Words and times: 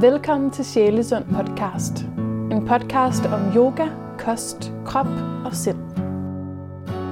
Velkommen 0.00 0.50
til 0.50 0.64
Sjælesund 0.64 1.24
podcast. 1.24 2.06
En 2.52 2.66
podcast 2.66 3.26
om 3.26 3.40
yoga, 3.56 3.86
kost, 4.18 4.72
krop 4.84 5.06
og 5.44 5.54
sind. 5.54 5.78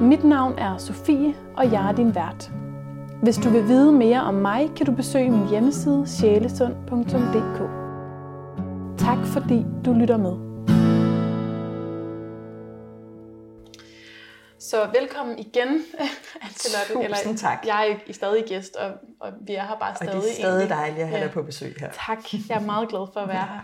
Mit 0.00 0.24
navn 0.24 0.58
er 0.58 0.76
Sofie, 0.76 1.34
og 1.56 1.72
jeg 1.72 1.88
er 1.88 1.92
din 1.92 2.14
vært. 2.14 2.52
Hvis 3.22 3.36
du 3.36 3.48
vil 3.50 3.68
vide 3.68 3.92
mere 3.92 4.22
om 4.22 4.34
mig, 4.34 4.70
kan 4.76 4.86
du 4.86 4.92
besøge 4.92 5.30
min 5.30 5.48
hjemmeside 5.48 6.02
sjælesund.dk. 6.06 7.60
Tak 8.98 9.18
fordi 9.26 9.66
du 9.84 9.92
lytter 9.92 10.16
med. 10.16 10.45
Så 14.70 14.88
velkommen 14.92 15.38
igen, 15.38 15.68
Anne-Charlotte. 16.42 17.14
Tusind 17.14 17.38
tak. 17.38 17.66
Jeg 17.66 17.98
er 18.08 18.12
stadig 18.12 18.44
gæst, 18.44 18.76
og, 18.76 18.92
og 19.20 19.32
vi 19.40 19.54
er 19.54 19.66
her 19.66 19.78
bare 19.78 19.96
stadig. 19.96 20.14
Og 20.14 20.22
det 20.22 20.30
er 20.30 20.34
stadig 20.34 20.52
egentlig. 20.52 20.76
dejligt 20.76 21.00
at 21.00 21.08
have 21.08 21.24
dig 21.24 21.30
på 21.32 21.42
besøg 21.42 21.76
her. 21.80 21.90
Tak, 22.06 22.18
jeg 22.48 22.56
er 22.56 22.60
meget 22.60 22.88
glad 22.88 23.06
for 23.12 23.20
at 23.20 23.28
være 23.28 23.48
her. 23.52 23.60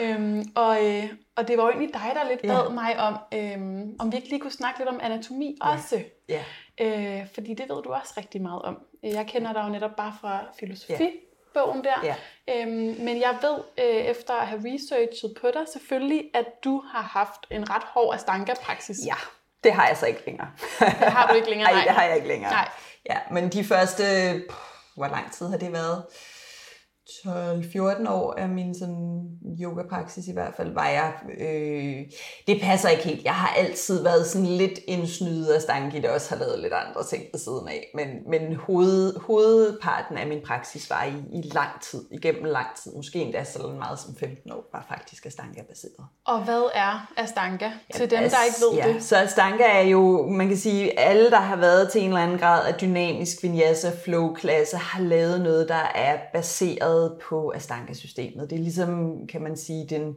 øhm, 0.00 0.52
og, 0.54 0.86
øh, 0.86 1.04
og 1.36 1.48
det 1.48 1.58
var 1.58 1.64
jo 1.64 1.70
egentlig 1.70 1.94
dig, 1.94 2.12
der 2.14 2.28
lidt 2.28 2.42
bad 2.42 2.62
ja. 2.62 2.68
mig 2.68 2.98
om, 2.98 3.18
øhm, 3.34 3.96
om 3.98 4.12
vi 4.12 4.16
ikke 4.16 4.28
lige 4.28 4.40
kunne 4.40 4.52
snakke 4.52 4.78
lidt 4.78 4.88
om 4.88 5.00
anatomi 5.02 5.58
ja. 5.64 5.72
også. 5.72 6.02
Ja. 6.28 6.44
Øh, 6.80 7.26
fordi 7.34 7.54
det 7.54 7.68
ved 7.68 7.82
du 7.82 7.92
også 7.92 8.14
rigtig 8.16 8.42
meget 8.42 8.62
om. 8.62 8.78
Jeg 9.02 9.26
kender 9.26 9.52
dig 9.52 9.62
jo 9.64 9.68
netop 9.68 9.96
bare 9.96 10.14
fra 10.20 10.44
filosofi. 10.60 11.02
Ja 11.02 11.10
bogen 11.54 11.84
der. 11.84 11.98
Ja. 12.02 12.14
Øhm, 12.48 12.96
men 13.04 13.20
jeg 13.20 13.38
ved, 13.42 13.58
øh, 13.78 14.04
efter 14.12 14.34
at 14.34 14.46
have 14.46 14.60
researchet 14.64 15.34
på 15.40 15.46
dig, 15.54 15.64
selvfølgelig, 15.72 16.30
at 16.34 16.46
du 16.64 16.82
har 16.92 17.02
haft 17.02 17.46
en 17.50 17.70
ret 17.70 17.82
hård 17.82 18.14
Astanga-praksis. 18.14 18.98
Ja, 19.06 19.14
det 19.66 19.74
har 19.74 19.86
jeg 19.88 19.96
så 19.96 20.06
ikke 20.06 20.22
længere. 20.26 20.48
det 20.78 20.88
har 21.12 21.26
du 21.28 21.34
ikke 21.34 21.50
længere, 21.50 21.68
nej. 21.72 21.74
Nej, 21.74 21.84
det 21.84 21.94
har 21.94 22.02
jeg 22.04 22.16
ikke 22.16 22.28
længere. 22.28 22.50
Nej. 22.50 22.68
Ja, 23.10 23.16
men 23.30 23.48
de 23.52 23.64
første, 23.64 24.04
hvor 24.94 25.06
lang 25.08 25.32
tid 25.32 25.48
har 25.48 25.56
det 25.58 25.72
været? 25.72 26.02
12-14 27.10 28.10
år 28.10 28.34
af 28.38 28.48
min 28.48 28.74
sådan 28.74 29.22
yoga-praksis 29.60 30.28
i 30.28 30.32
hvert 30.32 30.54
fald, 30.56 30.74
var 30.74 30.88
jeg, 30.88 31.12
øh, 31.38 31.96
det 32.46 32.62
passer 32.62 32.88
ikke 32.88 33.04
helt. 33.04 33.24
Jeg 33.24 33.34
har 33.34 33.54
altid 33.56 34.02
været 34.02 34.26
sådan 34.26 34.46
lidt 34.46 34.78
en 34.88 35.06
snyde 35.06 35.54
af 35.54 35.62
stangi, 35.62 36.00
der 36.00 36.10
også 36.10 36.30
har 36.30 36.36
lavet 36.36 36.58
lidt 36.58 36.72
andre 36.72 37.04
ting 37.04 37.24
ved 37.32 37.40
siden 37.40 37.68
af. 37.68 37.90
Men, 37.94 38.08
men 38.30 38.56
hoved, 38.56 39.20
hovedparten 39.20 40.18
af 40.18 40.26
min 40.26 40.40
praksis 40.46 40.90
var 40.90 41.04
i, 41.04 41.38
i 41.38 41.50
lang 41.54 41.70
tid, 41.82 42.04
igennem 42.10 42.44
lang 42.44 42.66
tid, 42.82 42.92
måske 42.96 43.18
endda 43.18 43.44
så 43.44 43.58
meget 43.78 43.98
som 43.98 44.16
15 44.16 44.52
år, 44.52 44.68
var 44.72 44.86
faktisk 44.88 45.26
Astanga-baseret. 45.26 46.06
Og 46.26 46.44
hvad 46.44 46.70
er 46.74 47.12
Astanga? 47.16 47.64
Ja, 47.64 47.98
til 47.98 48.10
dem, 48.10 48.18
der 48.18 48.44
ikke 48.44 48.58
ved 48.70 48.78
ja, 48.78 48.92
det. 48.92 49.04
Så 49.04 49.16
Astanga 49.16 49.64
er 49.64 49.82
jo, 49.88 50.26
man 50.30 50.48
kan 50.48 50.56
sige, 50.56 50.98
alle, 50.98 51.30
der 51.30 51.40
har 51.40 51.56
været 51.56 51.92
til 51.92 52.00
en 52.00 52.08
eller 52.08 52.22
anden 52.22 52.38
grad 52.38 52.66
af 52.66 52.74
dynamisk 52.74 53.42
vinyasa 53.42 53.90
flow-klasse, 54.04 54.76
har 54.76 55.02
lavet 55.02 55.40
noget, 55.40 55.68
der 55.68 55.90
er 55.94 56.18
baseret 56.32 56.95
baseret 56.96 57.18
på 57.22 57.52
Astanga-systemet. 57.54 58.50
Det 58.50 58.56
er 58.56 58.62
ligesom, 58.62 59.20
kan 59.26 59.42
man 59.42 59.56
sige, 59.56 59.86
den 59.90 60.14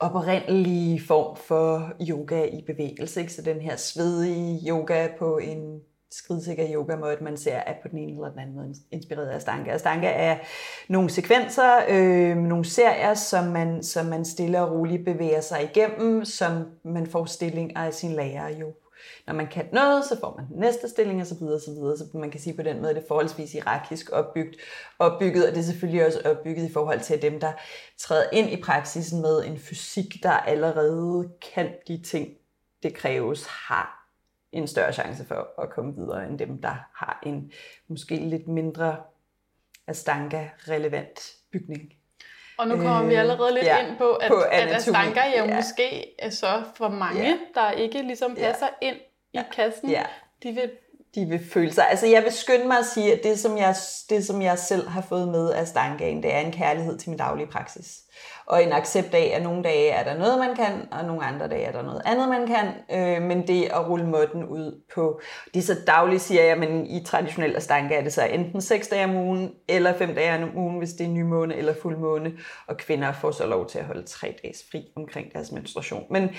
oprindelige 0.00 1.00
form 1.06 1.36
for 1.36 1.92
yoga 2.08 2.44
i 2.44 2.62
bevægelse. 2.66 3.20
Ikke? 3.20 3.32
Så 3.32 3.42
den 3.42 3.60
her 3.60 3.76
svedige 3.76 4.70
yoga 4.70 5.08
på 5.18 5.38
en 5.38 5.80
skridsikker 6.10 6.66
yoga 6.74 6.96
måde, 6.96 7.16
man 7.20 7.36
ser, 7.36 7.56
at 7.56 7.76
på 7.82 7.88
den 7.88 7.98
ene 7.98 8.12
eller 8.12 8.30
den 8.30 8.38
anden 8.38 8.56
måde 8.56 8.74
inspireret 8.92 9.28
af 9.28 9.36
Astanga. 9.36 9.70
Astanga 9.70 10.08
er 10.08 10.36
nogle 10.88 11.10
sekvenser, 11.10 11.78
øh, 11.88 12.36
nogle 12.36 12.64
serier, 12.64 13.14
som 13.14 13.44
man, 13.44 13.82
som 13.82 14.06
man 14.06 14.24
stille 14.24 14.62
og 14.62 14.72
roligt 14.72 15.04
bevæger 15.04 15.40
sig 15.40 15.62
igennem, 15.62 16.24
som 16.24 16.52
man 16.84 17.06
får 17.06 17.24
stilling 17.24 17.76
af 17.76 17.94
sin 17.94 18.12
lærer 18.12 18.48
jo 18.48 18.72
når 19.26 19.34
man 19.34 19.46
kan 19.46 19.68
noget, 19.72 20.04
så 20.04 20.20
får 20.20 20.34
man 20.36 20.48
den 20.48 20.60
næste 20.60 20.88
stilling 20.88 21.20
osv. 21.20 21.38
Så, 21.38 21.74
videre, 21.80 21.98
så 21.98 22.04
man 22.14 22.30
kan 22.30 22.40
sige 22.40 22.56
på 22.56 22.62
den 22.62 22.76
måde, 22.76 22.90
at 22.90 22.96
det 22.96 23.02
er 23.02 23.08
forholdsvis 23.08 23.52
hierarkisk 23.52 24.10
opbygget, 24.12 24.56
opbygget, 24.98 25.46
og 25.46 25.52
det 25.52 25.58
er 25.58 25.64
selvfølgelig 25.64 26.06
også 26.06 26.20
opbygget 26.24 26.70
i 26.70 26.72
forhold 26.72 27.00
til 27.00 27.22
dem, 27.22 27.40
der 27.40 27.52
træder 27.98 28.30
ind 28.32 28.50
i 28.50 28.62
praksisen 28.62 29.22
med 29.22 29.44
en 29.44 29.58
fysik, 29.58 30.22
der 30.22 30.30
allerede 30.30 31.30
kan 31.54 31.74
de 31.88 32.02
ting, 32.02 32.28
det 32.82 32.94
kræves, 32.94 33.46
har 33.46 34.08
en 34.52 34.68
større 34.68 34.92
chance 34.92 35.24
for 35.24 35.62
at 35.62 35.70
komme 35.70 35.94
videre 35.94 36.28
end 36.28 36.38
dem, 36.38 36.60
der 36.62 36.74
har 36.94 37.20
en 37.26 37.52
måske 37.88 38.16
lidt 38.16 38.48
mindre 38.48 38.96
Astanga-relevant 39.86 41.36
bygning. 41.52 41.92
Og 42.58 42.68
nu 42.68 42.76
kommer 42.76 43.02
øh, 43.02 43.08
vi 43.08 43.14
allerede 43.14 43.54
lidt 43.54 43.66
ja, 43.66 43.86
ind 43.86 43.96
på, 43.96 44.10
at, 44.10 44.28
på 44.28 44.40
at 44.50 44.72
Astanga 44.72 45.20
jo 45.38 45.44
ja. 45.44 45.56
måske 45.56 46.14
er 46.18 46.30
så 46.30 46.62
for 46.74 46.88
mange, 46.88 47.22
ja. 47.22 47.38
der 47.54 47.70
ikke 47.70 48.02
ligesom 48.02 48.34
passer 48.34 48.68
ja. 48.82 48.88
ind 48.88 48.96
i 49.32 49.38
kassen, 49.52 49.90
ja. 49.90 50.04
de 50.42 50.52
vil 50.52 50.70
de 51.16 51.26
vil 51.26 51.50
føle 51.52 51.72
sig. 51.72 51.84
Altså 51.90 52.06
jeg 52.06 52.22
vil 52.22 52.32
skynde 52.32 52.66
mig 52.66 52.78
at 52.78 52.86
sige, 52.94 53.12
at 53.12 53.20
det 53.22 53.38
som 53.38 53.58
jeg, 53.58 53.74
det, 54.10 54.26
som 54.26 54.42
jeg 54.42 54.58
selv 54.58 54.88
har 54.88 55.00
fået 55.00 55.28
med 55.28 55.50
af 55.50 55.68
Stangagen, 55.68 56.22
det 56.22 56.34
er 56.34 56.38
en 56.38 56.52
kærlighed 56.52 56.98
til 56.98 57.10
min 57.10 57.18
daglige 57.18 57.46
praksis. 57.46 58.00
Og 58.46 58.62
en 58.62 58.72
accept 58.72 59.14
af, 59.14 59.32
at 59.34 59.42
nogle 59.42 59.62
dage 59.62 59.88
er 59.88 60.04
der 60.04 60.18
noget, 60.18 60.38
man 60.38 60.56
kan, 60.56 60.88
og 60.90 61.04
nogle 61.04 61.24
andre 61.24 61.48
dage 61.48 61.62
er 61.62 61.72
der 61.72 61.82
noget 61.82 62.02
andet, 62.04 62.28
man 62.28 62.46
kan. 62.46 62.66
Øh, 62.92 63.22
men 63.22 63.46
det 63.46 63.64
at 63.64 63.88
rulle 63.88 64.06
måtten 64.06 64.44
ud 64.44 64.80
på, 64.94 65.20
det 65.54 65.60
er 65.60 65.64
så 65.64 65.76
dagligt, 65.86 66.22
siger 66.22 66.42
jeg, 66.42 66.58
men 66.58 66.86
i 66.86 67.04
traditionel 67.04 67.56
astanga 67.56 67.94
er 67.94 68.02
det 68.02 68.12
så 68.12 68.24
enten 68.24 68.60
6 68.60 68.88
dage 68.88 69.04
om 69.04 69.16
ugen, 69.16 69.52
eller 69.68 69.98
5 69.98 70.14
dage 70.14 70.42
om 70.42 70.56
ugen, 70.56 70.78
hvis 70.78 70.92
det 70.92 71.06
er 71.06 71.10
nymåne 71.10 71.56
eller 71.56 71.74
fuldmåne. 71.82 72.32
Og 72.66 72.76
kvinder 72.76 73.12
får 73.12 73.30
så 73.30 73.46
lov 73.46 73.68
til 73.68 73.78
at 73.78 73.84
holde 73.84 74.02
3 74.02 74.34
dages 74.42 74.64
fri 74.70 74.92
omkring 74.96 75.32
deres 75.32 75.52
menstruation. 75.52 76.04
Men 76.10 76.30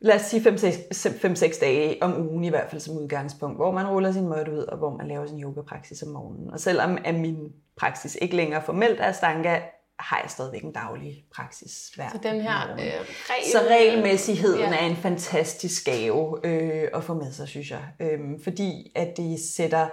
lad 0.00 0.14
os 0.14 0.22
sige 0.22 0.50
5-6 0.50 1.60
dage 1.60 2.02
om 2.02 2.28
ugen 2.28 2.44
i 2.44 2.48
hvert 2.48 2.70
fald 2.70 2.80
som 2.80 2.96
udgangspunkt, 2.96 3.56
hvor 3.56 3.72
man 3.72 3.86
ruller 3.86 4.12
sin 4.12 4.28
måde 4.28 4.52
ud, 4.52 4.58
og 4.58 4.78
hvor 4.78 4.96
man 4.96 5.08
laver 5.08 5.26
sin 5.26 5.42
yoga-praksis 5.42 6.02
om 6.02 6.08
morgenen. 6.08 6.50
Og 6.50 6.60
selvom 6.60 6.98
at 7.04 7.14
min 7.14 7.52
praksis 7.76 8.18
ikke 8.22 8.36
længere 8.36 8.62
formelt 8.62 9.00
er 9.00 9.12
stanga, 9.12 9.60
har 9.98 10.20
jeg 10.22 10.30
stadigvæk 10.30 10.62
en 10.62 10.72
daglig 10.72 11.24
praksis 11.34 11.90
hver 11.94 12.10
Så 12.10 12.18
den 12.22 12.40
her 12.40 12.72
øh, 12.72 12.78
regel... 12.78 13.52
Så 13.52 13.58
regelmæssigheden 13.70 14.72
ja. 14.72 14.78
er 14.78 14.86
en 14.86 14.96
fantastisk 14.96 15.84
gave 15.84 16.46
øh, 16.46 16.88
at 16.94 17.04
få 17.04 17.14
med 17.14 17.32
sig, 17.32 17.48
synes 17.48 17.70
jeg. 17.70 17.82
Øh, 18.00 18.18
fordi 18.44 18.92
at 18.94 19.16
det 19.16 19.40
sætter, 19.40 19.88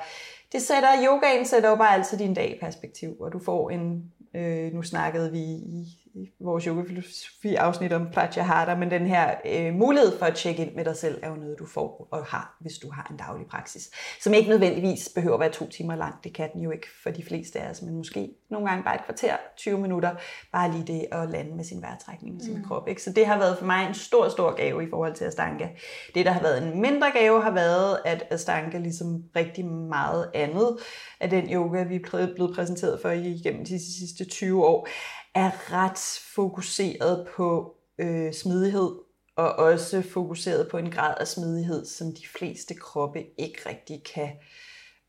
det 0.51 0.61
sætter, 0.61 0.89
yogaen 1.07 1.45
sætter 1.45 1.69
jo 1.69 1.75
bare 1.75 1.93
altid 1.93 2.17
din 2.17 2.33
dag 2.33 2.55
i 2.55 2.59
perspektiv, 2.59 3.15
og 3.19 3.33
du 3.33 3.39
får 3.39 3.69
en, 3.69 4.11
øh, 4.35 4.73
nu 4.73 4.81
snakkede 4.81 5.31
vi 5.31 5.41
i 5.41 6.04
i 6.15 6.31
vores 6.39 6.63
yogafilosofi-afsnit 6.63 7.93
om 7.93 8.07
Pratyahara, 8.13 8.75
men 8.75 8.91
den 8.91 9.07
her 9.07 9.35
øh, 9.45 9.73
mulighed 9.73 10.19
for 10.19 10.25
at 10.25 10.35
tjekke 10.35 10.65
ind 10.65 10.75
med 10.75 10.85
dig 10.85 10.95
selv, 10.95 11.19
er 11.23 11.29
jo 11.29 11.35
noget, 11.35 11.59
du 11.59 11.65
får 11.65 12.07
og 12.11 12.25
har, 12.25 12.57
hvis 12.61 12.77
du 12.77 12.91
har 12.91 13.07
en 13.11 13.17
daglig 13.17 13.47
praksis. 13.47 13.91
Som 14.21 14.33
ikke 14.33 14.49
nødvendigvis 14.49 15.09
behøver 15.15 15.33
at 15.33 15.39
være 15.39 15.51
to 15.51 15.69
timer 15.69 15.95
lang. 15.95 16.23
Det 16.23 16.33
kan 16.33 16.49
den 16.53 16.61
jo 16.61 16.71
ikke 16.71 16.87
for 17.03 17.09
de 17.09 17.23
fleste 17.23 17.59
af 17.59 17.69
os, 17.69 17.81
men 17.81 17.95
måske 17.95 18.29
nogle 18.49 18.67
gange 18.67 18.83
bare 18.83 18.95
et 18.95 19.05
kvarter, 19.05 19.37
20 19.57 19.77
minutter, 19.77 20.15
bare 20.51 20.71
lige 20.71 20.83
det 20.87 21.05
at 21.11 21.29
lande 21.29 21.55
med 21.55 21.63
sin 21.63 21.81
vejrtrækning 21.81 22.35
og 22.35 22.41
sin 22.41 22.57
mm. 22.57 22.63
krop. 22.63 22.87
Ikke? 22.87 23.03
Så 23.03 23.11
det 23.11 23.25
har 23.25 23.37
været 23.37 23.57
for 23.57 23.65
mig 23.65 23.87
en 23.87 23.93
stor, 23.93 24.29
stor 24.29 24.55
gave 24.55 24.83
i 24.83 24.89
forhold 24.89 25.15
til 25.15 25.25
Astanga. 25.25 25.69
Det, 26.15 26.25
der 26.25 26.31
har 26.31 26.41
været 26.41 26.63
en 26.63 26.81
mindre 26.81 27.11
gave, 27.11 27.41
har 27.41 27.51
været, 27.51 27.99
at 28.05 28.23
Astanga 28.31 28.77
ligesom 28.77 29.23
rigtig 29.35 29.65
meget 29.65 30.31
andet 30.33 30.77
af 31.19 31.29
den 31.29 31.49
yoga, 31.53 31.83
vi 31.83 31.95
er 31.95 32.33
blevet 32.35 32.55
præsenteret 32.55 32.99
for 33.01 33.09
igennem 33.09 33.65
de 33.65 33.99
sidste 33.99 34.25
20 34.25 34.65
år, 34.65 34.87
er 35.35 35.73
ret 35.73 36.19
fokuseret 36.35 37.27
på 37.35 37.75
øh, 37.97 38.33
smidighed, 38.33 38.95
og 39.35 39.55
også 39.55 40.01
fokuseret 40.01 40.67
på 40.71 40.77
en 40.77 40.91
grad 40.91 41.15
af 41.19 41.27
smidighed, 41.27 41.85
som 41.85 42.07
de 42.07 42.27
fleste 42.27 42.73
kroppe 42.73 43.25
ikke 43.37 43.69
rigtig 43.69 44.03
kan 44.15 44.29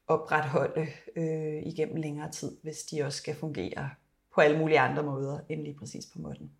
opretholde 0.06 0.86
øh, 1.16 1.62
igennem 1.62 1.96
længere 1.96 2.30
tid, 2.30 2.56
hvis 2.62 2.76
de 2.76 3.02
også 3.02 3.18
skal 3.18 3.34
fungere 3.34 3.90
på 4.34 4.40
alle 4.40 4.58
mulige 4.58 4.80
andre 4.80 5.02
måder 5.02 5.38
end 5.48 5.62
lige 5.62 5.76
præcis 5.78 6.06
på 6.12 6.18
måden. 6.18 6.50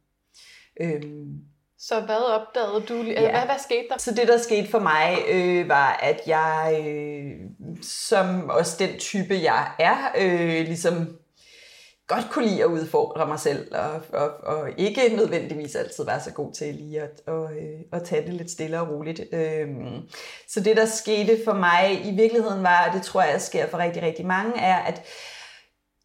Øhm, 0.81 1.41
så 1.79 2.01
hvad 2.01 2.41
opdagede 2.41 2.87
du? 2.89 2.95
Ja. 2.95 3.21
Hvad, 3.21 3.45
hvad 3.45 3.59
skete 3.59 3.89
der? 3.91 3.99
Så 3.99 4.15
det, 4.15 4.29
der 4.29 4.39
skete 4.39 4.69
for 4.69 4.79
mig, 4.79 5.19
øh, 5.29 5.69
var, 5.69 5.99
at 6.03 6.21
jeg, 6.27 6.85
øh, 6.87 7.51
som 7.83 8.51
også 8.51 8.77
den 8.79 8.99
type, 8.99 9.35
jeg 9.35 9.73
er, 9.79 9.97
øh, 10.19 10.67
ligesom 10.67 11.19
godt 12.07 12.31
kunne 12.31 12.47
lide 12.47 12.63
at 12.63 12.67
udfordre 12.67 13.27
mig 13.27 13.41
selv, 13.41 13.75
og, 13.75 14.03
og, 14.13 14.31
og 14.43 14.69
ikke 14.77 15.17
nødvendigvis 15.17 15.75
altid 15.75 16.05
være 16.05 16.21
så 16.21 16.33
god 16.33 16.53
til 16.53 16.75
lige 16.75 17.01
at, 17.01 17.21
og, 17.27 17.53
øh, 17.53 17.81
at 17.93 18.03
tage 18.03 18.27
det 18.27 18.35
lidt 18.35 18.51
stille 18.51 18.81
og 18.81 18.89
roligt. 18.91 19.21
Øhm, 19.33 20.01
så 20.49 20.61
det, 20.61 20.77
der 20.77 20.87
skete 20.87 21.39
for 21.45 21.55
mig 21.55 22.01
i 22.05 22.17
virkeligheden 22.17 22.63
var, 22.63 22.89
og 22.89 22.95
det 22.95 23.03
tror 23.03 23.23
jeg 23.23 23.41
sker 23.41 23.69
for 23.69 23.79
rigtig, 23.79 24.03
rigtig 24.03 24.27
mange, 24.27 24.61
er, 24.61 24.77
at 24.77 25.03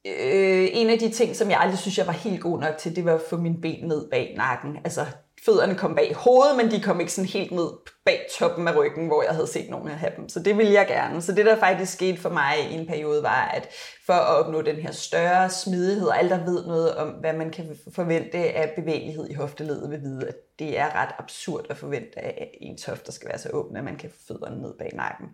øh, 0.05 0.67
en 0.73 0.89
af 0.89 0.99
de 0.99 1.09
ting, 1.09 1.35
som 1.35 1.49
jeg 1.49 1.59
aldrig 1.59 1.79
synes, 1.79 1.97
jeg 1.97 2.07
var 2.07 2.13
helt 2.13 2.41
god 2.41 2.59
nok 2.59 2.77
til, 2.77 2.95
det 2.95 3.05
var 3.05 3.13
at 3.13 3.21
få 3.29 3.37
min 3.37 3.61
ben 3.61 3.87
ned 3.87 4.09
bag 4.09 4.33
nakken. 4.37 4.77
Altså, 4.83 5.05
fødderne 5.45 5.75
kom 5.75 5.95
bag 5.95 6.15
hovedet, 6.15 6.57
men 6.57 6.71
de 6.71 6.81
kom 6.81 6.99
ikke 6.99 7.13
sådan 7.13 7.29
helt 7.29 7.51
ned 7.51 7.69
bag 8.05 8.27
toppen 8.39 8.67
af 8.67 8.75
ryggen, 8.75 9.07
hvor 9.07 9.23
jeg 9.23 9.31
havde 9.31 9.47
set 9.47 9.69
nogen 9.69 9.87
have 9.87 10.11
dem. 10.17 10.29
Så 10.29 10.39
det 10.39 10.57
ville 10.57 10.73
jeg 10.73 10.87
gerne. 10.87 11.21
Så 11.21 11.31
det, 11.31 11.45
der 11.45 11.59
faktisk 11.59 11.93
skete 11.93 12.21
for 12.21 12.29
mig 12.29 12.53
i 12.71 12.73
en 12.73 12.87
periode, 12.87 13.23
var, 13.23 13.51
at 13.53 13.69
for 14.05 14.13
at 14.13 14.45
opnå 14.45 14.61
den 14.61 14.75
her 14.75 14.91
større 14.91 15.49
smidighed, 15.49 16.07
og 16.07 16.19
alle, 16.19 16.29
der 16.29 16.45
ved 16.45 16.65
noget 16.65 16.95
om, 16.95 17.07
hvad 17.07 17.33
man 17.33 17.49
kan 17.49 17.77
forvente 17.95 18.37
af 18.37 18.73
bevægelighed 18.75 19.29
i 19.29 19.33
hofteledet, 19.33 19.89
vil 19.89 20.01
vide, 20.01 20.27
at 20.27 20.35
det 20.59 20.79
er 20.79 20.95
ret 20.95 21.15
absurd 21.19 21.65
at 21.69 21.77
forvente 21.77 22.19
af 22.19 22.57
en 22.61 22.77
toft, 22.77 23.05
der 23.05 23.11
skal 23.11 23.29
være 23.29 23.39
så 23.39 23.49
åben, 23.53 23.77
at 23.77 23.83
man 23.83 23.95
kan 23.95 24.09
få 24.09 24.33
fødderne 24.33 24.61
ned 24.61 24.73
bag 24.79 24.91
nakken. 24.93 25.27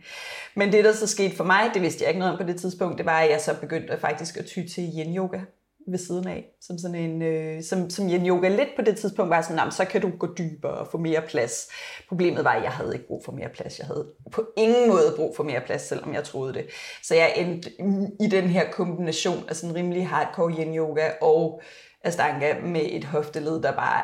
Men 0.55 0.71
det, 0.71 0.85
der 0.85 0.93
så 0.93 1.07
skete 1.07 1.35
for 1.35 1.43
mig, 1.43 1.71
det 1.73 1.81
vidste 1.81 2.03
jeg 2.03 2.09
ikke 2.09 2.19
noget 2.19 2.33
om 2.33 2.39
på 2.39 2.47
det 2.47 2.59
tidspunkt, 2.59 2.97
det 2.97 3.05
var, 3.05 3.19
at 3.19 3.29
jeg 3.29 3.41
så 3.41 3.59
begyndte 3.61 3.97
faktisk 3.99 4.37
at 4.37 4.45
ty 4.45 4.59
til 4.75 4.81
yin-yoga 4.81 5.39
ved 5.87 5.97
siden 5.97 6.27
af, 6.27 6.45
som 6.61 6.77
sådan 6.77 6.95
en, 6.95 7.21
øh, 7.21 7.63
som, 7.63 7.89
som 7.89 8.09
yin 8.09 8.27
yoga 8.27 8.49
lidt 8.49 8.69
på 8.75 8.81
det 8.81 8.97
tidspunkt 8.97 9.29
var 9.29 9.41
sådan, 9.41 9.71
så 9.71 9.85
kan 9.85 10.01
du 10.01 10.11
gå 10.19 10.27
dybere 10.37 10.71
og 10.71 10.87
få 10.87 10.97
mere 10.97 11.21
plads. 11.21 11.67
Problemet 12.07 12.43
var, 12.43 12.51
at 12.51 12.63
jeg 12.63 12.71
havde 12.71 12.93
ikke 12.93 13.07
brug 13.07 13.25
for 13.25 13.31
mere 13.31 13.49
plads. 13.49 13.79
Jeg 13.79 13.87
havde 13.87 14.07
på 14.31 14.45
ingen 14.57 14.89
måde 14.89 15.13
brug 15.15 15.35
for 15.35 15.43
mere 15.43 15.61
plads, 15.65 15.81
selvom 15.81 16.13
jeg 16.13 16.23
troede 16.23 16.53
det. 16.53 16.65
Så 17.03 17.15
jeg 17.15 17.33
endte 17.35 17.71
i 18.19 18.27
den 18.27 18.43
her 18.43 18.71
kombination 18.71 19.49
af 19.49 19.55
sådan 19.55 19.75
rimelig 19.75 20.07
hardcore 20.07 20.51
yin 20.51 20.77
yoga 20.77 21.09
og 21.21 21.61
Astanga 22.03 22.55
med 22.63 22.81
et 22.85 23.03
hofteled, 23.03 23.61
der 23.61 23.71
bare 23.71 24.03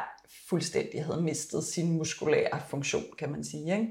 fuldstændig 0.49 1.05
havde 1.05 1.21
mistet 1.21 1.63
sin 1.63 1.97
muskulære 1.97 2.59
funktion, 2.69 3.03
kan 3.19 3.31
man 3.31 3.43
sige. 3.43 3.73
Ikke? 3.73 3.87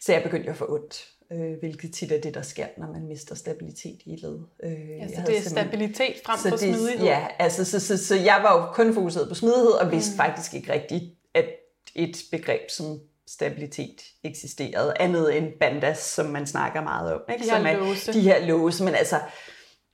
Så 0.00 0.12
jeg 0.12 0.22
begyndte 0.22 0.50
at 0.50 0.56
få 0.56 0.74
ondt 0.74 1.17
øh, 1.32 1.58
hvilket 1.58 1.94
tit 1.94 2.12
er 2.12 2.20
det, 2.20 2.34
der 2.34 2.42
sker, 2.42 2.66
når 2.78 2.92
man 2.92 3.06
mister 3.06 3.34
stabilitet 3.34 4.00
i 4.04 4.16
led. 4.16 4.38
Øh, 4.62 4.72
ja, 4.98 5.08
så 5.08 5.22
det 5.26 5.38
er 5.38 5.42
stabilitet 5.42 6.14
frem 6.26 6.38
for 6.38 6.48
det, 6.48 6.60
smidighed? 6.60 7.06
Ja, 7.06 7.26
altså, 7.38 7.64
så, 7.64 7.80
så, 7.80 8.06
så 8.06 8.14
jeg 8.14 8.40
var 8.42 8.60
jo 8.60 8.72
kun 8.72 8.94
fokuseret 8.94 9.28
på 9.28 9.34
smidighed, 9.34 9.70
og 9.70 9.92
vidste 9.92 10.12
mm. 10.12 10.16
faktisk 10.16 10.54
ikke 10.54 10.72
rigtigt, 10.72 11.04
at 11.34 11.44
et 11.94 12.16
begreb 12.30 12.70
som 12.70 13.00
stabilitet 13.26 14.02
eksisterede, 14.24 14.94
andet 15.00 15.36
end 15.36 15.52
bandas, 15.60 15.98
som 15.98 16.26
man 16.26 16.46
snakker 16.46 16.82
meget 16.82 17.14
om. 17.14 17.20
Ikke? 17.32 17.44
De 17.44 17.50
her 17.50 17.76
som 17.76 17.86
låse. 17.86 18.12
De 18.12 18.20
her 18.20 18.46
låse, 18.46 18.84
men 18.84 18.94
altså, 18.94 19.20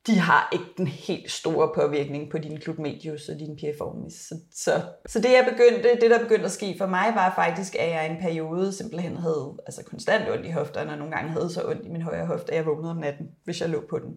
de 0.06 0.18
har 0.18 0.48
ikke 0.52 0.64
den 0.76 0.86
helt 0.86 1.30
store 1.30 1.70
påvirkning 1.74 2.30
på 2.30 2.38
din 2.38 2.60
club 2.60 2.78
medius 2.78 3.28
og 3.28 3.38
din 3.38 3.56
piriformis. 3.56 4.12
Så, 4.12 4.34
så, 4.54 4.82
så 5.06 5.20
det, 5.20 5.32
jeg 5.32 5.48
begyndte, 5.52 6.00
det, 6.00 6.10
der 6.10 6.18
begyndte 6.18 6.44
at 6.44 6.50
ske 6.50 6.74
for 6.78 6.86
mig, 6.86 7.12
var 7.14 7.32
faktisk, 7.34 7.74
at 7.74 7.90
jeg 7.90 8.06
i 8.06 8.10
en 8.10 8.20
periode 8.20 8.72
simpelthen 8.72 9.16
havde 9.16 9.54
altså 9.66 9.84
konstant 9.84 10.30
ondt 10.30 10.46
i 10.46 10.50
hofterne, 10.50 10.92
og 10.92 10.98
nogle 10.98 11.14
gange 11.14 11.30
havde 11.30 11.50
så 11.50 11.68
ondt 11.68 11.86
i 11.86 11.88
min 11.88 12.02
højre 12.02 12.26
hofte, 12.26 12.52
at 12.52 12.56
jeg 12.56 12.66
vågnede 12.66 12.90
om 12.90 12.96
natten, 12.96 13.26
hvis 13.44 13.60
jeg 13.60 13.68
lå 13.68 13.82
på 13.90 13.98
den. 13.98 14.14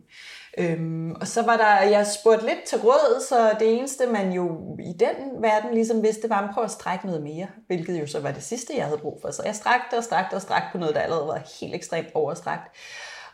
Øhm, 0.57 1.11
og 1.11 1.27
så 1.27 1.41
var 1.41 1.57
der, 1.57 1.81
jeg 1.81 2.07
spurgte 2.07 2.45
lidt 2.45 2.63
til 2.67 2.77
råd, 2.77 3.25
så 3.29 3.55
det 3.59 3.77
eneste, 3.77 4.07
man 4.07 4.31
jo 4.31 4.77
i 4.79 4.93
den 4.99 5.41
verden 5.41 5.73
ligesom 5.73 6.03
vidste, 6.03 6.29
var 6.29 6.47
at 6.47 6.53
prøve 6.53 6.65
at 6.65 6.71
strække 6.71 7.05
noget 7.05 7.23
mere, 7.23 7.47
hvilket 7.67 8.01
jo 8.01 8.07
så 8.07 8.19
var 8.19 8.31
det 8.31 8.43
sidste, 8.43 8.73
jeg 8.77 8.85
havde 8.85 8.97
brug 8.97 9.19
for. 9.21 9.31
Så 9.31 9.43
jeg 9.45 9.55
strakte 9.55 9.97
og 9.97 10.03
strakte 10.03 10.35
og 10.35 10.41
strakte 10.41 10.69
på 10.71 10.77
noget, 10.77 10.95
der 10.95 11.01
allerede 11.01 11.27
var 11.27 11.41
helt 11.61 11.75
ekstremt 11.75 12.07
overstrakt. 12.13 12.77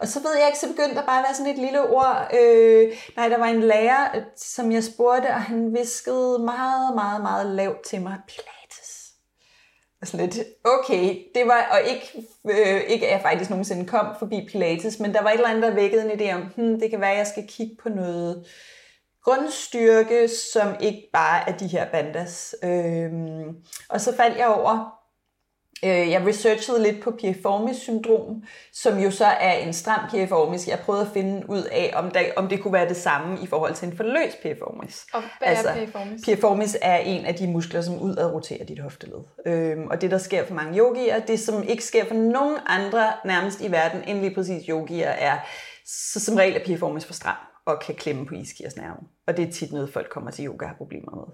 Og 0.04 0.10
så 0.10 0.20
ved 0.20 0.38
jeg 0.38 0.48
ikke, 0.48 0.60
så 0.60 0.68
begyndte 0.68 0.96
der 0.96 1.06
bare 1.06 1.20
at 1.20 1.26
være 1.28 1.36
sådan 1.36 1.52
et 1.52 1.60
lille 1.60 1.82
ord. 1.82 2.30
Øh, 2.34 2.94
nej, 3.16 3.30
der 3.30 3.38
var 3.38 3.46
en 3.46 3.64
lærer, 3.64 4.22
som 4.36 4.72
jeg 4.72 4.84
spurgte, 4.84 5.28
og 5.28 5.42
han 5.42 5.74
viskede 5.74 6.40
meget, 6.40 6.96
meget, 6.96 7.22
meget 7.22 7.46
lavt 7.46 7.82
til 7.82 8.02
mig, 8.02 8.18
Pilates. 8.28 9.12
Og 10.02 10.08
sådan 10.08 10.26
lidt, 10.26 10.48
okay, 10.64 11.18
det 11.36 11.48
var, 11.48 11.68
og 11.72 11.82
ikke, 11.90 12.28
øh, 12.50 12.82
ikke 12.82 13.08
at 13.08 13.14
jeg 13.14 13.22
faktisk 13.22 13.50
nogensinde 13.50 13.88
kom 13.88 14.08
forbi 14.20 14.48
Pilates, 14.52 15.00
men 15.00 15.14
der 15.14 15.22
var 15.22 15.30
et 15.30 15.34
eller 15.34 15.50
andet, 15.50 15.64
der 15.64 15.74
vækkede 15.74 16.12
en 16.12 16.20
idé 16.20 16.34
om, 16.34 16.42
hmm, 16.56 16.80
det 16.80 16.90
kan 16.90 17.02
være, 17.02 17.12
at 17.12 17.18
jeg 17.18 17.28
skal 17.28 17.48
kigge 17.48 17.76
på 17.84 17.90
noget 17.90 18.46
grundstyrke, 19.24 20.28
som 20.54 20.76
ikke 20.80 21.10
bare 21.14 21.50
er 21.50 21.58
de 21.58 21.68
her 21.68 21.92
bandas. 21.92 22.56
Øh, 22.64 23.12
og 23.90 24.02
så 24.02 24.16
faldt 24.16 24.38
jeg 24.38 24.48
over 24.48 25.03
Øh, 25.86 26.12
jeg 26.12 26.26
researchede 26.28 26.84
lidt 26.84 27.04
på 27.04 27.12
piriformis 27.12 27.78
syndrom, 27.78 28.44
som 28.74 29.00
jo 29.00 29.12
så 29.12 29.26
er 29.26 29.54
en 29.54 29.74
stram 29.74 30.10
piriformis. 30.10 30.68
Jeg 30.68 30.80
prøvede 30.80 31.06
at 31.06 31.12
finde 31.14 31.50
ud 31.50 31.64
af, 31.64 31.94
om, 31.96 32.12
der, 32.12 32.22
om 32.36 32.48
det 32.48 32.62
kunne 32.62 32.74
være 32.74 32.90
det 32.90 32.98
samme 32.98 33.38
i 33.44 33.48
forhold 33.48 33.74
til 33.74 33.88
en 33.88 33.98
forløs 33.98 34.36
piriformis. 34.42 35.06
Og 35.14 35.22
hvad 35.40 35.48
altså, 35.48 35.70
er 35.70 35.74
piriformis? 35.74 36.22
Piriformis 36.26 36.78
er 36.82 36.98
en 36.98 37.26
af 37.26 37.36
de 37.36 37.48
muskler, 37.48 37.82
som 37.82 38.02
udad 38.02 38.34
roterer 38.34 38.66
dit 38.66 38.80
hofteled. 38.80 39.20
Øhm, 39.46 39.88
og 39.88 40.02
det, 40.02 40.12
der 40.12 40.18
sker 40.18 40.46
for 40.46 40.54
mange 40.54 40.80
yogier, 40.80 41.20
det 41.20 41.40
som 41.40 41.64
ikke 41.64 41.84
sker 41.84 42.06
for 42.06 42.16
nogen 42.16 42.58
andre 42.66 43.12
nærmest 43.26 43.62
i 43.62 43.72
verden 43.72 44.04
end 44.08 44.20
lige 44.20 44.36
præcis 44.36 44.64
yogier, 44.70 45.10
er 45.10 45.38
så 45.86 46.20
som 46.20 46.36
regel 46.36 46.56
er 46.56 46.66
piriformis 46.66 47.06
for 47.06 47.14
stram 47.14 47.53
og 47.66 47.80
kan 47.80 47.96
klemme 47.96 48.26
på 48.26 48.36
iskirsnerven. 48.36 49.08
Og 49.28 49.38
det 49.38 49.48
er 49.48 49.52
tit 49.52 49.72
noget, 49.72 49.94
folk 49.94 50.10
kommer 50.10 50.32
til 50.32 50.46
yoga 50.46 50.66
og 50.66 50.70
har 50.70 50.78
problemer 50.78 51.16
med. 51.16 51.34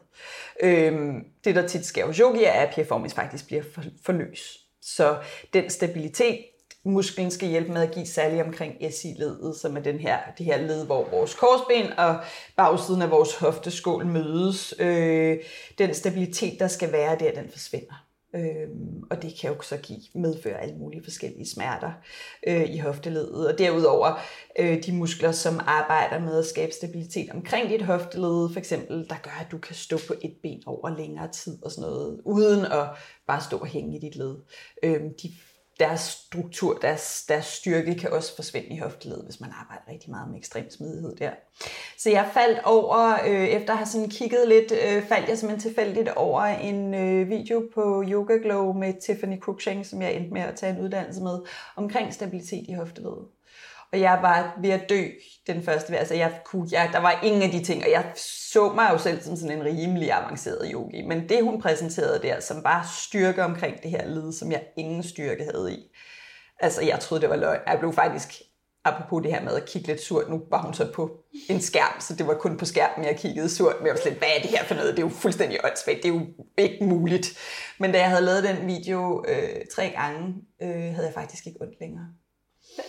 Øhm, 0.70 1.26
det, 1.44 1.56
der 1.56 1.68
tit 1.68 1.86
sker 1.86 2.06
hos 2.06 2.18
yogi, 2.18 2.44
er, 2.44 2.52
at 2.52 2.74
piriformis 2.76 3.14
faktisk 3.14 3.48
bliver 3.48 3.64
for, 3.74 3.84
for 4.06 4.14
løs. 4.14 4.58
Så 4.82 5.18
den 5.54 5.70
stabilitet, 5.70 6.46
musklen 6.84 7.32
skal 7.32 7.50
hjælpe 7.50 7.72
med 7.72 7.82
at 7.82 7.92
give 7.92 8.06
særligt 8.06 8.42
omkring 8.42 8.76
SI-ledet, 8.94 9.56
som 9.56 9.78
er 9.78 9.82
den 9.82 10.00
her, 10.00 10.20
det 10.38 10.46
her 10.46 10.58
led, 10.58 10.86
hvor 10.86 11.10
vores 11.10 11.36
korsben 11.36 12.00
og 12.00 12.20
bagsiden 12.56 13.02
af 13.02 13.12
vores 13.12 13.36
hofteskål 13.36 14.06
mødes. 14.06 14.74
Øh, 14.80 15.38
den 15.78 15.94
stabilitet, 15.94 16.60
der 16.60 16.68
skal 16.68 16.92
være 16.92 17.18
der, 17.20 17.42
den 17.42 17.50
forsvinder. 17.52 18.09
Øhm, 18.36 19.04
og 19.10 19.22
det 19.22 19.34
kan 19.42 19.54
jo 19.54 19.62
så 19.62 19.78
give, 19.78 20.00
medføre 20.14 20.62
alle 20.62 20.76
mulige 20.76 21.04
forskellige 21.04 21.50
smerter 21.50 21.92
øh, 22.48 22.70
i 22.70 22.78
hofteledet. 22.78 23.48
Og 23.48 23.58
derudover 23.58 24.20
øh, 24.60 24.84
de 24.84 24.92
muskler, 24.92 25.32
som 25.32 25.60
arbejder 25.66 26.20
med 26.20 26.40
at 26.40 26.46
skabe 26.46 26.72
stabilitet 26.72 27.30
omkring 27.30 27.70
dit 27.70 27.82
hofteled, 27.82 28.50
for 28.54 28.58
eksempel, 28.58 29.10
der 29.10 29.16
gør, 29.24 29.38
at 29.42 29.52
du 29.52 29.58
kan 29.58 29.76
stå 29.76 29.98
på 30.08 30.14
et 30.22 30.34
ben 30.44 30.64
over 30.66 30.98
længere 30.98 31.32
tid 31.32 31.58
og 31.64 31.72
sådan 31.72 31.90
noget, 31.90 32.22
uden 32.26 32.66
at 32.66 32.88
bare 33.28 33.42
stå 33.42 33.58
og 33.58 33.68
hænge 33.68 33.98
i 33.98 34.00
dit 34.00 34.16
led. 34.16 34.36
Øh, 34.84 35.02
de 35.02 35.32
deres 35.80 36.02
struktur, 36.02 36.78
deres, 36.82 37.26
deres 37.28 37.46
styrke 37.46 37.96
kan 37.96 38.12
også 38.14 38.36
forsvinde 38.36 38.68
i 38.68 38.78
hofteledet, 38.78 39.26
hvis 39.26 39.40
man 39.40 39.50
arbejder 39.62 39.92
rigtig 39.92 40.10
meget 40.10 40.30
med 40.30 40.38
ekstrem 40.38 40.70
smidighed 40.70 41.16
der. 41.16 41.32
Så 41.98 42.10
jeg 42.10 42.30
faldt 42.34 42.60
over, 42.64 43.14
øh, 43.28 43.48
efter 43.48 43.72
at 43.74 43.78
have 43.78 43.88
sådan 43.88 44.10
kigget 44.10 44.48
lidt, 44.48 44.72
øh, 44.72 45.04
faldt 45.04 45.30
jeg 45.30 45.38
simpelthen 45.38 45.70
tilfældigt 45.70 46.10
over 46.10 46.42
en 46.42 46.94
øh, 46.94 47.30
video 47.30 47.70
på 47.74 48.04
Yoga 48.08 48.34
Glow 48.34 48.74
med 48.74 48.94
Tiffany 49.02 49.40
Cruikshank, 49.40 49.86
som 49.86 50.02
jeg 50.02 50.14
endte 50.14 50.34
med 50.34 50.42
at 50.42 50.56
tage 50.56 50.76
en 50.76 50.82
uddannelse 50.82 51.24
med, 51.24 51.40
omkring 51.76 52.14
stabilitet 52.14 52.66
i 52.68 52.74
hofteledet. 52.74 53.26
Og 53.94 54.00
jeg 54.00 54.20
var 54.22 54.58
ved 54.62 54.70
at 54.70 54.90
dø 54.90 55.04
den 55.48 55.64
første. 55.64 55.98
Altså 55.98 56.14
jeg 56.14 56.40
kunne, 56.46 56.68
jeg, 56.72 56.90
der 56.94 57.00
var 57.00 57.20
ingen 57.24 57.42
af 57.42 57.50
de 57.50 57.64
ting, 57.64 57.84
og 57.84 57.92
jeg 57.92 58.12
så 58.16 58.72
mig 58.74 58.90
jo 58.94 58.98
selv 58.98 59.22
som 59.22 59.36
sådan 59.36 59.58
en 59.58 59.66
rimelig 59.66 60.12
avanceret 60.12 60.72
yogi. 60.74 61.02
Men 61.02 61.30
det 61.30 61.44
hun 61.44 61.62
præsenterede 61.62 62.20
der, 62.22 62.40
som 62.40 62.64
bare 62.64 62.86
styrke 63.00 63.44
omkring 63.44 63.84
det 63.84 63.92
her 63.92 64.08
led, 64.08 64.34
som 64.34 64.52
jeg 64.52 64.64
ingen 64.78 65.04
styrke 65.04 65.44
havde 65.44 65.74
i. 65.74 65.96
Altså 66.60 66.82
jeg 66.82 67.00
troede, 67.00 67.22
det 67.22 67.30
var 67.30 67.36
løgn. 67.36 67.60
Jeg 67.68 67.80
blev 67.80 67.94
faktisk, 67.94 68.42
apropos 68.86 69.24
det 69.24 69.32
her 69.34 69.44
med 69.44 69.54
at 69.54 69.66
kigge 69.66 69.88
lidt 69.88 70.02
surt, 70.02 70.30
nu 70.30 70.42
var 70.50 70.62
hun 70.62 70.74
så 70.74 70.92
på 70.94 71.24
en 71.50 71.62
skærm, 71.62 72.00
så 72.00 72.16
det 72.16 72.28
var 72.28 72.34
kun 72.34 72.58
på 72.58 72.66
skærmen, 72.66 73.06
jeg 73.06 73.18
kiggede 73.18 73.50
surt. 73.50 73.76
Men 73.80 73.88
jeg 73.88 73.94
var 73.94 74.00
slet, 74.00 74.18
hvad 74.18 74.28
er 74.38 74.42
det 74.42 74.50
her 74.50 74.64
for 74.64 74.76
noget? 74.76 74.98
Det 74.98 75.04
er 75.04 75.08
jo 75.08 75.14
fuldstændig 75.14 75.60
åndssvagt. 75.64 76.04
Det 76.04 76.10
er 76.10 76.14
jo 76.14 76.26
ikke 76.58 76.86
muligt. 76.86 77.38
Men 77.80 77.92
da 77.92 78.00
jeg 78.00 78.10
havde 78.10 78.26
lavet 78.26 78.44
den 78.44 78.68
video 78.68 79.26
øh, 79.28 79.66
tre 79.76 79.90
gange, 79.96 80.36
øh, 80.62 80.70
havde 80.70 81.06
jeg 81.06 81.14
faktisk 81.14 81.48
ikke 81.48 81.62
ondt 81.62 81.80
længere. 81.80 82.06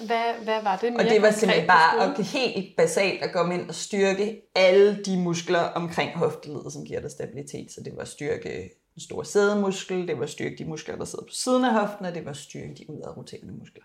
Hvad, 0.07 0.45
hvad 0.45 0.63
var 0.63 0.77
det 0.77 0.93
mere 0.93 1.03
Og 1.03 1.11
det 1.11 1.23
var 1.23 1.31
simpelthen 1.31 1.67
bare 1.67 2.19
at 2.19 2.25
helt 2.25 2.77
basalt 2.77 3.23
at 3.23 3.33
komme 3.33 3.55
ind 3.55 3.69
og 3.69 3.75
styrke 3.75 4.43
alle 4.55 5.03
de 5.05 5.19
muskler 5.19 5.61
omkring 5.61 6.11
hofteledet, 6.19 6.73
som 6.73 6.85
giver 6.85 7.01
dig 7.01 7.11
stabilitet. 7.11 7.73
Så 7.73 7.81
det 7.85 7.97
var 7.97 8.05
styrke 8.05 8.71
den 8.95 9.03
store 9.03 9.25
sædemuskel, 9.25 10.09
det 10.09 10.21
var 10.21 10.27
styrke 10.27 10.57
de 10.59 10.65
muskler, 10.65 10.97
der 10.97 11.05
sidder 11.05 11.25
på 11.25 11.33
siden 11.33 11.65
af 11.65 11.73
hoften, 11.73 12.07
og 12.07 12.15
det 12.15 12.25
var 12.25 12.33
styrke 12.33 12.75
de 12.79 12.91
udadroterende 12.91 13.53
muskler. 13.53 13.85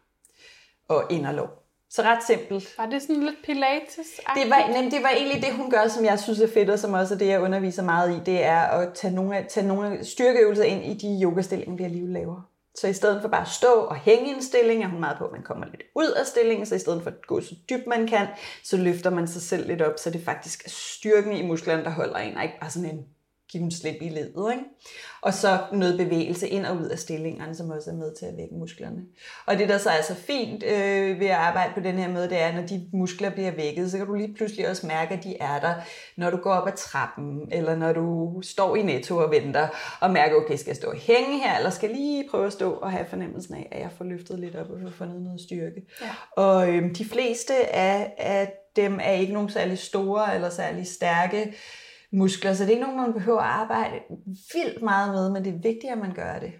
Og 0.88 1.04
inderlov. 1.10 1.50
Så 1.90 2.02
ret 2.02 2.24
simpelt. 2.24 2.78
Var 2.78 2.86
det 2.86 3.02
sådan 3.02 3.24
lidt 3.24 3.36
pilates 3.46 3.96
det 4.36 4.50
var, 4.50 4.82
nem, 4.82 4.92
det 4.92 5.04
var 5.04 5.10
egentlig 5.10 5.42
det, 5.44 5.54
hun 5.54 5.70
gør, 5.70 5.88
som 5.88 6.06
jeg 6.06 6.20
synes 6.20 6.40
er 6.40 6.48
fedt, 6.48 6.70
og 6.70 6.80
som 6.80 6.94
også 6.94 7.14
er 7.14 7.18
det, 7.18 7.28
jeg 7.28 7.42
underviser 7.42 7.84
meget 7.84 8.18
i. 8.18 8.20
Det 8.26 8.44
er 8.44 8.60
at 8.60 8.94
tage 8.94 9.16
nogle, 9.16 9.46
tage 9.50 9.68
nogle 9.68 10.06
styrkeøvelser 10.06 10.64
ind 10.64 10.86
i 10.86 10.94
de 10.94 11.24
yogastillinger, 11.24 11.76
vi 11.76 11.84
alligevel 11.84 12.14
laver. 12.14 12.50
Så 12.79 12.88
i 12.88 12.94
stedet 12.94 13.22
for 13.22 13.29
bare 13.29 13.41
at 13.41 13.48
stå 13.48 13.74
og 13.74 13.96
hænge 13.96 14.32
i 14.32 14.34
en 14.34 14.44
stilling, 14.44 14.84
er 14.84 14.88
hun 14.88 15.00
meget 15.00 15.17
på, 15.17 15.25
at 15.25 15.32
man 15.32 15.44
kommer 15.44 15.65
lidt 15.65 15.84
ud 15.96 16.08
af 16.08 16.25
stillingen, 16.25 16.65
så 16.65 16.75
i 16.75 16.79
stedet 16.79 17.03
for 17.03 17.10
at 17.10 17.27
gå 17.27 17.41
så 17.41 17.55
dybt 17.70 17.88
man 17.88 18.08
kan, 18.08 18.27
så 18.63 18.77
løfter 18.77 19.10
man 19.10 19.27
sig 19.27 19.41
selv 19.41 19.67
lidt 19.67 19.82
op, 19.82 19.94
så 19.98 20.10
det 20.10 20.22
faktisk 20.25 20.65
er 20.65 20.70
styrken 20.70 21.34
i 21.34 21.48
musklerne, 21.48 21.84
der 21.84 21.89
holder 21.89 22.17
en, 22.17 22.38
og 22.38 22.44
ikke 22.44 22.60
bare 22.62 22.70
sådan 22.70 22.89
en 22.89 23.05
give 23.52 23.64
dem 23.64 23.72
slip 23.72 23.96
i 24.02 24.10
ledet. 24.10 24.52
Ikke? 24.52 24.64
Og 25.22 25.34
så 25.34 25.60
noget 25.72 25.98
bevægelse 25.98 26.48
ind 26.48 26.66
og 26.66 26.78
ud 26.78 26.86
af 26.86 27.00
stillingerne, 27.00 27.56
som 27.56 27.70
også 27.70 27.90
er 27.90 27.96
med 27.96 28.16
til 28.16 28.25
at 28.25 28.38
vække 28.38 28.56
musklerne. 28.56 29.02
Og 29.46 29.58
det, 29.58 29.70
der 29.70 29.78
så 29.78 29.90
er 29.90 30.02
så 30.02 30.16
fint 30.16 30.64
øh, 30.64 31.20
ved 31.20 31.28
at 31.28 31.36
arbejde 31.36 31.74
på 31.74 31.80
den 31.80 31.96
her 31.96 32.10
måde, 32.10 32.30
det 32.30 32.42
er, 32.42 32.48
at 32.48 32.56
når 32.56 32.62
de 32.62 32.90
muskler 32.94 33.30
bliver 33.30 33.52
vækket, 33.52 33.92
så 33.92 33.98
kan 33.98 34.08
du 34.08 34.14
lige 34.14 34.34
pludselig 34.34 34.70
også 34.70 34.88
mærke, 34.88 35.14
at 35.14 35.24
de 35.24 35.38
er 35.40 35.60
der, 35.60 35.74
når 36.18 36.30
du 36.30 36.38
går 36.38 36.54
op 36.54 36.68
ad 36.68 36.78
trappen, 36.78 37.42
eller 37.52 37.75
når 37.75 37.94
du 37.94 38.42
står 38.42 38.75
i 38.75 38.82
netto 38.82 39.18
og 39.18 39.32
venter, 39.32 39.68
og 40.02 40.12
mærker, 40.12 40.36
okay, 40.36 40.56
skal 40.56 40.70
jeg 40.70 40.75
stå 40.75 40.88
og 40.88 40.98
hænge 40.98 41.40
her, 41.40 41.58
eller 41.58 41.70
skal 41.70 41.90
jeg 41.90 41.98
lige 41.98 42.30
prøve 42.32 42.46
at 42.46 42.54
stå 42.54 42.72
og 42.72 42.92
have 42.92 43.06
fornemmelsen 43.10 43.56
af, 43.56 43.68
at 43.72 43.82
jeg 43.82 43.90
får 43.98 44.06
løftet 44.06 44.40
lidt 44.40 44.56
op 44.56 44.70
og 44.70 44.80
får 44.84 44.90
fundet 44.90 45.22
noget 45.22 45.42
styrke. 45.42 45.82
Ja. 46.02 46.10
Og 46.32 46.70
øh, 46.70 46.96
de 46.96 47.06
fleste 47.06 47.75
af, 47.75 48.14
af 48.18 48.54
dem 48.75 49.00
er 49.04 49.12
ikke 49.12 49.34
nogen 49.34 49.50
særlig 49.50 49.80
store 49.80 50.36
eller 50.36 50.50
særlig 50.50 50.88
stærke, 50.88 51.54
muskler, 52.12 52.54
så 52.54 52.64
det 52.64 52.70
er 52.70 52.74
ikke 52.74 52.86
nogen, 52.86 53.02
man 53.02 53.14
behøver 53.14 53.40
at 53.40 53.60
arbejde 53.60 54.00
vildt 54.54 54.82
meget 54.82 55.14
med, 55.14 55.32
men 55.32 55.46
det 55.46 55.54
er 55.54 55.62
vigtigt, 55.62 55.92
at 55.92 55.98
man 55.98 56.14
gør 56.14 56.40
det 56.40 56.54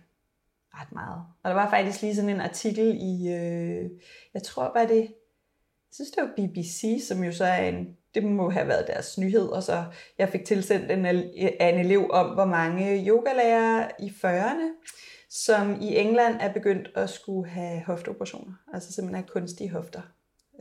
ret 0.74 0.92
meget. 0.92 1.24
Og 1.44 1.50
der 1.50 1.56
var 1.56 1.70
faktisk 1.70 2.02
lige 2.02 2.16
sådan 2.16 2.30
en 2.30 2.42
artikel 2.42 2.98
i, 3.02 3.34
øh, 3.34 3.90
jeg 4.34 4.44
tror 4.44 4.72
bare 4.74 4.88
det, 4.88 5.02
jeg 5.02 5.98
synes 5.98 6.12
det 6.12 6.24
var 6.24 6.34
BBC, 6.38 7.06
som 7.08 7.24
jo 7.24 7.32
så 7.32 7.46
er 7.46 7.70
en, 7.70 7.98
det 8.16 8.24
må 8.24 8.50
have 8.50 8.68
været 8.68 8.88
deres 8.88 9.18
nyhed, 9.18 9.48
og 9.48 9.64
så 9.64 9.84
jeg 10.18 10.30
fik 10.30 10.46
tilsendt 10.46 10.92
en, 10.92 11.06
en 11.06 11.80
elev 11.80 12.12
om, 12.12 12.34
hvor 12.34 12.46
mange 12.46 13.08
yogalærere 13.08 13.92
i 14.00 14.08
40'erne, 14.08 14.88
som 15.30 15.82
i 15.82 15.98
England 15.98 16.38
er 16.40 16.54
begyndt 16.54 16.90
at 16.96 17.10
skulle 17.10 17.50
have 17.50 17.82
hofteoperationer, 17.82 18.54
altså 18.74 18.94
simpelthen 18.94 19.24
have 19.24 19.28
kunstige 19.28 19.72
hofter. 19.72 20.02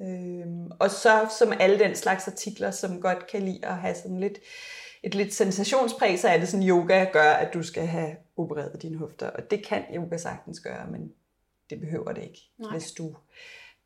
Øhm, 0.02 0.70
og 0.80 0.90
så 0.90 1.34
som 1.38 1.52
alle 1.60 1.78
den 1.78 1.94
slags 1.94 2.28
artikler, 2.28 2.70
som 2.70 3.00
godt 3.00 3.26
kan 3.26 3.42
lide 3.42 3.66
at 3.66 3.76
have 3.76 3.94
sådan 3.94 4.20
lidt, 4.20 4.38
et 5.02 5.14
lidt 5.14 5.34
sensationspræg, 5.34 6.18
så 6.18 6.28
er 6.28 6.38
det 6.38 6.48
sådan, 6.48 6.68
yoga 6.68 7.04
gør, 7.12 7.30
at 7.32 7.54
du 7.54 7.62
skal 7.62 7.86
have 7.86 8.16
opereret 8.36 8.82
dine 8.82 8.98
hofter. 8.98 9.30
Og 9.30 9.50
det 9.50 9.66
kan 9.66 9.82
yoga 9.94 10.16
sagtens 10.16 10.60
gøre, 10.60 10.90
men 10.90 11.12
det 11.70 11.80
behøver 11.80 12.12
det 12.12 12.22
ikke, 12.22 12.50
Nej. 12.58 12.70
hvis 12.70 12.92
du 12.92 13.16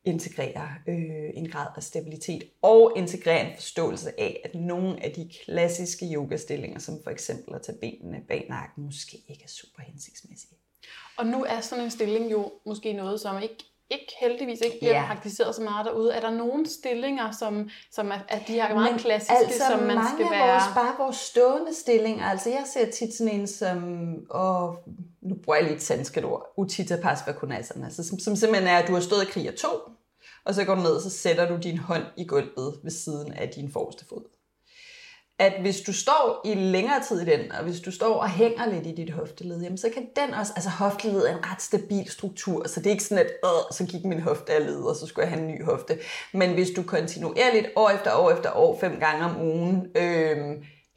integrerer 0.03 0.67
øh, 0.87 1.29
en 1.33 1.49
grad 1.49 1.67
af 1.75 1.83
stabilitet 1.83 2.43
og 2.61 2.93
integrerer 2.95 3.47
en 3.47 3.55
forståelse 3.55 4.19
af, 4.19 4.41
at 4.43 4.55
nogle 4.55 5.03
af 5.03 5.11
de 5.11 5.31
klassiske 5.43 6.05
yogastillinger, 6.13 6.79
som 6.79 6.95
for 7.03 7.11
eksempel 7.11 7.55
at 7.55 7.61
tage 7.61 7.77
benene 7.77 8.21
bag 8.27 8.45
nakken, 8.49 8.83
måske 8.83 9.17
ikke 9.27 9.43
er 9.43 9.47
super 9.47 9.81
hensigtsmæssige. 9.81 10.57
Og 11.17 11.27
nu 11.27 11.43
er 11.43 11.61
sådan 11.61 11.83
en 11.83 11.91
stilling 11.91 12.31
jo 12.31 12.51
måske 12.65 12.93
noget, 12.93 13.19
som 13.19 13.41
ikke 13.43 13.57
ikke 13.91 14.13
heldigvis 14.19 14.61
ikke 14.61 14.79
bliver 14.79 14.95
ja. 14.95 15.05
praktiseret 15.05 15.55
så 15.55 15.61
meget 15.61 15.85
derude. 15.85 16.13
Er 16.13 16.19
der 16.19 16.29
nogle 16.29 16.69
stillinger, 16.69 17.31
som, 17.31 17.69
som 17.91 18.11
er, 18.11 18.19
er 18.29 18.39
de 18.47 18.53
her 18.53 18.73
meget 18.73 18.91
Men 18.91 18.99
klassiske, 18.99 19.37
altså, 19.37 19.63
som 19.69 19.79
man 19.79 19.95
mange 19.95 20.09
skal 20.15 20.25
af 20.25 20.31
være... 20.31 20.53
Vores, 20.53 20.73
bare 20.75 20.95
vores 20.99 21.15
stående 21.15 21.73
stillinger, 21.73 22.25
altså 22.25 22.49
jeg 22.49 22.63
ser 22.73 22.91
tit 22.91 23.13
sådan 23.13 23.33
en 23.33 23.47
som, 23.47 23.79
og 24.29 24.83
nu 25.21 25.35
bruger 25.43 25.57
jeg 25.57 25.65
lige 25.65 25.75
et 25.75 25.81
sanskrit 25.81 26.25
ord, 26.25 26.53
Utita 26.57 26.95
Pasvakunasana, 27.01 27.85
altså, 27.85 28.03
som, 28.03 28.19
som 28.19 28.35
simpelthen 28.35 28.67
er, 28.67 28.77
at 28.77 28.87
du 28.87 28.93
har 28.93 29.01
stået 29.01 29.21
og 29.21 29.27
kriger 29.27 29.51
to, 29.51 29.69
og 30.45 30.53
så 30.53 30.65
går 30.65 30.75
du 30.75 30.81
ned, 30.81 30.91
og 30.91 31.01
så 31.01 31.09
sætter 31.09 31.47
du 31.47 31.57
din 31.57 31.77
hånd 31.77 32.03
i 32.17 32.25
gulvet 32.25 32.79
ved 32.83 32.91
siden 32.91 33.33
af 33.33 33.49
din 33.49 33.71
forreste 33.71 34.05
fod 34.05 34.38
at 35.39 35.61
hvis 35.61 35.81
du 35.81 35.93
står 35.93 36.41
i 36.45 36.53
længere 36.53 37.03
tid 37.07 37.21
i 37.21 37.25
den, 37.25 37.51
og 37.51 37.63
hvis 37.63 37.79
du 37.79 37.91
står 37.91 38.15
og 38.15 38.29
hænger 38.29 38.69
lidt 38.69 38.87
i 38.87 38.91
dit 38.91 39.09
hofteled, 39.09 39.61
jamen, 39.61 39.77
så 39.77 39.89
kan 39.93 40.07
den 40.15 40.33
også, 40.33 40.53
altså 40.55 40.69
hofteled 40.69 41.21
er 41.21 41.37
en 41.37 41.51
ret 41.51 41.61
stabil 41.61 42.09
struktur, 42.09 42.67
så 42.67 42.79
det 42.79 42.87
er 42.87 42.91
ikke 42.91 43.03
sådan, 43.03 43.25
at 43.25 43.31
øh, 43.45 43.49
så 43.71 43.85
gik 43.85 44.05
min 44.05 44.21
hofte 44.21 44.53
af 44.53 44.65
led, 44.65 44.81
og 44.81 44.95
så 44.95 45.07
skulle 45.07 45.27
jeg 45.27 45.37
have 45.37 45.47
en 45.47 45.53
ny 45.53 45.63
hofte. 45.63 45.97
Men 46.33 46.53
hvis 46.53 46.69
du 46.69 46.83
kontinuerligt 46.83 47.67
år 47.75 47.89
efter 47.89 48.15
år 48.15 48.31
efter 48.31 48.51
år, 48.55 48.79
fem 48.79 48.99
gange 48.99 49.25
om 49.25 49.41
ugen, 49.41 49.87
øh, 49.95 50.37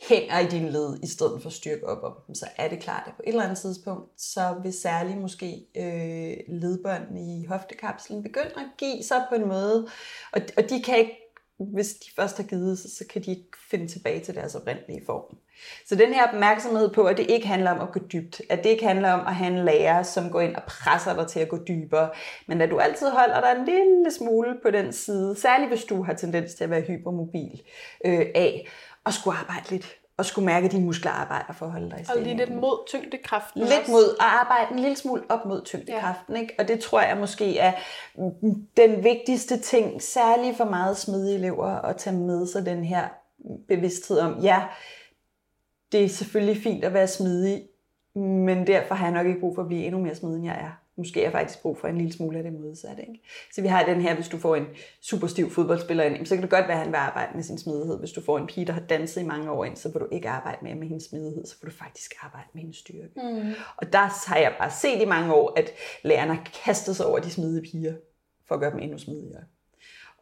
hænger 0.09 0.39
i 0.39 0.47
din 0.47 0.69
led, 0.69 0.99
i 1.03 1.07
stedet 1.07 1.43
for 1.43 1.49
at 1.49 1.55
styrke 1.55 1.89
op 1.89 2.03
om 2.03 2.13
dem, 2.27 2.35
så 2.35 2.47
er 2.57 2.69
det 2.69 2.81
klart, 2.81 3.03
at 3.07 3.13
på 3.17 3.23
et 3.27 3.29
eller 3.29 3.43
andet 3.43 3.59
tidspunkt, 3.59 4.23
så 4.23 4.55
vil 4.63 4.73
særligt 4.73 5.19
måske 5.19 5.67
øh, 5.77 6.61
ledbåndene 6.61 7.21
i 7.21 7.47
hoftekapslen 7.47 8.23
begynde 8.23 8.53
at 8.57 8.67
give 8.79 9.03
sig 9.03 9.25
på 9.29 9.35
en 9.35 9.49
måde, 9.49 9.89
og, 10.33 10.41
og 10.57 10.71
de 10.71 10.83
kan 10.83 10.99
ikke 10.99 11.22
hvis 11.65 11.95
de 11.95 12.11
først 12.17 12.37
har 12.37 12.45
givet 12.45 12.79
sig, 12.79 12.91
så 12.91 13.05
kan 13.13 13.23
de 13.23 13.31
ikke 13.31 13.49
finde 13.71 13.89
tilbage 13.89 14.21
til 14.21 14.35
deres 14.35 14.55
oprindelige 14.55 15.03
form. 15.07 15.37
Så 15.87 15.95
den 15.95 16.15
her 16.15 16.27
opmærksomhed 16.29 16.91
på, 16.95 17.05
at 17.05 17.17
det 17.17 17.31
ikke 17.31 17.47
handler 17.47 17.71
om 17.71 17.81
at 17.81 17.93
gå 17.93 18.01
dybt, 18.13 18.43
at 18.51 18.65
det 18.65 18.71
ikke 18.71 18.87
handler 18.87 19.13
om 19.13 19.27
at 19.27 19.35
have 19.35 19.53
en 19.53 19.65
lærer, 19.65 20.03
som 20.03 20.31
går 20.31 20.41
ind 20.41 20.57
og 20.57 20.63
presser 20.63 21.17
dig 21.17 21.27
til 21.27 21.41
at 21.41 21.49
gå 21.49 21.59
dybere, 21.69 22.11
men 22.47 22.61
at 22.61 22.71
du 22.71 22.79
altid 22.79 23.11
holder 23.11 23.41
dig 23.41 23.61
en 23.61 23.65
lille 23.65 24.11
smule 24.11 24.59
på 24.63 24.71
den 24.71 24.93
side, 24.93 25.37
særligt 25.37 25.71
hvis 25.71 25.85
du 25.85 26.03
har 26.03 26.13
tendens 26.13 26.55
til 26.55 26.65
at 26.65 26.71
være 26.71 26.81
hypermobil, 26.81 27.63
øh, 28.05 28.27
af 28.35 28.69
og 29.05 29.13
skulle 29.13 29.39
arbejde 29.39 29.71
lidt 29.71 30.02
og 30.17 30.25
skulle 30.25 30.47
mærke, 30.47 30.65
at 30.67 30.73
dine 30.73 30.85
muskler 30.85 31.11
arbejder 31.11 31.53
for 31.53 31.67
at 31.67 31.73
holde 31.73 31.91
dig 31.91 32.01
i 32.01 32.05
stilling. 32.05 32.31
Og 32.31 32.37
lige 32.37 32.47
lidt 32.47 32.61
mod 32.61 32.87
tyngdekraften 32.89 33.61
Lidt 33.61 33.73
også. 33.81 33.91
mod 33.91 34.05
at 34.05 34.27
arbejde 34.27 34.73
en 34.73 34.79
lille 34.79 34.97
smule 34.97 35.23
op 35.29 35.45
mod 35.47 35.63
tyngdekraften. 35.65 36.37
Ja. 36.37 36.41
Ikke? 36.41 36.55
Og 36.59 36.69
det 36.69 36.81
tror 36.81 37.01
jeg 37.01 37.17
måske 37.17 37.59
er 37.59 37.73
den 38.77 39.05
vigtigste 39.05 39.59
ting, 39.59 40.03
særligt 40.03 40.57
for 40.57 40.65
meget 40.65 40.97
smidige 40.97 41.35
elever, 41.35 41.67
at 41.67 41.97
tage 41.97 42.17
med 42.17 42.47
sig 42.47 42.67
den 42.67 42.85
her 42.85 43.09
bevidsthed 43.69 44.19
om, 44.19 44.39
ja, 44.39 44.63
det 45.93 46.05
er 46.05 46.09
selvfølgelig 46.09 46.63
fint 46.63 46.85
at 46.85 46.95
være 46.95 47.09
smidig, 47.09 47.63
men 48.15 48.67
derfor 48.67 48.95
har 48.95 49.07
jeg 49.07 49.15
nok 49.15 49.27
ikke 49.27 49.41
brug 49.41 49.55
for 49.55 49.63
at 49.63 49.69
blive 49.69 49.85
endnu 49.85 50.01
mere 50.01 50.15
smidig, 50.15 50.37
end 50.37 50.45
jeg 50.45 50.55
er 50.55 50.82
måske 50.97 51.21
er 51.21 51.25
jeg 51.25 51.33
faktisk 51.33 51.63
brug 51.63 51.79
for 51.79 51.89
en 51.89 51.99
lille 51.99 52.13
smule 52.13 52.39
af 52.39 52.45
det 52.45 52.53
modsatte. 52.53 53.03
Ikke? 53.03 53.21
Så 53.53 53.63
vi 53.63 53.69
har 53.69 53.85
den 53.85 54.01
her, 54.01 54.15
hvis 54.15 54.29
du 54.29 54.39
får 54.39 54.57
en 54.57 54.67
super 55.01 55.27
stiv 55.27 55.51
fodboldspiller 55.51 56.05
ind, 56.05 56.27
så 56.27 56.35
kan 56.35 56.43
det 56.43 56.51
godt 56.51 56.69
være, 56.69 56.77
at 56.77 56.83
han 56.83 56.93
vil 56.93 56.97
arbejde 56.97 57.33
med 57.35 57.43
sin 57.43 57.59
smidighed. 57.59 57.99
Hvis 57.99 58.11
du 58.11 58.23
får 58.23 58.39
en 58.39 58.47
pige, 58.47 58.67
der 58.67 58.73
har 58.73 58.81
danset 58.81 59.21
i 59.21 59.25
mange 59.25 59.51
år 59.51 59.65
ind, 59.65 59.77
så 59.77 59.89
vil 59.89 60.01
du 60.01 60.09
ikke 60.13 60.29
arbejde 60.29 60.59
mere 60.63 60.75
med 60.75 60.89
hendes 60.89 61.05
smidighed, 61.05 61.47
så 61.47 61.55
vil 61.63 61.71
du 61.71 61.77
faktisk 61.77 62.15
arbejde 62.23 62.49
med 62.55 62.61
hendes 62.61 62.77
styrke. 62.77 63.11
Mm. 63.17 63.53
Og 63.77 63.93
der 63.93 64.29
har 64.29 64.37
jeg 64.37 64.55
bare 64.59 64.71
set 64.71 65.03
i 65.03 65.05
mange 65.05 65.35
år, 65.35 65.53
at 65.57 65.71
lærerne 66.03 66.35
har 66.35 66.51
kastet 66.65 66.97
sig 66.97 67.07
over 67.07 67.19
de 67.19 67.31
smidige 67.31 67.71
piger, 67.71 67.95
for 68.49 68.55
at 68.55 68.61
gøre 68.61 68.71
dem 68.71 68.79
endnu 68.79 68.99
smidigere. 68.99 69.43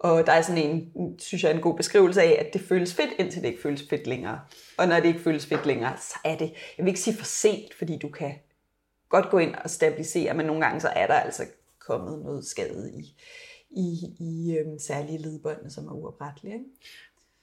Og 0.00 0.26
der 0.26 0.32
er 0.32 0.42
sådan 0.42 0.62
en, 0.62 1.18
synes 1.18 1.44
jeg, 1.44 1.54
en 1.54 1.60
god 1.60 1.76
beskrivelse 1.76 2.22
af, 2.22 2.44
at 2.46 2.52
det 2.52 2.60
føles 2.60 2.94
fedt, 2.94 3.10
indtil 3.18 3.42
det 3.42 3.48
ikke 3.48 3.62
føles 3.62 3.88
fedt 3.90 4.06
længere. 4.06 4.40
Og 4.78 4.88
når 4.88 4.96
det 4.96 5.04
ikke 5.04 5.20
føles 5.20 5.46
fedt 5.46 5.66
længere, 5.66 5.96
så 5.98 6.14
er 6.24 6.36
det, 6.36 6.52
jeg 6.78 6.84
vil 6.84 6.88
ikke 6.88 7.00
sige 7.00 7.16
for 7.16 7.24
sent, 7.24 7.74
fordi 7.74 7.98
du 7.98 8.08
kan 8.08 8.34
godt 9.10 9.30
gå 9.30 9.38
ind 9.38 9.54
og 9.54 9.70
stabilisere, 9.70 10.34
men 10.34 10.46
nogle 10.46 10.62
gange 10.64 10.80
så 10.80 10.88
er 10.88 11.06
der 11.06 11.14
altså 11.14 11.46
kommet 11.78 12.22
noget 12.24 12.44
skade 12.44 12.92
i, 12.94 13.14
i, 13.70 14.16
i 14.20 14.58
øhm, 14.58 14.78
særlige 14.78 15.18
ledbånd, 15.18 15.70
som 15.70 15.86
er 15.86 15.92
uoprettelige. 15.92 16.54
Ikke? 16.54 16.66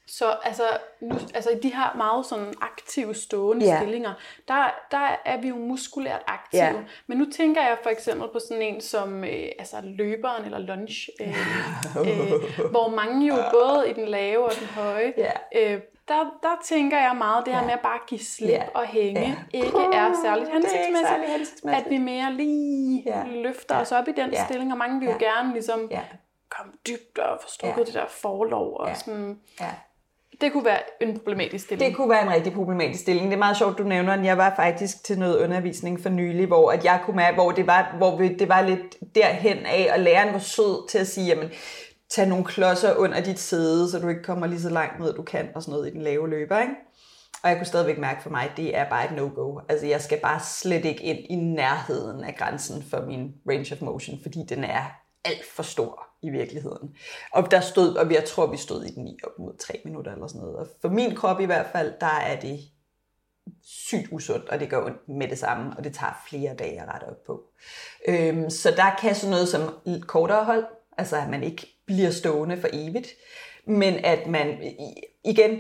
Så 0.10 0.38
altså, 0.44 0.64
nu, 1.02 1.16
altså 1.34 1.50
i 1.50 1.60
de 1.60 1.76
her 1.76 1.98
meget 1.98 2.26
sådan 2.26 2.54
aktive 2.62 3.16
stående 3.16 3.66
ja. 3.66 3.80
stillinger, 3.80 4.14
der, 4.48 4.72
der 4.92 5.22
er 5.26 5.42
vi 5.42 5.48
jo 5.48 5.56
muskulært 5.56 6.22
aktive. 6.28 6.62
Ja. 6.62 6.74
Men 7.08 7.18
nu 7.18 7.26
tænker 7.32 7.62
jeg 7.62 7.78
for 7.84 7.90
eksempel 7.90 8.30
på 8.34 8.40
sådan 8.40 8.62
en 8.62 8.82
som 8.82 9.24
øh, 9.24 9.50
altså 9.60 9.76
løberen 9.84 10.46
eller 10.46 10.60
lunge, 10.60 11.12
øh, 11.22 11.28
øh, 12.02 12.70
hvor 12.72 12.90
mange 12.90 13.28
jo 13.28 13.36
både 13.52 13.90
i 13.90 13.94
den 13.94 14.08
lave 14.08 14.46
og 14.46 14.52
den 14.60 14.68
høje 14.68 15.14
ja. 15.18 15.32
øh, 15.56 15.82
der, 16.08 16.24
der 16.44 16.56
tænker 16.64 16.98
jeg 16.98 17.16
meget, 17.18 17.46
det 17.46 17.54
her 17.54 17.60
ja. 17.60 17.66
med 17.66 17.74
at 17.74 17.80
bare 17.80 18.00
give 18.08 18.20
slip 18.20 18.50
ja. 18.50 18.64
og 18.74 18.86
hænge, 18.86 19.22
ja. 19.54 19.58
ikke 19.58 19.78
er 19.94 20.14
særligt 20.24 20.50
hensigtsmæssigt. 20.54 21.08
Særlig 21.08 21.30
hensigtsmæssigt. 21.30 21.86
At 21.86 21.92
vi 21.92 21.98
mere 21.98 22.34
lige 22.34 23.04
ja. 23.06 23.24
løfter 23.26 23.76
ja. 23.76 23.82
os 23.82 23.92
op 23.92 24.08
i 24.08 24.12
den 24.12 24.32
ja. 24.32 24.46
stilling, 24.46 24.72
og 24.72 24.78
mange 24.78 25.00
vil 25.00 25.06
jo 25.06 25.16
ja. 25.20 25.26
gerne 25.26 25.54
ligesom 25.54 25.88
ja. 25.92 26.02
komme 26.50 26.74
dybt 26.88 27.18
og 27.18 27.40
strukket 27.48 27.80
ja. 27.80 27.86
det 27.86 27.94
der 27.94 28.06
forlov. 28.08 28.78
Og 28.80 28.88
ja. 28.88 28.94
sådan. 28.94 29.40
Ja. 29.62 29.72
Det 30.42 30.54
kunne 30.54 30.66
være 30.66 30.80
en 31.02 31.18
problematisk 31.18 31.66
stilling. 31.66 31.90
Det 31.90 31.98
kunne 31.98 32.10
være 32.10 32.24
en 32.24 32.32
rigtig 32.32 32.54
problematisk 32.54 33.02
stilling. 33.02 33.26
Det 33.26 33.34
er 33.34 33.38
meget 33.38 33.58
sjovt, 33.58 33.78
du 33.78 33.84
nævner 33.84 34.16
den. 34.16 34.26
Jeg 34.26 34.38
var 34.38 34.54
faktisk 34.56 35.04
til 35.04 35.20
noget 35.20 35.44
undervisning 35.44 36.00
for 36.00 36.10
nylig, 36.10 36.48
hvor, 36.48 36.72
at 36.72 36.86
jeg 36.86 37.02
kunne 37.06 37.16
med, 37.16 37.26
hvor, 37.34 37.52
det 37.52 37.68
var, 37.68 37.96
hvor 37.98 38.18
det 38.18 38.50
var 38.50 38.62
lidt 38.62 39.16
derhen 39.16 39.58
af, 39.66 39.90
og 39.94 40.00
læreren 40.00 40.34
var 40.34 40.40
sød 40.40 40.90
til 40.90 40.98
at 40.98 41.08
sige, 41.08 41.28
jamen, 41.28 41.50
tage 42.10 42.30
nogle 42.30 42.46
klodser 42.46 42.96
under 42.96 43.22
dit 43.22 43.40
sæde, 43.40 43.90
så 43.90 44.00
du 44.00 44.08
ikke 44.08 44.24
kommer 44.24 44.48
lige 44.48 44.62
så 44.62 44.70
langt 44.70 45.00
ned, 45.00 45.14
du 45.14 45.24
kan, 45.24 45.50
og 45.56 45.64
sådan 45.64 45.72
noget 45.72 45.88
i 45.88 45.94
den 45.94 46.02
lave 46.02 46.30
løber, 46.30 46.60
ikke? 46.60 46.74
Og 47.44 47.50
jeg 47.50 47.58
kunne 47.58 47.66
stadigvæk 47.66 47.98
mærke 47.98 48.24
for 48.24 48.30
mig, 48.30 48.44
at 48.44 48.58
det 48.58 48.78
er 48.78 48.90
bare 48.90 49.06
et 49.06 49.12
no-go. 49.12 49.60
Altså 49.70 49.86
jeg 49.86 50.02
skal 50.02 50.20
bare 50.22 50.40
slet 50.40 50.86
ikke 50.86 51.04
ind 51.04 51.20
i 51.30 51.36
nærheden 51.36 52.24
af 52.24 52.36
grænsen 52.36 52.84
for 52.84 53.06
min 53.06 53.34
range 53.50 53.76
of 53.76 53.82
motion, 53.82 54.20
fordi 54.22 54.40
den 54.50 54.64
er 54.64 54.84
alt 55.26 55.46
for 55.46 55.64
stor 55.64 56.08
i 56.22 56.30
virkeligheden. 56.30 56.96
Og 57.34 57.52
der 57.52 57.60
stod, 57.60 57.96
og 57.96 58.14
jeg 58.14 58.26
tror, 58.26 58.48
vi 58.48 58.58
stod 58.58 58.84
i 58.84 58.90
den 58.96 59.08
i 59.08 59.18
op 59.24 59.40
mod 59.40 59.58
tre 59.58 59.82
minutter 59.86 60.14
eller 60.14 60.28
sådan 60.28 60.42
noget. 60.42 60.56
Og 60.56 60.68
for 60.82 60.90
min 60.90 61.16
krop 61.16 61.40
i 61.40 61.46
hvert 61.46 61.68
fald, 61.72 61.94
der 62.00 62.06
er 62.06 62.40
det 62.40 62.60
sygt 63.64 64.08
usundt, 64.12 64.50
og 64.50 64.60
det 64.60 64.70
går 64.70 64.86
ondt 64.86 65.10
med 65.10 65.28
det 65.28 65.40
samme, 65.40 65.74
og 65.78 65.84
det 65.84 65.94
tager 65.94 66.24
flere 66.30 66.56
dage 66.56 66.82
at 66.82 66.88
rette 66.88 67.06
op 67.06 67.24
på. 67.28 67.44
Øhm, 68.08 68.50
så 68.50 68.72
der 68.72 68.96
kan 69.02 69.16
sådan 69.16 69.32
noget 69.32 69.48
som 69.48 69.62
kortere 70.02 70.46
hold, 70.46 70.66
altså 70.98 71.18
at 71.18 71.30
man 71.30 71.44
ikke 71.44 71.77
bliver 71.88 72.12
stående 72.12 72.58
for 72.58 72.68
evigt. 72.74 73.08
Men 73.66 73.94
at 74.04 74.28
man, 74.28 74.58
igen, 75.26 75.60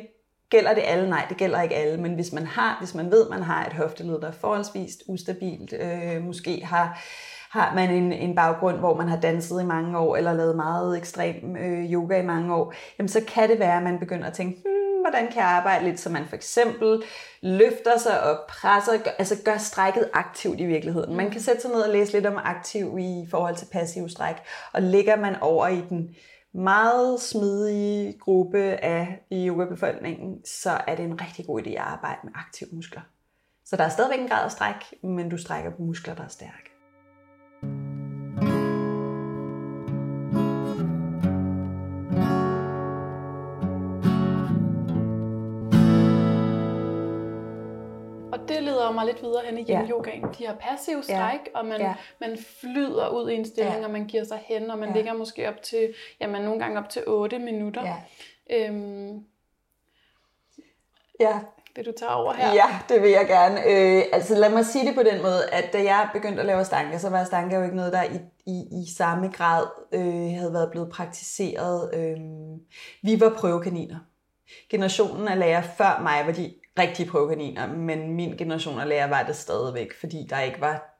gælder 0.50 0.74
det 0.74 0.84
alle? 0.86 1.10
Nej, 1.10 1.26
det 1.30 1.38
gælder 1.38 1.62
ikke 1.62 1.76
alle, 1.76 2.02
men 2.02 2.14
hvis 2.14 2.34
man 2.34 2.46
har, 2.46 2.78
hvis 2.80 2.96
man 2.96 3.12
ved, 3.12 3.30
man 3.30 3.42
har 3.42 3.66
et 3.66 3.74
hofteled, 3.74 4.22
der 4.22 4.28
er 4.28 4.32
forholdsvis 4.32 4.98
ustabilt, 5.08 5.74
øh, 5.74 6.24
måske 6.24 6.66
har, 6.66 7.04
har 7.50 7.76
man 7.76 7.90
en, 7.90 8.14
en 8.14 8.36
baggrund, 8.36 8.78
hvor 8.78 8.96
man 8.96 9.08
har 9.08 9.20
danset 9.20 9.62
i 9.62 9.66
mange 9.66 9.98
år, 9.98 10.16
eller 10.16 10.34
lavet 10.34 10.56
meget 10.56 10.98
ekstrem 10.98 11.56
øh, 11.56 11.94
yoga 11.94 12.20
i 12.20 12.26
mange 12.26 12.56
år, 12.56 12.74
jamen 12.98 13.10
så 13.10 13.22
kan 13.28 13.50
det 13.50 13.60
være, 13.60 13.78
at 13.78 13.84
man 13.84 14.00
begynder 14.00 14.28
at 14.28 14.34
tænke, 14.34 14.62
hmm, 14.66 14.77
hvordan 15.10 15.32
kan 15.32 15.42
jeg 15.42 15.50
arbejde 15.50 15.86
lidt, 15.86 16.00
så 16.00 16.10
man 16.10 16.28
for 16.28 16.36
eksempel 16.36 17.04
løfter 17.42 17.98
sig 17.98 18.24
og 18.24 18.40
presser, 18.50 18.94
altså 19.20 19.36
gør 19.46 19.58
strækket 19.58 20.10
aktivt 20.14 20.60
i 20.60 20.66
virkeligheden. 20.66 21.16
Man 21.16 21.32
kan 21.32 21.42
sætte 21.42 21.62
sig 21.62 21.72
ned 21.72 21.82
og 21.82 21.90
læse 21.90 22.14
lidt 22.14 22.26
om 22.26 22.38
aktiv 22.44 22.98
i 23.00 23.28
forhold 23.32 23.56
til 23.56 23.68
passiv 23.72 24.10
stræk, 24.10 24.36
og 24.74 24.82
ligger 24.82 25.16
man 25.16 25.36
over 25.42 25.68
i 25.68 25.82
den 25.90 26.16
meget 26.54 27.22
smidige 27.22 28.20
gruppe 28.20 28.60
af 28.64 29.20
yoga-befolkningen, 29.32 30.46
så 30.46 30.82
er 30.88 30.96
det 30.96 31.06
en 31.06 31.22
rigtig 31.22 31.46
god 31.46 31.62
idé 31.62 31.70
at 31.70 31.78
arbejde 31.78 32.20
med 32.24 32.32
aktive 32.36 32.70
muskler. 32.72 33.02
Så 33.66 33.76
der 33.76 33.84
er 33.84 33.90
stadigvæk 33.90 34.20
en 34.20 34.28
grad 34.28 34.46
af 34.46 34.52
stræk, 34.52 34.76
men 35.04 35.30
du 35.30 35.38
strækker 35.38 35.72
på 35.72 35.82
muskler, 35.82 36.16
der 36.16 36.24
er 36.24 36.28
stærke. 36.28 36.67
Leder 48.50 48.92
mig 48.92 49.06
lidt 49.06 49.24
videre 49.24 49.46
hen 49.46 49.58
i 49.58 49.63
ja. 49.63 49.88
yogaen. 49.89 50.24
De 50.39 50.46
har 50.46 50.56
passiv 50.60 51.04
stræk, 51.04 51.39
ja. 51.54 51.60
og 51.60 51.66
man, 51.66 51.82
ja. 51.82 51.94
man 52.20 52.38
flyder 52.62 53.10
ud 53.10 53.30
i 53.30 53.36
en 53.36 53.46
stilling, 53.46 53.80
ja. 53.80 53.86
og 53.86 53.92
man 53.92 54.06
giver 54.06 54.24
sig 54.24 54.39
hen, 54.46 54.72
og 54.72 54.77
man 54.77 54.89
ja. 54.89 54.96
ligger 54.96 55.13
måske 55.13 55.50
op 55.50 55.62
til, 55.62 55.94
ja, 56.22 56.27
man 56.27 56.42
nogle 56.42 56.60
gange 56.60 56.80
op 56.80 56.89
til 56.89 57.04
8 57.08 57.39
minutter. 57.39 57.84
Ja. 57.86 57.96
Øhm, 58.50 59.25
ja. 61.20 61.39
Vil 61.75 61.86
du 61.86 61.92
tage 62.00 62.12
over 62.12 62.34
her? 62.34 62.54
Ja, 62.54 62.80
det 62.89 63.01
vil 63.01 63.10
jeg 63.10 63.27
gerne. 63.27 63.62
Øh, 63.62 64.04
altså 64.13 64.36
lad 64.36 64.50
mig 64.50 64.66
sige 64.66 64.88
det 64.88 64.96
på 64.96 65.04
den 65.04 65.22
måde, 65.22 65.50
at 65.51 65.74
da 65.74 65.84
jeg 65.84 66.10
begyndte 66.13 66.39
at 66.39 66.46
lave 66.46 66.66
stanker, 66.66 66.98
så 66.98 67.10
var 67.10 67.24
stanker 67.24 67.58
jo 67.58 67.63
ikke 67.63 67.75
noget, 67.75 67.94
der 67.94 68.04
i, 68.04 68.20
i, 68.46 68.82
i 68.82 68.94
samme 68.98 69.27
grad 69.27 69.66
øh, 69.94 70.39
havde 70.39 70.54
været 70.54 70.72
blevet 70.72 70.89
praktiseret. 70.89 71.92
Øh, 71.94 72.18
vi 73.01 73.20
var 73.20 73.34
prøvekaniner. 73.38 73.98
Generationen 74.70 75.27
af 75.27 75.39
lærer 75.39 75.62
før 75.62 76.00
mig 76.01 76.25
var 76.25 76.32
de 76.32 76.54
rigtige 76.78 77.10
prøvekaniner, 77.10 77.68
men 77.74 78.16
min 78.16 78.38
generation 78.38 78.80
af 78.80 78.88
lærer 78.88 79.08
var 79.08 79.24
det 79.24 79.36
stadigvæk, 79.36 79.94
fordi 79.94 80.28
der 80.30 80.40
ikke 80.40 80.62
var 80.62 80.98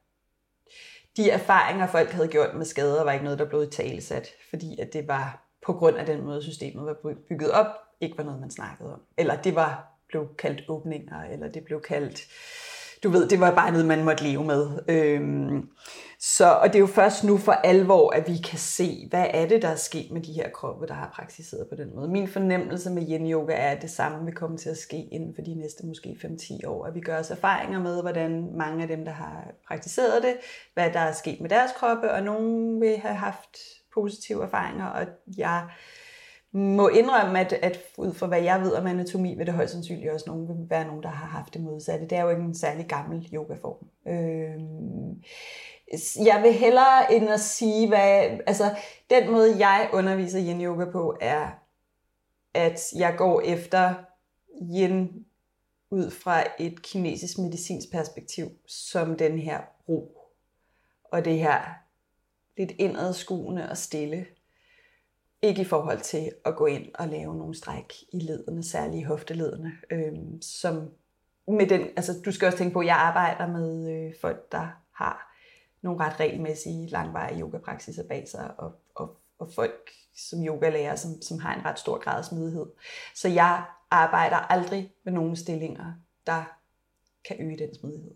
de 1.18 1.30
erfaringer, 1.30 1.88
folk 1.88 2.10
havde 2.10 2.28
gjort 2.28 2.56
med 2.56 2.66
skader, 2.66 3.04
var 3.04 3.12
ikke 3.12 3.24
noget, 3.24 3.40
der 3.40 3.50
blev 3.50 3.64
i 3.64 3.68
talesat, 3.68 4.28
fordi 4.50 4.80
at 4.80 4.94
det 4.94 5.08
var 5.08 5.48
på 5.66 5.74
grund 5.74 5.98
af 5.98 6.06
den 6.06 6.26
måde, 6.26 6.44
systemet 6.44 6.86
var 6.86 7.16
bygget 7.30 7.52
op, 7.52 7.66
ikke 8.02 8.18
var 8.18 8.24
noget, 8.24 8.40
man 8.40 8.52
snakkede 8.52 8.94
om. 8.94 9.02
Eller 9.18 9.42
det 9.42 9.56
var 9.56 9.94
blev 10.08 10.36
kaldt 10.36 10.64
åbninger, 10.70 11.24
eller 11.24 11.48
det 11.48 11.64
blev 11.64 11.82
kaldt, 11.82 12.22
du 13.08 13.12
ved, 13.12 13.28
det 13.28 13.40
var 13.40 13.56
bare 13.56 13.72
noget, 13.72 13.86
man 13.86 14.04
måtte 14.04 14.24
leve 14.24 14.46
med. 14.46 14.68
Øhm, 14.88 15.70
så, 16.20 16.52
og 16.52 16.68
det 16.68 16.76
er 16.76 16.80
jo 16.80 16.88
først 16.88 17.24
nu 17.24 17.38
for 17.38 17.52
alvor, 17.52 18.12
at 18.12 18.28
vi 18.28 18.38
kan 18.38 18.60
se, 18.60 19.08
hvad 19.10 19.26
er 19.30 19.48
det, 19.48 19.62
der 19.62 19.68
er 19.68 19.76
sket 19.76 20.12
med 20.12 20.22
de 20.22 20.34
her 20.34 20.50
kroppe, 20.50 20.88
der 20.88 20.94
har 20.94 21.12
praktiseret 21.14 21.68
på 21.70 21.76
den 21.76 21.96
måde. 21.96 22.10
Min 22.10 22.28
fornemmelse 22.28 22.90
med 22.90 23.08
yin 23.10 23.32
yoga 23.32 23.54
er, 23.54 23.70
at 23.70 23.82
det 23.82 23.90
samme 23.90 24.26
vil 24.26 24.34
komme 24.34 24.58
til 24.58 24.70
at 24.70 24.78
ske 24.78 25.08
inden 25.12 25.36
for 25.36 25.42
de 25.42 25.56
næste 25.56 25.86
måske 25.86 26.18
5-10 26.24 26.68
år. 26.68 26.86
At 26.86 26.96
vi 26.96 27.00
gør 27.00 27.20
os 27.20 27.32
erfaringer 27.32 27.80
med, 27.80 28.02
hvordan 28.02 28.50
mange 28.58 28.82
af 28.82 28.88
dem, 28.88 29.06
der 29.06 29.12
har 29.12 29.48
praktiseret 29.68 30.24
det, 30.24 30.36
hvad 30.74 30.92
der 30.94 31.00
er 31.00 31.14
sket 31.14 31.42
med 31.42 31.50
deres 31.50 31.72
kroppe, 31.78 32.12
og 32.12 32.24
nogen 32.24 32.82
vil 32.82 32.98
have 32.98 33.16
haft 33.16 33.58
positive 33.94 34.44
erfaringer, 34.44 34.86
og 34.86 35.06
jeg 35.38 35.64
må 36.52 36.88
indrømme, 36.88 37.40
at, 37.40 37.54
at 37.54 37.80
ud 37.98 38.14
fra 38.14 38.28
hvad 38.28 38.42
jeg 38.42 38.62
ved 38.62 38.74
om 38.74 38.88
anatomi, 38.88 39.36
vil 39.36 39.46
det 39.46 39.54
højst 39.54 39.74
sandsynligt 39.74 40.12
også 40.12 40.26
nogen, 40.28 40.48
vil 40.48 40.70
være 40.70 40.88
nogen, 40.88 41.04
der 41.04 41.10
har 41.10 41.28
haft 41.28 41.54
det 41.54 41.62
modsatte. 41.62 42.08
Det 42.08 42.18
er 42.18 42.22
jo 42.22 42.30
ikke 42.30 42.42
en 42.42 42.56
særlig 42.56 42.86
gammel 42.86 43.30
yogaform. 43.34 43.88
Øh, 44.08 44.62
jeg 46.26 46.44
vil 46.44 46.54
hellere 46.54 47.14
end 47.14 47.30
at 47.30 47.40
sige, 47.40 47.88
hvad, 47.88 48.40
altså 48.48 48.76
den 49.10 49.32
måde, 49.32 49.68
jeg 49.68 49.90
underviser 49.94 50.40
yin 50.40 50.62
yoga 50.62 50.86
på, 50.92 51.18
er, 51.22 51.50
at 52.54 52.82
jeg 52.96 53.16
går 53.18 53.42
efter 53.42 53.94
yin 54.62 55.26
ud 55.90 56.12
fra 56.12 56.44
et 56.60 56.82
kinesisk 56.82 57.38
medicinsk 57.38 57.92
perspektiv, 57.92 58.48
som 58.68 59.18
den 59.18 59.40
her 59.40 59.60
ro, 59.90 60.18
og 61.04 61.26
det 61.26 61.40
her 61.40 61.62
lidt 62.58 62.72
indadskuende 62.72 63.70
og 63.70 63.78
stille. 63.78 64.26
Ikke 65.42 65.62
i 65.62 65.66
forhold 65.66 66.00
til 66.00 66.32
at 66.46 66.56
gå 66.56 66.66
ind 66.66 66.86
og 66.96 67.08
lave 67.08 67.38
nogle 67.38 67.56
stræk 67.56 67.94
i 68.14 68.20
lederne, 68.20 68.64
særligt 68.64 69.00
i 69.00 69.04
hoftelederne, 69.04 69.72
øh, 69.92 70.14
som 70.42 70.90
med 71.48 71.68
den, 71.68 71.82
altså 71.82 72.22
du 72.26 72.32
skal 72.32 72.46
også 72.46 72.58
tænke 72.58 72.74
på, 72.74 72.80
at 72.80 72.86
jeg 72.86 72.96
arbejder 72.96 73.48
med 73.48 73.92
øh, 73.92 74.14
folk, 74.22 74.52
der 74.52 74.68
har 74.92 75.36
nogle 75.82 76.00
ret 76.00 76.20
regelmæssige, 76.20 76.88
langvarige 76.88 77.42
yogapraksiser 77.42 78.08
bag 78.08 78.28
sig, 78.28 78.60
og, 78.60 78.72
og, 78.96 79.18
og 79.40 79.52
folk 79.56 79.90
som 80.16 80.46
yogalærer, 80.46 80.96
som, 80.96 81.22
som 81.22 81.40
har 81.40 81.56
en 81.56 81.66
ret 81.66 81.80
stor 81.80 81.98
grad 81.98 82.18
af 82.18 82.26
smidighed. 82.26 82.66
Så 83.16 83.28
jeg 83.28 83.66
arbejder 83.92 84.36
aldrig 84.36 84.94
med 85.04 85.14
nogle 85.14 85.36
stillinger, 85.36 85.94
der 86.28 86.44
kan 87.28 87.36
øge 87.40 87.58
den 87.58 87.76
smidighed. 87.76 88.16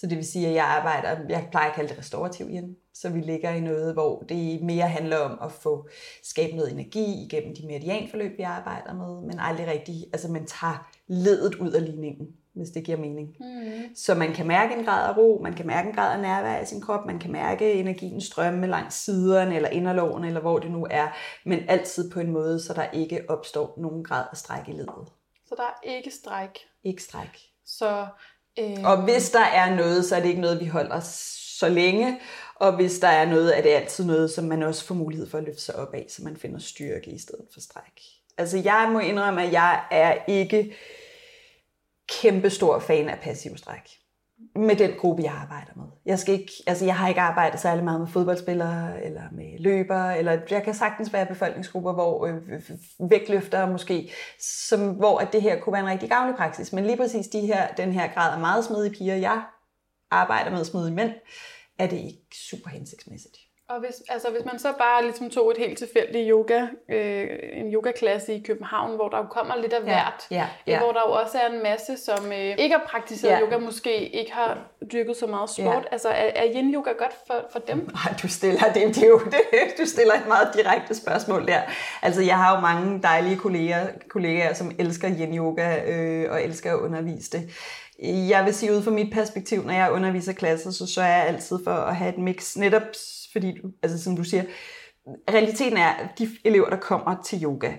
Så 0.00 0.06
det 0.06 0.16
vil 0.16 0.26
sige, 0.26 0.48
at 0.48 0.54
jeg 0.54 0.64
arbejder, 0.64 1.16
jeg 1.28 1.48
plejer 1.50 1.68
at 1.68 1.74
kalde 1.74 1.88
det 1.88 1.98
restaurativ 1.98 2.50
igen. 2.50 2.76
Så 2.94 3.08
vi 3.08 3.20
ligger 3.20 3.50
i 3.50 3.60
noget, 3.60 3.92
hvor 3.92 4.20
det 4.28 4.62
mere 4.62 4.88
handler 4.88 5.16
om 5.16 5.38
at 5.42 5.52
få 5.52 5.88
skabt 6.22 6.54
noget 6.54 6.72
energi 6.72 7.24
igennem 7.24 7.54
de 7.54 7.66
meridianforløb, 7.66 8.38
vi 8.38 8.42
arbejder 8.42 8.94
med, 8.94 9.22
men 9.22 9.38
aldrig 9.38 9.66
rigtig, 9.66 10.04
altså 10.12 10.28
man 10.28 10.46
tager 10.46 10.90
ledet 11.06 11.54
ud 11.54 11.70
af 11.70 11.84
ligningen, 11.84 12.28
hvis 12.54 12.70
det 12.70 12.84
giver 12.84 12.98
mening. 12.98 13.36
Mm. 13.40 13.94
Så 13.94 14.14
man 14.14 14.32
kan 14.32 14.46
mærke 14.46 14.74
en 14.74 14.84
grad 14.84 15.08
af 15.08 15.16
ro, 15.16 15.40
man 15.42 15.54
kan 15.54 15.66
mærke 15.66 15.88
en 15.88 15.94
grad 15.94 16.14
af 16.14 16.20
nærvær 16.20 16.60
i 16.62 16.66
sin 16.66 16.80
krop, 16.80 17.06
man 17.06 17.18
kan 17.18 17.32
mærke 17.32 17.72
energien 17.72 18.20
strømme 18.20 18.66
langs 18.66 18.94
siderne 18.94 19.56
eller 19.56 19.68
inderlårene, 19.68 20.26
eller 20.26 20.40
hvor 20.40 20.58
det 20.58 20.70
nu 20.70 20.86
er, 20.90 21.08
men 21.44 21.58
altid 21.68 22.10
på 22.10 22.20
en 22.20 22.30
måde, 22.30 22.60
så 22.62 22.74
der 22.74 22.90
ikke 22.90 23.24
opstår 23.28 23.74
nogen 23.76 24.04
grad 24.04 24.24
af 24.30 24.36
stræk 24.36 24.68
i 24.68 24.72
ledet. 24.72 25.08
Så 25.46 25.54
der 25.56 25.62
er 25.62 25.96
ikke 25.96 26.10
stræk? 26.10 26.58
Ikke 26.84 27.02
stræk. 27.02 27.38
Så 27.66 28.06
Øh... 28.58 28.84
Og 28.84 29.02
hvis 29.02 29.30
der 29.30 29.44
er 29.44 29.76
noget, 29.76 30.04
så 30.04 30.16
er 30.16 30.20
det 30.20 30.28
ikke 30.28 30.40
noget, 30.40 30.60
vi 30.60 30.66
holder 30.66 31.00
så 31.58 31.68
længe. 31.68 32.20
Og 32.54 32.76
hvis 32.76 32.98
der 32.98 33.08
er 33.08 33.26
noget, 33.26 33.58
er 33.58 33.62
det 33.62 33.70
altid 33.70 34.04
noget, 34.04 34.30
som 34.30 34.44
man 34.44 34.62
også 34.62 34.84
får 34.84 34.94
mulighed 34.94 35.30
for 35.30 35.38
at 35.38 35.44
løfte 35.44 35.62
sig 35.62 35.76
op 35.76 35.94
af, 35.94 36.06
så 36.08 36.22
man 36.24 36.36
finder 36.36 36.58
styrke 36.58 37.10
i 37.10 37.18
stedet 37.18 37.44
for 37.52 37.60
stræk. 37.60 38.02
Altså 38.38 38.58
jeg 38.58 38.88
må 38.92 38.98
indrømme, 38.98 39.42
at 39.42 39.52
jeg 39.52 39.84
er 39.90 40.18
ikke 40.28 40.76
kæmpe 42.08 42.50
stor 42.50 42.78
fan 42.78 43.08
af 43.08 43.18
passiv 43.18 43.56
stræk 43.56 43.97
med 44.56 44.76
den 44.76 44.90
gruppe, 44.98 45.22
jeg 45.22 45.32
arbejder 45.32 45.72
med. 45.76 45.84
Jeg, 46.06 46.18
skal 46.18 46.34
ikke, 46.34 46.52
altså 46.66 46.84
jeg 46.84 46.96
har 46.96 47.08
ikke 47.08 47.20
arbejdet 47.20 47.60
særlig 47.60 47.84
meget 47.84 48.00
med 48.00 48.08
fodboldspillere, 48.08 49.04
eller 49.04 49.22
med 49.32 49.58
løbere, 49.58 50.18
eller 50.18 50.40
jeg 50.50 50.62
kan 50.62 50.74
sagtens 50.74 51.12
være 51.12 51.26
befolkningsgrupper, 51.26 51.92
hvor 51.92 52.26
øh, 52.26 52.36
vægtløfter 53.10 53.70
måske, 53.70 54.10
som, 54.68 54.90
hvor 54.90 55.18
at 55.18 55.32
det 55.32 55.42
her 55.42 55.60
kunne 55.60 55.72
være 55.72 55.82
en 55.82 55.88
rigtig 55.88 56.08
gavnlig 56.10 56.36
praksis. 56.36 56.72
Men 56.72 56.84
lige 56.84 56.96
præcis 56.96 57.26
de 57.26 57.40
her, 57.40 57.74
den 57.74 57.92
her 57.92 58.14
grad 58.14 58.34
af 58.34 58.40
meget 58.40 58.64
smidige 58.64 58.94
piger, 58.94 59.14
jeg 59.14 59.42
arbejder 60.10 60.50
med 60.50 60.64
smidige 60.64 60.94
mænd, 60.94 61.12
er 61.78 61.86
det 61.86 61.96
ikke 61.96 62.36
super 62.50 62.70
hensigtsmæssigt. 62.70 63.47
Og 63.68 63.80
hvis, 63.80 64.02
altså, 64.08 64.30
hvis 64.30 64.44
man 64.44 64.58
så 64.58 64.72
bare 64.78 65.02
ligesom 65.02 65.30
tog 65.30 65.50
et 65.50 65.56
helt 65.58 65.78
tilfældigt 65.78 66.30
yoga, 66.30 66.66
øh, 66.88 67.28
en 67.52 67.74
yogaklasse 67.74 68.34
i 68.34 68.42
København, 68.46 68.96
hvor 68.96 69.08
der 69.08 69.18
jo 69.18 69.24
kommer 69.24 69.56
lidt 69.56 69.72
af 69.72 69.82
hvert, 69.82 70.26
ja, 70.30 70.36
ja, 70.36 70.46
ja. 70.66 70.78
hvor 70.78 70.92
der 70.92 71.00
jo 71.06 71.12
også 71.12 71.38
er 71.38 71.48
en 71.52 71.62
masse, 71.62 71.96
som 71.96 72.32
øh, 72.32 72.54
ikke 72.58 72.74
har 72.74 72.84
praktiseret 72.88 73.32
ja. 73.32 73.40
yoga, 73.40 73.58
måske 73.58 74.08
ikke 74.08 74.32
har 74.32 74.58
dyrket 74.92 75.16
så 75.16 75.26
meget 75.26 75.50
sport. 75.50 75.84
Ja. 75.84 75.92
Altså 75.92 76.08
er, 76.08 76.30
er 76.34 76.44
yin-yoga 76.54 76.90
godt 76.90 77.14
for, 77.26 77.34
for 77.52 77.58
dem? 77.58 77.76
Nej, 77.76 78.14
du 78.22 78.28
stiller, 78.28 78.60
det, 78.74 78.94
det 78.94 79.02
er 79.02 79.08
jo, 79.08 79.18
det, 79.18 79.40
du 79.78 79.86
stiller 79.86 80.14
et 80.14 80.26
meget 80.28 80.48
direkte 80.54 80.94
spørgsmål 80.94 81.46
der. 81.46 81.60
Altså 82.02 82.22
jeg 82.22 82.36
har 82.36 82.54
jo 82.54 82.60
mange 82.60 83.02
dejlige 83.02 83.36
kolleger, 83.36 83.86
kollegaer 84.08 84.54
som 84.54 84.72
elsker 84.78 85.08
yin-yoga 85.08 85.90
øh, 85.92 86.32
og 86.32 86.44
elsker 86.44 86.72
at 86.72 86.78
undervise 86.78 87.30
det. 87.30 87.50
Jeg 88.02 88.44
vil 88.44 88.54
sige 88.54 88.72
ud 88.72 88.82
fra 88.82 88.90
mit 88.90 89.12
perspektiv, 89.12 89.64
når 89.64 89.72
jeg 89.72 89.92
underviser 89.92 90.32
klasser, 90.32 90.70
så 90.70 90.86
sørger 90.86 91.08
jeg 91.08 91.26
altid 91.26 91.58
for 91.64 91.70
at 91.70 91.96
have 91.96 92.08
et 92.08 92.18
mix, 92.18 92.56
netop 92.56 92.82
fordi, 93.32 93.54
altså 93.82 94.02
som 94.02 94.16
du 94.16 94.24
siger, 94.24 94.44
realiteten 95.30 95.76
er, 95.76 95.88
at 95.88 96.18
de 96.18 96.28
elever, 96.44 96.70
der 96.70 96.76
kommer 96.76 97.22
til 97.22 97.44
yoga, 97.44 97.72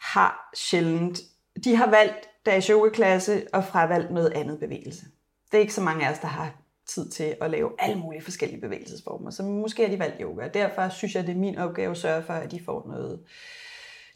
har 0.00 0.50
sjældent, 0.56 1.20
de 1.64 1.76
har 1.76 1.90
valgt 1.90 2.28
deres 2.46 2.66
yogaklasse 2.66 3.46
og 3.52 3.64
fravalgt 3.64 4.10
noget 4.10 4.32
andet 4.32 4.60
bevægelse. 4.60 5.04
Det 5.52 5.56
er 5.56 5.60
ikke 5.60 5.74
så 5.74 5.80
mange 5.80 6.06
af 6.06 6.12
os, 6.12 6.18
der 6.18 6.28
har 6.28 6.54
tid 6.86 7.10
til 7.10 7.36
at 7.40 7.50
lave 7.50 7.70
alle 7.78 7.98
mulige 7.98 8.22
forskellige 8.22 8.60
bevægelsesformer, 8.60 9.30
så 9.30 9.42
måske 9.42 9.82
har 9.82 9.90
de 9.90 9.98
valgt 9.98 10.16
yoga. 10.20 10.48
Derfor 10.48 10.88
synes 10.88 11.14
jeg, 11.14 11.26
det 11.26 11.32
er 11.32 11.38
min 11.38 11.58
opgave 11.58 11.90
at 11.90 11.96
sørge 11.96 12.22
for, 12.22 12.32
at 12.32 12.50
de 12.50 12.64
får 12.64 12.86
noget, 12.88 13.20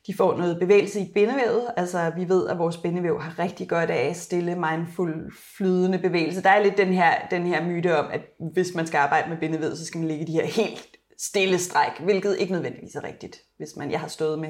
de 0.09 0.15
får 0.17 0.37
noget 0.37 0.59
bevægelse 0.61 1.01
i 1.01 1.13
bindevævet. 1.15 1.63
Altså 1.77 2.13
vi 2.17 2.29
ved, 2.29 2.49
at 2.49 2.59
vores 2.59 2.77
bindevæv 2.77 3.21
har 3.21 3.39
rigtig 3.39 3.69
godt 3.69 3.91
af 3.91 4.17
stille, 4.17 4.55
mindful, 4.55 5.33
flydende 5.57 5.99
bevægelse. 5.99 6.43
Der 6.43 6.51
er 6.51 6.63
lidt 6.63 6.77
den 6.77 6.93
her, 6.93 7.15
den 7.31 7.47
her 7.47 7.67
myte 7.67 7.99
om, 7.99 8.07
at 8.13 8.21
hvis 8.53 8.75
man 8.75 8.87
skal 8.87 8.99
arbejde 8.99 9.29
med 9.29 9.37
bindevævet, 9.37 9.79
så 9.79 9.85
skal 9.87 9.99
man 9.99 10.09
ligge 10.09 10.27
de 10.27 10.33
her 10.33 10.47
helt 10.47 10.89
stille 11.19 11.59
stræk, 11.59 12.01
hvilket 12.01 12.37
ikke 12.39 12.53
nødvendigvis 12.53 12.95
er 12.95 13.05
rigtigt. 13.05 13.37
Hvis 13.57 13.77
man, 13.77 13.91
jeg 13.91 14.01
har 14.01 14.09
stået 14.09 14.39
med 14.39 14.49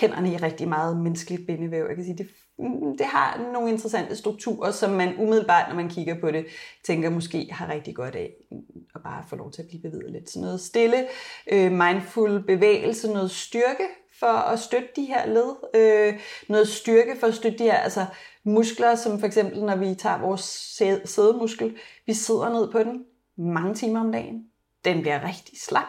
hænderne 0.00 0.32
i 0.32 0.36
rigtig 0.36 0.68
meget 0.68 0.96
menneskeligt 0.96 1.46
bindevæv. 1.46 1.84
Jeg 1.88 1.96
kan 1.96 2.04
sige, 2.04 2.18
det, 2.18 2.28
mm, 2.58 2.96
det 2.98 3.06
har 3.06 3.50
nogle 3.52 3.70
interessante 3.70 4.16
strukturer, 4.16 4.70
som 4.70 4.90
man 4.90 5.14
umiddelbart, 5.18 5.68
når 5.68 5.76
man 5.76 5.88
kigger 5.88 6.20
på 6.20 6.30
det, 6.30 6.46
tænker 6.84 7.10
måske 7.10 7.48
har 7.52 7.72
rigtig 7.72 7.94
godt 7.94 8.14
af 8.14 8.30
mm, 8.50 8.58
at 8.94 9.02
bare 9.02 9.24
få 9.28 9.36
lov 9.36 9.52
til 9.52 9.62
at 9.62 9.68
blive 9.68 9.82
bevæget 9.82 10.12
lidt. 10.12 10.30
Så 10.30 10.40
noget 10.40 10.60
stille, 10.60 11.06
øh, 11.52 11.72
mindful 11.72 12.46
bevægelse, 12.46 13.12
noget 13.12 13.30
styrke, 13.30 13.84
for 14.20 14.26
at 14.26 14.60
støtte 14.60 14.88
de 14.96 15.04
her 15.04 15.26
led. 15.26 15.54
Øh, 15.74 16.20
noget 16.48 16.68
styrke 16.68 17.16
for 17.20 17.26
at 17.26 17.34
støtte 17.34 17.58
de 17.58 17.64
her 17.64 17.76
altså 17.76 18.06
muskler, 18.44 18.94
som 18.94 19.20
for 19.20 19.26
eksempel 19.26 19.64
når 19.64 19.76
vi 19.76 19.94
tager 19.94 20.18
vores 20.18 20.76
sædemuskel, 21.04 21.76
vi 22.06 22.14
sidder 22.14 22.48
ned 22.48 22.72
på 22.72 22.78
den 22.78 23.04
mange 23.36 23.74
timer 23.74 24.00
om 24.00 24.12
dagen. 24.12 24.44
Den 24.84 25.00
bliver 25.00 25.28
rigtig 25.28 25.60
slap. 25.60 25.84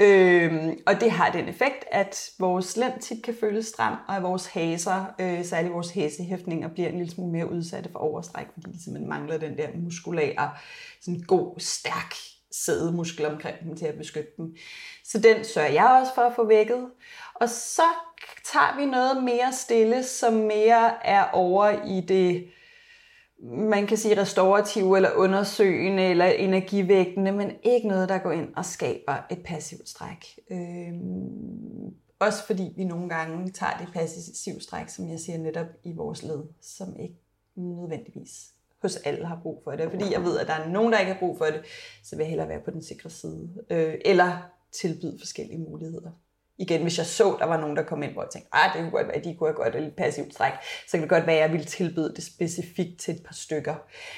Øh, 0.00 0.76
og 0.86 1.00
det 1.00 1.10
har 1.10 1.32
den 1.32 1.48
effekt, 1.48 1.84
at 1.90 2.30
vores 2.38 2.76
lænd 2.76 3.00
tit 3.00 3.24
kan 3.24 3.34
føles 3.40 3.66
stram, 3.66 3.96
og 4.08 4.16
at 4.16 4.22
vores 4.22 4.46
haser, 4.46 5.04
øh, 5.20 5.44
særligt 5.44 5.74
vores 5.74 5.90
hæsehæftninger, 5.90 6.68
bliver 6.68 6.88
en 6.88 6.98
lille 6.98 7.12
smule 7.12 7.32
mere 7.32 7.50
udsatte 7.52 7.90
for 7.92 7.98
overstræk, 7.98 8.46
fordi 8.54 8.72
de 8.72 8.84
simpelthen 8.84 9.08
mangler 9.08 9.38
den 9.38 9.56
der 9.56 9.68
muskulære, 9.74 10.50
sådan 11.00 11.20
god, 11.20 11.54
stærk 11.58 12.14
sædemuskel 12.52 13.26
omkring 13.26 13.56
dem 13.64 13.76
til 13.76 13.86
at 13.86 13.98
beskytte 13.98 14.30
dem. 14.36 14.56
Så 15.04 15.18
den 15.18 15.44
sørger 15.44 15.68
jeg 15.68 15.98
også 16.00 16.14
for 16.14 16.22
at 16.22 16.32
få 16.36 16.46
vækket. 16.46 16.90
Og 17.40 17.48
så 17.48 17.82
tager 18.52 18.76
vi 18.76 18.86
noget 18.86 19.24
mere 19.24 19.52
stille, 19.52 20.02
som 20.02 20.32
mere 20.32 21.06
er 21.06 21.24
over 21.32 21.84
i 21.84 22.00
det, 22.00 22.48
man 23.42 23.86
kan 23.86 23.96
sige 23.96 24.20
restaurative 24.20 24.96
eller 24.96 25.12
undersøgende 25.12 26.02
eller 26.02 26.24
energivægtende, 26.24 27.32
men 27.32 27.52
ikke 27.62 27.88
noget, 27.88 28.08
der 28.08 28.18
går 28.18 28.32
ind 28.32 28.54
og 28.56 28.64
skaber 28.64 29.16
et 29.30 29.42
passivt 29.44 29.88
stræk. 29.88 30.38
Øhm, 30.50 31.94
også 32.18 32.46
fordi 32.46 32.72
vi 32.76 32.84
nogle 32.84 33.08
gange 33.08 33.50
tager 33.50 33.78
det 33.78 33.88
passivt 33.92 34.62
stræk, 34.62 34.88
som 34.88 35.08
jeg 35.08 35.20
siger 35.20 35.38
netop 35.38 35.66
i 35.84 35.92
vores 35.92 36.22
led, 36.22 36.42
som 36.60 36.96
ikke 37.00 37.20
nødvendigvis 37.56 38.52
hos 38.82 38.96
alle 38.96 39.26
har 39.26 39.40
brug 39.42 39.60
for 39.64 39.70
det. 39.70 39.90
Fordi 39.90 40.12
jeg 40.12 40.24
ved, 40.24 40.38
at 40.38 40.46
der 40.46 40.52
er 40.52 40.68
nogen, 40.68 40.92
der 40.92 40.98
ikke 40.98 41.12
har 41.12 41.18
brug 41.18 41.38
for 41.38 41.44
det, 41.44 41.62
så 42.04 42.16
vil 42.16 42.22
jeg 42.22 42.30
hellere 42.30 42.48
være 42.48 42.60
på 42.64 42.70
den 42.70 42.82
sikre 42.82 43.10
side. 43.10 43.64
Øh, 43.70 43.94
eller 44.04 44.38
tilbyde 44.72 45.18
forskellige 45.18 45.58
muligheder. 45.58 46.10
Igen, 46.58 46.82
hvis 46.82 46.98
jeg 46.98 47.06
så, 47.06 47.36
der 47.38 47.46
var 47.46 47.60
nogen, 47.60 47.76
der 47.76 47.82
kom 47.82 48.02
ind, 48.02 48.12
hvor 48.12 48.22
jeg 48.22 48.30
tænkte, 48.30 48.50
at 48.52 48.70
det 48.74 48.80
kunne 48.82 48.90
godt 48.90 49.06
være, 49.06 49.16
at 49.16 49.24
de 49.24 49.36
kunne 49.38 49.48
have 49.48 49.56
godt 49.56 49.76
et 49.76 49.92
passivt 49.96 50.32
træk, 50.32 50.52
så 50.86 50.90
kan 50.92 51.00
det 51.00 51.08
godt 51.08 51.26
være, 51.26 51.36
at 51.36 51.42
jeg 51.42 51.52
ville 51.52 51.66
tilbyde 51.66 52.14
det 52.16 52.24
specifikt 52.24 53.00
til 53.00 53.14
et 53.14 53.22
par 53.22 53.34
stykker. 53.34 53.74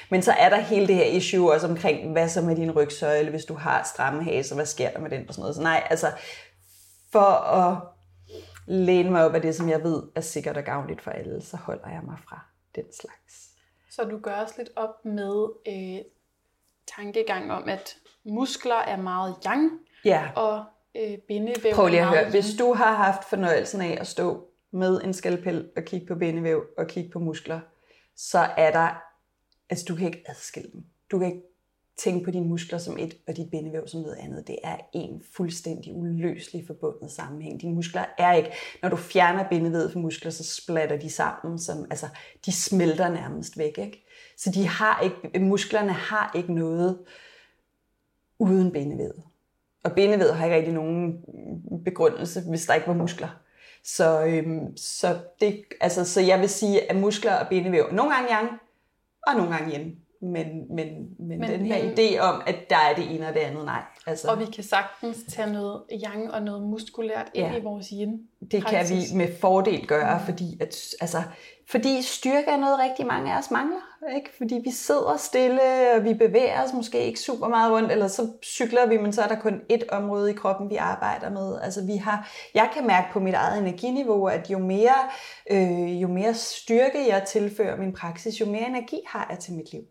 Men 0.09 0.21
så 0.21 0.31
er 0.31 0.49
der 0.49 0.57
hele 0.57 0.87
det 0.87 0.95
her 0.95 1.05
issue 1.05 1.53
også 1.53 1.67
omkring, 1.67 2.11
hvad 2.11 2.29
så 2.29 2.41
med 2.41 2.55
din 2.55 2.71
rygsøjle, 2.71 3.29
hvis 3.29 3.45
du 3.45 3.53
har 3.53 3.83
stramme 3.83 4.23
hase, 4.23 4.55
hvad 4.55 4.65
sker 4.65 4.91
der 4.91 4.99
med 4.99 5.09
den 5.09 5.27
og 5.27 5.33
sådan 5.33 5.41
noget. 5.41 5.55
Så 5.55 5.61
nej, 5.61 5.87
altså 5.89 6.11
for 7.11 7.29
at 7.55 7.77
læne 8.67 9.11
mig 9.11 9.25
op 9.25 9.35
af 9.35 9.41
det, 9.41 9.55
som 9.55 9.69
jeg 9.69 9.83
ved 9.83 10.03
er 10.15 10.21
sikkert 10.21 10.57
og 10.57 10.63
gavnligt 10.63 11.01
for 11.01 11.11
alle, 11.11 11.41
så 11.41 11.57
holder 11.57 11.89
jeg 11.89 12.01
mig 12.03 12.17
fra 12.29 12.39
den 12.75 12.85
slags. 13.01 13.49
Så 13.91 14.03
du 14.03 14.19
gør 14.19 14.35
os 14.35 14.57
lidt 14.57 14.69
op 14.75 15.05
med 15.05 15.47
øh, 15.67 16.05
tankegang 16.97 17.51
om, 17.51 17.69
at 17.69 17.97
muskler 18.25 18.75
er 18.75 18.97
meget 18.97 19.35
yang, 19.45 19.71
ja. 20.05 20.29
og 20.35 20.65
øh, 20.99 21.17
bindevæv 21.17 21.73
Prøv 21.73 21.87
lige 21.87 22.01
at 22.01 22.07
høre. 22.07 22.29
Hvis 22.29 22.55
du 22.59 22.73
har 22.73 22.95
haft 22.95 23.29
fornøjelsen 23.29 23.81
af 23.81 23.97
at 24.01 24.07
stå 24.07 24.47
med 24.71 25.01
en 25.03 25.13
skalpel 25.13 25.69
og 25.77 25.83
kigge 25.83 26.07
på 26.07 26.15
bindevæv 26.15 26.63
og 26.77 26.87
kigge 26.87 27.09
på 27.09 27.19
muskler, 27.19 27.59
så 28.15 28.39
er 28.39 28.71
der, 28.71 29.01
altså 29.69 29.85
du 29.87 29.95
kan 29.95 30.07
ikke 30.07 30.23
adskille 30.25 30.71
dem. 30.73 30.83
Du 31.11 31.19
kan 31.19 31.27
ikke 31.27 31.41
tænke 31.97 32.25
på 32.25 32.31
dine 32.31 32.47
muskler 32.47 32.77
som 32.77 32.97
et, 32.97 33.17
og 33.27 33.37
dit 33.37 33.51
bindevæv 33.51 33.87
som 33.87 34.01
noget 34.01 34.15
andet. 34.15 34.47
Det 34.47 34.57
er 34.63 34.77
en 34.93 35.23
fuldstændig 35.35 35.95
uløselig 35.95 36.63
forbundet 36.67 37.11
sammenhæng. 37.11 37.61
Dine 37.61 37.75
muskler 37.75 38.05
er 38.17 38.33
ikke, 38.33 38.51
når 38.81 38.89
du 38.89 38.95
fjerner 38.95 39.49
bindevævet 39.49 39.93
fra 39.93 39.99
muskler, 39.99 40.31
så 40.31 40.43
splatter 40.43 40.97
de 40.97 41.09
sammen, 41.09 41.59
som, 41.59 41.85
altså 41.89 42.07
de 42.45 42.51
smelter 42.51 43.09
nærmest 43.09 43.57
væk. 43.57 43.77
Ikke? 43.77 44.05
Så 44.37 44.51
de 44.51 44.67
har 44.67 45.01
ikke, 45.01 45.39
musklerne 45.39 45.93
har 45.93 46.31
ikke 46.35 46.53
noget 46.53 46.99
uden 48.39 48.71
bindevævet. 48.71 49.23
Og 49.83 49.91
bindevævet 49.91 50.35
har 50.35 50.45
ikke 50.45 50.57
rigtig 50.57 50.73
nogen 50.73 51.13
begrundelse, 51.85 52.41
hvis 52.49 52.65
der 52.65 52.73
ikke 52.73 52.87
var 52.87 52.93
muskler. 52.93 53.29
Så, 53.83 54.25
øhm, 54.25 54.77
så, 54.77 55.17
det, 55.39 55.63
altså, 55.81 56.05
så 56.05 56.21
jeg 56.21 56.39
vil 56.39 56.49
sige, 56.49 56.91
at 56.91 56.95
muskler 56.95 57.35
og 57.35 57.47
bindevæv 57.49 57.85
nogle 57.91 58.13
gange 58.13 58.29
yang, 58.29 58.49
og 59.27 59.35
nogle 59.35 59.55
gange 59.55 59.77
yin. 59.77 59.95
Men, 60.21 60.75
men, 60.75 60.87
men, 61.19 61.39
men 61.39 61.49
den 61.49 61.65
her 61.65 61.83
men, 61.83 61.93
idé 61.93 62.19
om, 62.19 62.41
at 62.47 62.55
der 62.69 62.75
er 62.75 62.95
det 62.95 63.15
ene 63.15 63.27
og 63.27 63.33
det 63.33 63.39
andet, 63.39 63.65
nej. 63.65 63.81
Altså, 64.07 64.31
og 64.31 64.39
vi 64.39 64.45
kan 64.45 64.63
sagtens 64.63 65.17
tage 65.29 65.53
noget 65.53 65.83
yang 66.05 66.31
og 66.31 66.43
noget 66.43 66.63
muskulært 66.63 67.31
ind 67.33 67.47
ja, 67.47 67.57
i 67.57 67.61
vores 67.63 67.87
yin. 67.87 68.19
Det 68.51 68.65
kan 68.65 68.85
vi 68.89 69.01
med 69.15 69.27
fordel 69.41 69.87
gøre, 69.87 70.21
fordi, 70.25 70.57
at, 70.61 70.95
altså, 71.01 71.17
fordi 71.69 72.01
styrke 72.01 72.47
er 72.47 72.57
noget 72.57 72.79
rigtig 72.79 73.07
mange 73.07 73.33
af 73.33 73.37
os 73.37 73.51
mangler. 73.51 73.81
Ikke? 74.15 74.29
Fordi 74.37 74.61
vi 74.63 74.71
sidder 74.71 75.17
stille, 75.17 75.61
og 75.95 76.03
vi 76.03 76.13
bevæger 76.13 76.63
os 76.63 76.73
måske 76.73 77.05
ikke 77.05 77.19
super 77.19 77.47
meget 77.47 77.71
rundt, 77.71 77.91
eller 77.91 78.07
så 78.07 78.27
cykler 78.43 78.87
vi, 78.87 78.97
men 78.97 79.13
så 79.13 79.21
er 79.21 79.27
der 79.27 79.39
kun 79.39 79.61
et 79.69 79.83
område 79.89 80.31
i 80.31 80.33
kroppen, 80.33 80.69
vi 80.69 80.75
arbejder 80.75 81.29
med. 81.29 81.59
Altså, 81.61 81.85
vi 81.85 81.95
har, 81.95 82.31
jeg 82.53 82.69
kan 82.73 82.87
mærke 82.87 83.07
på 83.13 83.19
mit 83.19 83.33
eget 83.33 83.59
energiniveau, 83.59 84.25
at 84.25 84.49
jo 84.49 84.59
mere, 84.59 85.09
øh, 85.51 86.01
jo 86.01 86.07
mere 86.07 86.33
styrke 86.33 87.07
jeg 87.07 87.23
tilfører 87.27 87.77
min 87.77 87.93
praksis, 87.93 88.41
jo 88.41 88.45
mere 88.45 88.67
energi 88.67 88.99
har 89.07 89.27
jeg 89.29 89.39
til 89.39 89.53
mit 89.53 89.71
liv. 89.71 89.81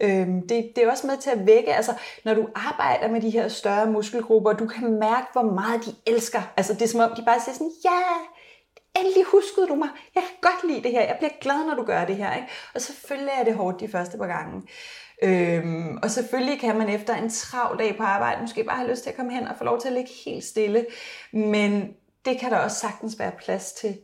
Øhm, 0.00 0.48
det, 0.48 0.72
det 0.76 0.84
er 0.84 0.90
også 0.90 1.06
med 1.06 1.16
til 1.16 1.30
at 1.30 1.46
vække, 1.46 1.74
altså 1.74 1.94
når 2.24 2.34
du 2.34 2.48
arbejder 2.54 3.08
med 3.08 3.20
de 3.20 3.30
her 3.30 3.48
større 3.48 3.86
muskelgrupper, 3.86 4.52
du 4.52 4.66
kan 4.66 4.92
mærke, 4.92 5.26
hvor 5.32 5.42
meget 5.42 5.84
de 5.84 5.94
elsker. 6.06 6.40
Altså 6.56 6.74
det 6.74 6.82
er 6.82 6.88
som 6.88 7.00
om, 7.00 7.14
de 7.16 7.24
bare 7.24 7.40
siger 7.40 7.54
sådan, 7.54 7.72
ja, 7.84 8.00
endelig 9.00 9.24
huskede 9.24 9.66
du 9.68 9.74
mig, 9.74 9.88
jeg 10.14 10.22
kan 10.22 10.50
godt 10.50 10.70
lide 10.70 10.82
det 10.82 10.90
her, 10.90 11.00
jeg 11.02 11.16
bliver 11.18 11.32
glad, 11.40 11.66
når 11.66 11.74
du 11.74 11.84
gør 11.84 12.04
det 12.04 12.16
her. 12.16 12.34
Ikke? 12.34 12.48
Og 12.74 12.80
selvfølgelig 12.80 13.32
er 13.38 13.44
det 13.44 13.54
hårdt 13.54 13.80
de 13.80 13.88
første 13.88 14.18
par 14.18 14.26
gange. 14.26 14.62
Øhm, 15.22 15.98
og 16.02 16.10
selvfølgelig 16.10 16.60
kan 16.60 16.78
man 16.78 16.88
efter 16.88 17.14
en 17.14 17.30
travl 17.30 17.78
dag 17.78 17.96
på 17.96 18.02
arbejde 18.02 18.40
måske 18.40 18.64
bare 18.64 18.76
have 18.76 18.90
lyst 18.90 19.02
til 19.02 19.10
at 19.10 19.16
komme 19.16 19.32
hen 19.32 19.48
og 19.48 19.54
få 19.58 19.64
lov 19.64 19.80
til 19.80 19.88
at 19.88 19.94
ligge 19.94 20.10
helt 20.24 20.44
stille. 20.44 20.86
Men 21.32 21.94
det 22.24 22.40
kan 22.40 22.50
der 22.50 22.58
også 22.58 22.76
sagtens 22.76 23.18
være 23.18 23.32
plads 23.38 23.72
til, 23.72 23.98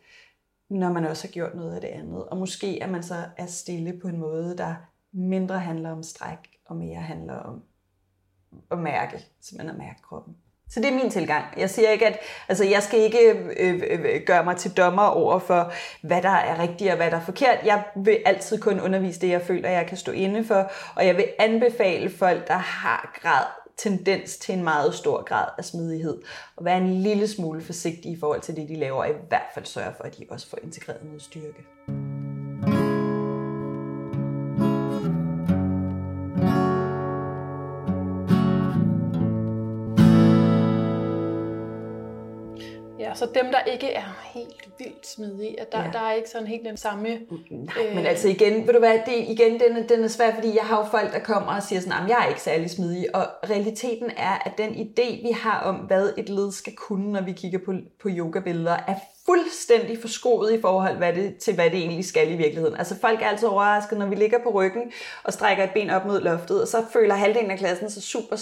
når 0.71 0.93
man 0.93 1.05
også 1.05 1.27
har 1.27 1.33
gjort 1.33 1.55
noget 1.55 1.75
af 1.75 1.81
det 1.81 1.89
andet. 1.89 2.25
Og 2.25 2.37
måske 2.37 2.79
at 2.83 2.89
man 2.89 3.03
så 3.03 3.15
er 3.37 3.47
stille 3.47 4.01
på 4.03 4.09
en 4.09 4.19
måde, 4.19 4.57
der 4.59 4.75
mindre 5.19 5.59
handler 5.59 5.91
om 5.91 6.03
stræk, 6.03 6.39
og 6.67 6.77
mere 6.77 7.01
handler 7.01 7.35
om 7.35 7.63
at 8.71 8.79
mærke, 8.79 9.19
simpelthen 9.41 9.81
at 9.81 9.87
mærke 9.87 10.03
kroppen. 10.03 10.37
Så 10.71 10.81
det 10.81 10.89
er 10.89 10.95
min 10.95 11.11
tilgang. 11.11 11.45
Jeg 11.57 11.71
siger 11.71 11.91
ikke, 11.91 12.07
at 12.07 12.19
altså, 12.49 12.65
jeg 12.65 12.83
skal 12.83 13.01
ikke 13.01 13.19
øh, 13.31 13.47
øh, 13.57 13.83
øh, 13.91 14.21
gøre 14.27 14.45
mig 14.45 14.57
til 14.57 14.71
dommer 14.77 15.03
over 15.03 15.39
for, 15.39 15.73
hvad 16.03 16.23
der 16.23 16.29
er 16.29 16.59
rigtigt 16.59 16.91
og 16.91 16.97
hvad 16.97 17.11
der 17.11 17.17
er 17.17 17.25
forkert. 17.25 17.59
Jeg 17.65 17.85
vil 17.97 18.19
altid 18.27 18.61
kun 18.61 18.81
undervise 18.81 19.21
det, 19.21 19.29
jeg 19.29 19.43
føler, 19.43 19.69
jeg 19.69 19.87
kan 19.87 19.97
stå 19.97 20.13
inde 20.13 20.45
for. 20.45 20.71
Og 20.95 21.07
jeg 21.07 21.17
vil 21.17 21.27
anbefale 21.39 22.11
folk, 22.11 22.49
der 22.49 22.57
har 22.57 23.19
grad 23.23 23.45
tendens 23.77 24.37
til 24.37 24.55
en 24.55 24.65
meget 24.65 24.95
stor 24.95 25.25
grad 25.25 25.49
af 25.59 25.65
smidighed. 25.65 26.23
Og 26.57 26.65
være 26.65 26.79
en 26.79 26.95
lille 26.95 27.29
smule 27.29 27.61
forsigtig 27.61 28.13
i 28.13 28.21
forhold 28.21 28.41
til 28.41 28.57
det, 28.57 28.69
de 28.69 28.77
laver, 28.77 28.99
og 28.99 29.09
i 29.09 29.13
hvert 29.29 29.49
fald 29.55 29.65
sørge 29.65 29.95
for, 29.97 30.05
at 30.05 30.19
de 30.19 30.27
også 30.31 30.51
får 30.51 30.59
integreret 30.63 31.05
noget 31.05 31.23
styrke. 31.23 31.65
Så 43.19 43.29
dem, 43.35 43.47
der 43.53 43.61
ikke 43.61 43.93
er 43.93 44.29
helt 44.35 44.69
vildt 44.79 45.07
smidige, 45.07 45.61
at 45.61 45.73
der, 45.73 45.85
ja. 45.85 45.91
der 45.93 45.99
er 45.99 46.13
ikke 46.13 46.31
sådan 46.31 46.47
helt 46.47 46.65
den 46.65 46.77
samme... 46.77 47.09
Nej, 47.51 47.75
øh... 47.89 47.95
men 47.95 48.07
altså 48.07 48.29
igen, 48.29 48.67
ved 48.67 48.73
du 48.73 48.79
hvad, 48.79 49.01
det, 49.07 49.15
igen 49.29 49.61
den, 49.61 49.77
er, 49.77 49.87
den 49.87 50.05
er 50.05 50.09
svær, 50.09 50.35
fordi 50.35 50.57
jeg 50.57 50.65
har 50.65 50.79
jo 50.79 50.85
folk, 50.85 51.13
der 51.13 51.19
kommer 51.19 51.57
og 51.57 51.63
siger 51.63 51.81
sådan, 51.81 52.05
at 52.05 52.09
jeg 52.09 52.19
er 52.25 52.29
ikke 52.29 52.43
særlig 52.43 52.71
smidig, 52.71 53.15
og 53.15 53.27
realiteten 53.51 54.11
er, 54.17 54.43
at 54.45 54.53
den 54.59 54.71
idé, 54.71 55.27
vi 55.27 55.31
har 55.43 55.61
om, 55.61 55.75
hvad 55.75 56.13
et 56.19 56.29
led 56.29 56.53
skal 56.53 56.75
kunne, 56.77 57.13
når 57.13 57.23
vi 57.23 57.33
kigger 57.33 57.59
på, 57.67 57.73
på 58.03 58.09
yogabilleder, 58.09 58.77
er 58.87 58.95
fuldstændig 59.29 59.99
forskroet 60.01 60.53
i 60.53 60.61
forhold 60.61 60.97
hvad 60.97 61.13
det, 61.13 61.37
til, 61.37 61.55
hvad 61.55 61.71
det 61.71 61.79
egentlig 61.79 62.05
skal 62.05 62.33
i 62.33 62.37
virkeligheden. 62.37 62.77
Altså 62.77 63.01
folk 63.01 63.23
er 63.23 63.27
altid 63.27 63.49
overrasket, 63.49 63.99
når 63.99 64.07
vi 64.07 64.15
ligger 64.15 64.39
på 64.43 64.51
ryggen 64.51 64.93
og 65.25 65.33
strækker 65.33 65.65
et 65.65 65.71
ben 65.75 65.91
op 65.91 66.07
mod 66.07 66.21
loftet, 66.21 66.63
og 66.63 66.69
så 66.69 66.85
føler 66.93 67.15
halvdelen 67.15 67.51
af 67.51 67.59
klassen 67.59 67.91
sig 67.91 68.03
super, 68.03 68.37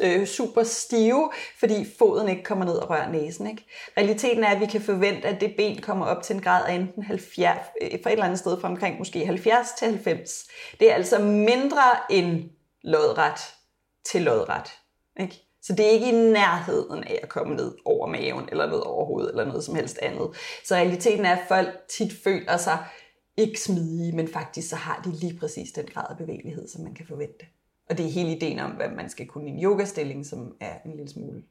øh, 0.00 0.26
super 0.26 0.62
stive, 0.62 1.30
fordi 1.58 1.86
foden 1.98 2.28
ikke 2.28 2.42
kommer 2.42 2.64
ned 2.64 2.74
og 2.74 2.90
rører 2.90 3.10
næsen. 3.10 3.46
Ikke? 3.46 3.64
Realiteten 3.98 4.44
er, 4.44 4.48
at 4.48 4.60
vi 4.60 4.66
kan 4.66 4.80
forvente, 4.80 5.28
at 5.28 5.40
det 5.40 5.54
ben 5.56 5.82
kommer 5.82 6.06
op 6.06 6.22
til 6.22 6.36
en 6.36 6.42
grad 6.42 6.66
af 6.68 6.74
enten 6.74 7.02
70, 7.02 7.58
øh, 7.82 7.90
fra 8.02 8.10
et 8.10 8.12
eller 8.12 8.24
andet 8.24 8.38
sted 8.38 8.60
fra 8.60 8.68
omkring 8.68 8.98
måske 8.98 9.26
70 9.26 9.68
til 9.78 9.88
90. 9.88 10.44
Det 10.80 10.90
er 10.90 10.94
altså 10.94 11.18
mindre 11.18 11.82
end 12.10 12.50
lodret 12.82 13.54
til 14.04 14.22
lodret. 14.22 14.72
Ikke? 15.20 15.43
Så 15.64 15.72
det 15.72 15.86
er 15.86 15.90
ikke 15.90 16.08
i 16.08 16.30
nærheden 16.32 17.04
af 17.04 17.20
at 17.22 17.28
komme 17.28 17.54
ned 17.54 17.74
over 17.84 18.06
maven, 18.06 18.48
eller 18.48 18.66
ned 18.66 18.86
over 18.86 19.04
hovedet, 19.06 19.30
eller 19.30 19.44
noget 19.44 19.64
som 19.64 19.74
helst 19.74 19.98
andet. 20.02 20.28
Så 20.64 20.74
realiteten 20.74 21.24
er, 21.24 21.36
at 21.36 21.48
folk 21.48 21.68
tit 21.88 22.12
føler 22.24 22.56
sig 22.56 22.78
ikke 23.36 23.60
smidige, 23.60 24.12
men 24.12 24.28
faktisk 24.28 24.68
så 24.68 24.76
har 24.76 25.02
de 25.04 25.12
lige 25.12 25.38
præcis 25.38 25.72
den 25.72 25.86
grad 25.86 26.06
af 26.10 26.16
bevægelighed, 26.16 26.68
som 26.68 26.84
man 26.84 26.94
kan 26.94 27.06
forvente. 27.06 27.46
Og 27.90 27.98
det 27.98 28.06
er 28.06 28.10
hele 28.10 28.36
ideen 28.36 28.58
om, 28.58 28.70
hvad 28.70 28.88
man 28.88 29.10
skal 29.10 29.26
kunne 29.26 29.48
i 29.48 29.52
en 29.52 29.64
yogastilling, 29.64 30.26
som 30.26 30.56
er 30.60 30.74
en 30.84 30.96
lille 30.96 31.12
smule 31.12 31.42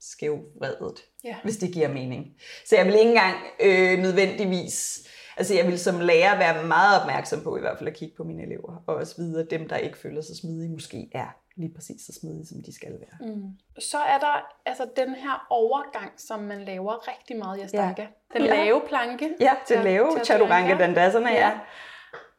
skævvredet, 0.00 1.04
ja. 1.24 1.36
hvis 1.42 1.56
det 1.56 1.72
giver 1.72 1.88
mening. 1.88 2.26
Så 2.66 2.76
jeg 2.76 2.86
vil 2.86 2.94
ikke 2.94 3.08
engang 3.08 3.36
øh, 3.60 3.98
nødvendigvis, 3.98 5.08
altså 5.36 5.54
jeg 5.54 5.66
vil 5.66 5.78
som 5.78 6.00
lærer 6.00 6.38
være 6.38 6.66
meget 6.66 7.00
opmærksom 7.00 7.42
på 7.42 7.56
i 7.56 7.60
hvert 7.60 7.78
fald 7.78 7.88
at 7.88 7.96
kigge 7.96 8.16
på 8.16 8.24
mine 8.24 8.42
elever, 8.42 8.82
og 8.86 8.94
også 8.94 9.16
vide, 9.16 9.40
at 9.40 9.50
dem, 9.50 9.68
der 9.68 9.76
ikke 9.76 9.98
føler 9.98 10.22
sig 10.22 10.36
smidige, 10.36 10.72
måske 10.72 11.08
er 11.12 11.45
lige 11.56 11.74
præcis 11.74 12.00
så 12.06 12.12
smidige, 12.20 12.46
som 12.46 12.62
de 12.62 12.74
skal 12.74 12.92
være. 12.92 13.34
Mm. 13.34 13.58
Så 13.78 13.98
er 13.98 14.18
der 14.18 14.46
altså 14.66 14.88
den 14.96 15.14
her 15.14 15.46
overgang, 15.50 16.12
som 16.16 16.40
man 16.40 16.64
laver 16.64 17.08
rigtig 17.08 17.36
meget 17.36 17.58
i 17.58 17.60
Astanga. 17.60 18.02
Ja. 18.02 18.38
Den 18.38 18.46
ja. 18.46 18.64
lave 18.64 18.82
planke. 18.88 19.34
Ja, 19.40 19.54
den 19.68 19.84
lave 19.84 20.24
Chaturanga 20.24 20.78
Dandasana, 20.78 21.32
ja. 21.32 21.48
ja. 21.48 21.58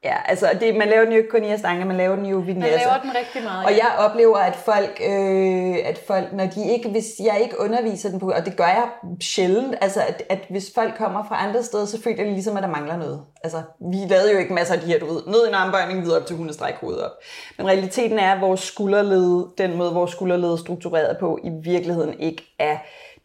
Ja, 0.03 0.15
altså 0.25 0.49
det, 0.59 0.75
man 0.75 0.87
laver 0.87 1.03
den 1.03 1.13
jo 1.13 1.17
ikke 1.17 1.29
kun 1.29 1.43
i 1.43 1.51
Astanga, 1.51 1.85
man 1.85 1.97
laver 1.97 2.15
den 2.15 2.25
jo 2.25 2.41
i 2.41 2.45
Vinyasa. 2.45 2.71
Man 2.71 2.79
laver 2.79 3.01
den 3.01 3.15
rigtig 3.15 3.43
meget, 3.43 3.65
Og 3.65 3.71
ja. 3.71 3.77
jeg 3.77 3.95
oplever, 3.97 4.37
at 4.37 4.55
folk, 4.55 5.01
øh, 5.09 5.75
at 5.85 5.99
folk, 6.07 6.33
når 6.33 6.45
de 6.45 6.71
ikke, 6.71 6.89
hvis 6.89 7.05
jeg 7.19 7.39
ikke 7.43 7.59
underviser 7.59 8.09
den 8.09 8.19
på, 8.19 8.31
og 8.31 8.45
det 8.45 8.57
gør 8.57 8.65
jeg 8.65 8.89
sjældent, 9.21 9.75
altså 9.81 10.01
at, 10.07 10.23
at 10.29 10.39
hvis 10.49 10.71
folk 10.75 10.97
kommer 10.97 11.23
fra 11.27 11.43
andre 11.47 11.63
steder, 11.63 11.85
så 11.85 12.01
føler 12.01 12.23
de 12.23 12.29
ligesom, 12.29 12.57
at 12.57 12.63
der 12.63 12.69
mangler 12.69 12.97
noget. 12.97 13.21
Altså, 13.43 13.61
vi 13.91 13.97
lavede 14.09 14.31
jo 14.31 14.37
ikke 14.37 14.53
masser 14.53 14.73
af 14.73 14.79
de 14.79 14.87
her, 14.87 14.99
du 14.99 15.05
ved, 15.05 15.21
ned 15.27 15.45
i 15.45 15.47
en 15.47 15.55
armbøjning, 15.55 16.01
videre 16.03 16.19
op 16.19 16.25
til 16.25 16.35
hundestræk 16.35 16.75
hovedet 16.75 17.03
op. 17.05 17.11
Men 17.57 17.67
realiteten 17.67 18.19
er, 18.19 18.35
at 18.35 18.41
vores 18.41 18.59
skulderled, 18.59 19.45
den 19.57 19.77
måde, 19.77 19.93
vores 19.93 20.11
skulderled 20.11 20.49
er 20.49 20.57
struktureret 20.57 21.17
på, 21.17 21.39
i 21.43 21.49
virkeligheden 21.63 22.19
ikke 22.19 22.55
er 22.59 22.77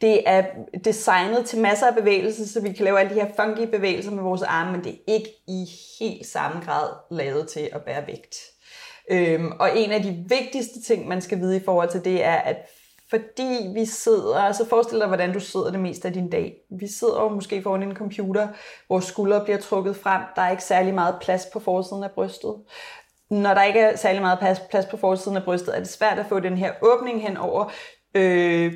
det 0.03 0.23
er 0.27 0.45
designet 0.85 1.47
til 1.47 1.61
masser 1.61 1.87
af 1.87 1.95
bevægelser, 1.95 2.47
så 2.47 2.61
vi 2.61 2.73
kan 2.73 2.85
lave 2.85 3.01
alle 3.01 3.15
de 3.15 3.21
her 3.21 3.33
funky 3.37 3.71
bevægelser 3.71 4.11
med 4.11 4.23
vores 4.23 4.43
arme, 4.43 4.73
men 4.73 4.85
det 4.85 4.93
er 4.93 5.13
ikke 5.13 5.31
i 5.49 5.65
helt 6.01 6.27
samme 6.27 6.61
grad 6.61 6.89
lavet 7.11 7.49
til 7.49 7.69
at 7.73 7.83
bære 7.83 8.07
vægt. 8.07 8.37
Øhm, 9.11 9.53
og 9.61 9.79
en 9.79 9.93
af 9.93 10.03
de 10.03 10.25
vigtigste 10.29 10.83
ting, 10.83 11.09
man 11.09 11.21
skal 11.21 11.39
vide 11.39 11.57
i 11.57 11.65
forhold 11.65 11.89
til 11.91 12.05
det, 12.05 12.25
er, 12.25 12.35
at 12.35 12.57
fordi 13.11 13.71
vi 13.75 13.85
sidder, 13.85 14.53
så 14.53 14.69
forestil 14.69 14.99
dig, 14.99 15.07
hvordan 15.07 15.33
du 15.33 15.41
sidder 15.41 15.71
det 15.71 15.81
meste 15.81 16.09
af 16.09 16.15
din 16.15 16.31
dag. 16.31 16.55
Vi 16.81 16.87
sidder 16.87 17.23
jo 17.23 17.29
måske 17.29 17.63
foran 17.63 17.83
en 17.83 17.97
computer, 17.97 18.49
hvor 18.87 19.01
skuldre 19.01 19.45
bliver 19.45 19.59
trukket 19.59 19.97
frem. 19.97 20.23
Der 20.37 20.43
er 20.43 20.51
ikke 20.51 20.65
særlig 20.65 20.95
meget 20.95 21.17
plads 21.21 21.47
på 21.53 21.61
forsiden 21.61 22.05
af 22.05 22.11
brystet. 22.11 22.55
Når 23.31 23.55
der 23.55 23.63
ikke 23.63 23.81
er 23.81 23.97
særlig 23.97 24.23
meget 24.23 24.39
plads, 24.39 24.61
plads 24.71 24.87
på 24.87 24.97
forsiden 24.97 25.37
af 25.37 25.45
brystet, 25.45 25.77
er 25.77 25.79
det 25.79 25.89
svært 25.89 26.19
at 26.19 26.27
få 26.29 26.41
den 26.41 26.57
her 26.57 26.73
åbning 26.83 27.23
hen 27.23 27.37
over, 27.37 27.73
øh, 28.15 28.73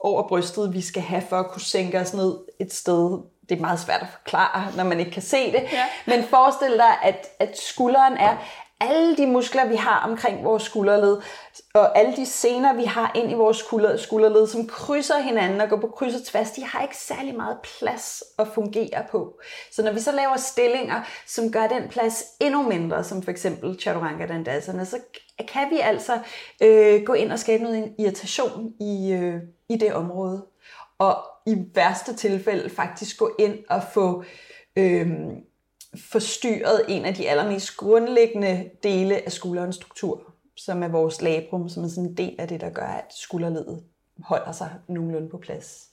over 0.00 0.28
brystet, 0.28 0.74
vi 0.74 0.80
skal 0.80 1.02
have 1.02 1.22
for 1.28 1.36
at 1.36 1.48
kunne 1.50 1.62
sænke 1.62 2.00
os 2.00 2.14
ned 2.14 2.38
et 2.60 2.72
sted. 2.72 3.18
Det 3.48 3.56
er 3.56 3.60
meget 3.60 3.80
svært 3.80 4.02
at 4.02 4.08
forklare, 4.12 4.72
når 4.76 4.84
man 4.84 4.98
ikke 5.00 5.10
kan 5.10 5.22
se 5.22 5.52
det. 5.52 5.62
Ja. 5.72 5.86
Men 6.06 6.24
forestil 6.24 6.72
dig, 6.72 7.02
at, 7.02 7.26
at 7.38 7.58
skulderen 7.60 8.16
er 8.16 8.36
alle 8.80 9.16
de 9.16 9.26
muskler, 9.26 9.68
vi 9.68 9.76
har 9.76 10.08
omkring 10.10 10.44
vores 10.44 10.62
skulderled, 10.62 11.16
og 11.74 11.98
alle 11.98 12.16
de 12.16 12.26
sener, 12.26 12.74
vi 12.74 12.84
har 12.84 13.12
ind 13.14 13.30
i 13.30 13.34
vores 13.34 13.56
skulder, 13.56 13.96
skulderled, 13.96 14.46
som 14.46 14.66
krydser 14.66 15.18
hinanden 15.18 15.60
og 15.60 15.68
går 15.68 15.76
på 15.76 15.86
kryds 15.86 16.14
og 16.14 16.24
tværs, 16.24 16.50
de 16.50 16.64
har 16.64 16.82
ikke 16.82 16.96
særlig 16.96 17.36
meget 17.36 17.58
plads 17.78 18.22
at 18.38 18.48
fungere 18.48 19.04
på. 19.10 19.40
Så 19.72 19.82
når 19.82 19.92
vi 19.92 20.00
så 20.00 20.12
laver 20.12 20.36
stillinger, 20.36 21.02
som 21.26 21.52
gør 21.52 21.66
den 21.66 21.88
plads 21.88 22.24
endnu 22.40 22.62
mindre, 22.62 23.04
som 23.04 23.22
for 23.22 23.30
eksempel 23.30 23.80
Chaturanga 23.80 24.26
Dandasana, 24.26 24.84
så 24.84 24.98
kan 25.48 25.70
vi 25.70 25.78
altså 25.78 26.18
øh, 26.62 27.02
gå 27.02 27.12
ind 27.12 27.32
og 27.32 27.38
skabe 27.38 27.62
noget 27.62 27.94
irritation 27.98 28.72
i, 28.80 29.12
øh, 29.12 29.34
i 29.68 29.76
det 29.76 29.94
område. 29.94 30.46
Og 30.98 31.24
i 31.46 31.56
værste 31.74 32.14
tilfælde 32.14 32.70
faktisk 32.70 33.18
gå 33.18 33.34
ind 33.38 33.58
og 33.68 33.82
få 33.94 34.24
øh, 34.76 35.08
forstyrret 35.96 36.84
en 36.88 37.04
af 37.04 37.14
de 37.14 37.28
allermest 37.28 37.76
grundlæggende 37.76 38.70
dele 38.82 39.24
af 39.24 39.32
skulderens 39.32 39.76
struktur, 39.76 40.34
som 40.56 40.82
er 40.82 40.88
vores 40.88 41.22
labrum, 41.22 41.68
som 41.68 41.84
er 41.84 41.88
sådan 41.88 42.04
en 42.04 42.16
del 42.16 42.34
af 42.38 42.48
det, 42.48 42.60
der 42.60 42.70
gør, 42.70 42.86
at 42.86 43.12
skulderledet 43.16 43.82
holder 44.18 44.52
sig 44.52 44.70
nogenlunde 44.88 45.28
på 45.28 45.38
plads. 45.38 45.88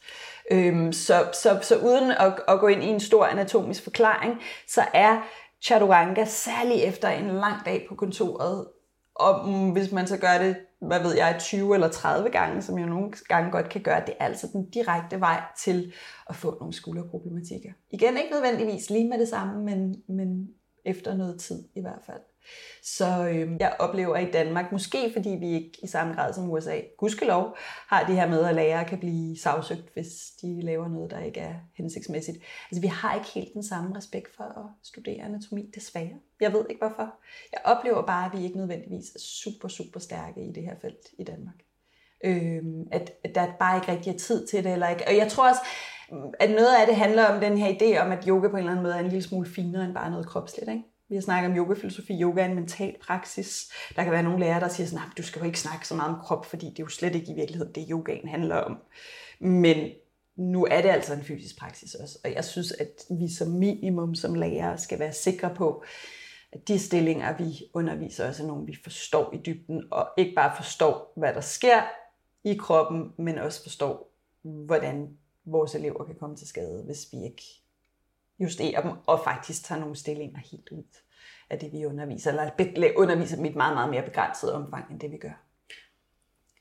Øhm, 0.52 0.94
så, 0.94 1.28
så, 1.34 1.60
så 1.62 1.78
uden 1.78 2.12
at, 2.12 2.34
at 2.48 2.60
gå 2.60 2.68
ind 2.68 2.84
i 2.84 2.88
en 2.88 3.00
stor 3.00 3.26
anatomisk 3.26 3.84
forklaring, 3.84 4.42
så 4.68 4.82
er 4.94 5.22
chaturanga, 5.62 6.26
særlig 6.26 6.84
efter 6.84 7.10
en 7.10 7.28
lang 7.28 7.66
dag 7.66 7.86
på 7.90 7.96
kontoret, 7.96 8.68
og 9.16 9.50
mm, 9.50 9.72
hvis 9.72 9.92
man 9.92 10.08
så 10.08 10.18
gør 10.18 10.38
det, 10.38 10.58
hvad 10.82 11.00
ved 11.00 11.16
jeg, 11.16 11.36
20 11.40 11.74
eller 11.74 11.90
30 11.90 12.30
gange, 12.30 12.62
som 12.62 12.78
jeg 12.80 12.88
nogle 12.88 13.12
gange 13.28 13.52
godt 13.52 13.70
kan 13.70 13.82
gøre, 13.82 14.04
det 14.06 14.14
er 14.20 14.26
altså 14.26 14.48
den 14.54 14.70
direkte 14.70 15.20
vej 15.20 15.42
til 15.58 15.94
at 16.30 16.36
få 16.36 16.58
nogle 16.60 16.74
skulderproblematikker. 16.74 17.72
Igen 17.92 18.18
ikke 18.18 18.32
nødvendigvis 18.32 18.90
lige 18.90 19.10
med 19.10 19.20
det 19.20 19.28
samme, 19.28 19.64
men, 19.64 19.96
men 20.08 20.50
efter 20.86 21.16
noget 21.16 21.40
tid 21.40 21.64
i 21.76 21.82
hvert 21.82 22.02
fald. 22.06 22.22
Så 22.84 23.28
øh, 23.28 23.52
jeg 23.60 23.76
oplever 23.80 24.18
i 24.18 24.32
Danmark, 24.32 24.72
måske 24.72 25.12
fordi 25.14 25.30
vi 25.30 25.54
ikke 25.54 25.72
i 25.84 25.88
samme 25.88 26.14
grad 26.14 26.34
som 26.34 26.52
USA, 26.52 26.80
gudskelov, 26.98 27.56
har 27.88 28.06
det 28.08 28.16
her 28.16 28.28
med, 28.30 28.44
at 28.44 28.56
lærere 28.56 28.86
kan 28.86 29.00
blive 29.00 29.38
sagsøgt, 29.38 29.94
hvis 29.94 30.32
de 30.42 30.62
laver 30.62 30.88
noget, 30.88 31.12
der 31.12 31.20
ikke 31.20 31.40
er 31.40 31.56
hensigtsmæssigt. 31.78 32.38
Altså 32.72 32.82
vi 32.82 32.88
har 32.88 33.16
ikke 33.16 33.28
helt 33.28 33.54
den 33.54 33.64
samme 33.64 33.98
respekt 33.98 34.36
for 34.36 34.44
at 34.44 34.66
studere 34.84 35.22
anatomi, 35.22 35.72
desværre. 35.76 36.20
Jeg 36.42 36.54
ved 36.54 36.66
ikke 36.70 36.80
hvorfor. 36.80 37.14
Jeg 37.52 37.62
oplever 37.64 38.06
bare, 38.06 38.26
at 38.26 38.40
vi 38.40 38.44
ikke 38.44 38.58
nødvendigvis 38.58 39.16
er 39.16 39.20
super, 39.20 39.68
super 39.68 40.00
stærke 40.00 40.42
i 40.42 40.52
det 40.52 40.64
her 40.64 40.76
felt 40.82 41.08
i 41.20 41.24
Danmark. 41.24 41.56
Øh, 42.26 42.64
at, 42.92 43.12
at 43.24 43.36
der 43.36 43.48
bare 43.60 43.78
ikke 43.78 43.92
rigtig 43.92 44.14
er 44.14 44.18
tid 44.18 44.48
til 44.48 44.64
det. 44.64 44.74
Eller 44.74 44.90
ikke. 44.90 45.04
Og 45.08 45.18
jeg 45.18 45.32
tror 45.32 45.50
også, 45.50 45.62
at 46.40 46.50
noget 46.50 46.76
af 46.82 46.88
det 46.88 46.96
handler 46.96 47.26
om 47.26 47.40
den 47.40 47.58
her 47.58 47.74
idé 47.74 48.00
om, 48.06 48.12
at 48.12 48.26
yoga 48.28 48.48
på 48.48 48.54
en 48.54 48.58
eller 48.58 48.72
anden 48.72 48.84
måde 48.84 48.96
er 48.96 49.00
en 49.00 49.08
lille 49.08 49.24
smule 49.24 49.50
finere 49.50 49.86
end 49.86 49.94
bare 49.94 50.10
noget 50.10 50.28
kropsligt. 50.28 50.70
Ikke? 50.70 50.84
Vi 51.10 51.16
har 51.16 51.22
snakket 51.22 51.52
om 51.52 51.58
yogafilosofi. 51.58 52.22
Yoga 52.22 52.42
er 52.42 52.46
en 52.46 52.56
mental 52.56 52.96
praksis. 53.02 53.72
Der 53.96 54.04
kan 54.04 54.12
være 54.12 54.24
nogle 54.24 54.40
lærere, 54.40 54.60
der 54.60 54.68
siger 54.68 54.88
sådan, 54.88 55.06
at 55.12 55.18
du 55.18 55.24
skal 55.24 55.40
jo 55.40 55.46
ikke 55.46 55.60
snakke 55.60 55.88
så 55.88 55.96
meget 55.96 56.16
om 56.16 56.22
krop, 56.24 56.46
fordi 56.46 56.66
det 56.66 56.80
er 56.80 56.84
jo 56.84 56.88
slet 56.88 57.16
ikke 57.16 57.32
i 57.32 57.36
virkeligheden 57.36 57.76
det, 57.76 57.88
yogaen 57.92 58.28
handler 58.28 58.56
om. 58.56 58.78
Men 59.40 59.92
nu 60.36 60.66
er 60.66 60.82
det 60.82 60.90
altså 60.90 61.14
en 61.14 61.24
fysisk 61.24 61.60
praksis 61.60 61.96
også. 61.96 62.20
Og 62.24 62.34
jeg 62.34 62.46
synes, 62.46 62.72
at 62.72 63.06
vi 63.20 63.34
som 63.34 63.48
minimum 63.48 64.16
som 64.16 64.34
lærere 64.34 64.78
skal 64.78 65.00
være 65.00 65.14
sikre 65.14 65.56
på, 65.56 65.84
at 66.52 66.68
de 66.68 66.80
stillinger, 66.80 67.38
vi 67.38 67.64
underviser, 67.74 68.28
også 68.28 68.44
er 68.44 68.48
nogle, 68.48 68.66
vi 68.66 68.78
forstår 68.84 69.34
i 69.34 69.38
dybden, 69.46 69.84
og 69.92 70.10
ikke 70.18 70.36
bare 70.36 70.56
forstår, 70.56 71.14
hvad 71.16 71.34
der 71.34 71.42
sker 71.42 71.82
i 72.44 72.54
kroppen, 72.54 73.14
men 73.18 73.38
også 73.38 73.64
forstår, 73.64 74.12
hvordan 74.42 75.18
vores 75.46 75.76
elever 75.76 76.06
kan 76.06 76.16
komme 76.16 76.36
til 76.36 76.48
skade, 76.48 76.84
hvis 76.86 77.08
vi 77.12 77.24
ikke 77.24 77.44
justerer 78.40 78.82
dem 78.82 78.92
og 79.08 79.24
faktisk 79.24 79.64
tager 79.64 79.80
nogle 79.80 79.96
stillinger 79.96 80.40
helt 80.52 80.70
ud 80.72 80.84
af 81.50 81.60
det, 81.60 81.74
vi 81.74 81.86
underviser, 81.86 82.32
eller 82.60 82.92
underviser 82.96 83.36
dem 83.36 83.46
i 83.46 83.50
et 83.50 83.56
meget, 83.56 83.76
meget 83.76 83.90
mere 83.90 84.04
begrænset 84.04 84.54
omfang, 84.54 84.92
end 84.92 85.00
det 85.00 85.12
vi 85.12 85.18
gør. 85.18 85.42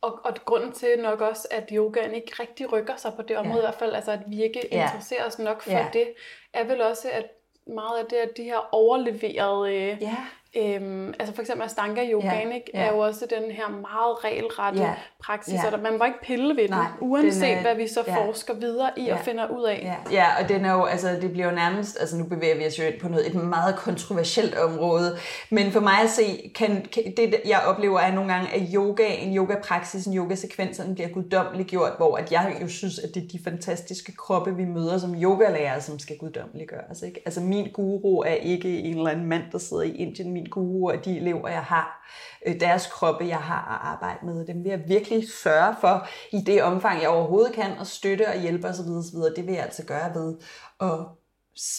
Og, 0.00 0.20
og 0.24 0.34
grunden 0.44 0.72
til 0.72 0.88
nok 1.02 1.20
også, 1.20 1.48
at 1.50 1.70
yogaen 1.72 2.14
ikke 2.14 2.32
rigtig 2.40 2.72
rykker 2.72 2.96
sig 2.96 3.12
på 3.16 3.22
det 3.22 3.36
område, 3.36 3.54
ja. 3.54 3.60
i 3.60 3.66
hvert 3.66 3.78
fald, 3.78 3.94
altså 3.94 4.12
at 4.12 4.20
vi 4.26 4.42
ikke 4.42 4.68
ja. 4.72 4.84
interesserer 4.84 5.26
os 5.26 5.38
nok 5.38 5.62
for 5.62 5.70
ja. 5.70 5.90
det, 5.92 6.14
er 6.52 6.64
vel 6.64 6.82
også, 6.82 7.10
at 7.10 7.26
meget 7.66 7.98
af 7.98 8.04
det, 8.10 8.16
at 8.16 8.36
de 8.36 8.42
her 8.42 8.74
overleverede 8.74 9.98
ja. 10.00 10.16
Øhm, 10.56 11.14
altså 11.18 11.34
for 11.34 11.42
eksempel 11.42 11.64
Astanga 11.64 12.00
yogaen 12.12 12.48
ja, 12.48 12.58
ja. 12.74 12.86
er 12.86 12.92
jo 12.92 12.98
også 12.98 13.26
den 13.30 13.50
her 13.50 13.68
meget 13.68 14.24
regelrette 14.24 14.82
ja, 14.82 14.94
praksis, 15.22 15.54
ja. 15.54 15.72
og 15.72 15.80
man 15.80 15.98
må 15.98 16.04
ikke 16.04 16.20
pille 16.22 16.56
ved 16.56 16.62
den, 16.62 16.70
Nej, 16.70 16.86
uanset 17.00 17.42
den 17.42 17.58
er, 17.58 17.60
hvad 17.60 17.74
vi 17.74 17.88
så 17.88 18.04
ja, 18.06 18.26
forsker 18.26 18.54
videre 18.54 18.90
i 18.96 19.04
ja, 19.04 19.14
og 19.14 19.20
finder 19.20 19.48
ud 19.48 19.64
af. 19.64 19.96
Ja. 20.10 20.16
ja, 20.16 20.42
og 20.42 20.48
den 20.48 20.64
er 20.64 20.72
jo, 20.72 20.84
altså, 20.84 21.08
det 21.22 21.32
bliver 21.32 21.48
jo 21.48 21.54
nærmest, 21.54 21.96
altså 22.00 22.16
nu 22.16 22.24
bevæger 22.24 22.56
vi 22.56 22.66
os 22.66 22.78
jo 22.78 22.84
ind 22.84 23.00
på 23.00 23.08
noget, 23.08 23.26
et 23.26 23.34
meget 23.34 23.76
kontroversielt 23.76 24.54
område, 24.54 25.16
men 25.50 25.72
for 25.72 25.80
mig 25.80 26.00
at 26.04 26.10
se, 26.10 26.52
kan, 26.54 26.86
kan 26.92 27.02
det 27.16 27.34
jeg 27.46 27.60
oplever 27.66 28.00
er 28.00 28.14
nogle 28.14 28.32
gange, 28.32 28.54
at 28.54 28.62
yoga, 28.74 29.06
en 29.14 29.36
yoga-praksis, 29.36 30.06
en 30.06 30.16
yoga-sekvenserne 30.16 30.94
bliver 30.94 31.08
guddommeligt 31.08 31.68
gjort, 31.68 31.92
hvor 31.96 32.16
at 32.16 32.32
jeg 32.32 32.56
jo 32.62 32.68
synes, 32.68 32.98
at 32.98 33.14
det 33.14 33.22
er 33.22 33.28
de 33.28 33.40
fantastiske 33.44 34.12
kroppe, 34.12 34.56
vi 34.56 34.64
møder 34.64 34.98
som 34.98 35.14
yogalærer, 35.22 35.80
som 35.80 35.98
skal 35.98 36.16
guddommeligt 36.16 36.70
gøres. 36.70 37.02
Ikke? 37.02 37.22
Altså 37.24 37.40
min 37.40 37.70
guru 37.72 38.20
er 38.20 38.34
ikke 38.34 38.78
en 38.78 38.96
eller 38.96 39.10
anden 39.10 39.26
mand, 39.26 39.42
der 39.52 39.58
sidder 39.58 39.82
i 39.82 39.96
Indien, 39.96 40.32
min 40.32 40.43
guru 40.50 40.90
og 40.90 41.04
de 41.04 41.16
elever, 41.16 41.48
jeg 41.48 41.62
har, 41.62 42.08
øh, 42.46 42.60
deres 42.60 42.86
kroppe, 42.86 43.26
jeg 43.26 43.38
har 43.38 43.74
at 43.74 43.92
arbejde 43.92 44.26
med. 44.26 44.46
Dem 44.46 44.64
vil 44.64 44.70
jeg 44.70 44.82
virkelig 44.88 45.28
sørge 45.42 45.74
for 45.80 46.06
i 46.32 46.40
det 46.40 46.62
omfang, 46.62 47.00
jeg 47.00 47.08
overhovedet 47.08 47.52
kan, 47.52 47.78
og 47.78 47.86
støtte 47.86 48.28
og 48.28 48.40
hjælpe 48.40 48.68
osv. 48.68 48.88
osv. 48.88 49.18
Det 49.36 49.46
vil 49.46 49.54
jeg 49.54 49.62
altså 49.62 49.84
gøre 49.84 50.14
ved 50.14 50.36
at 50.80 50.98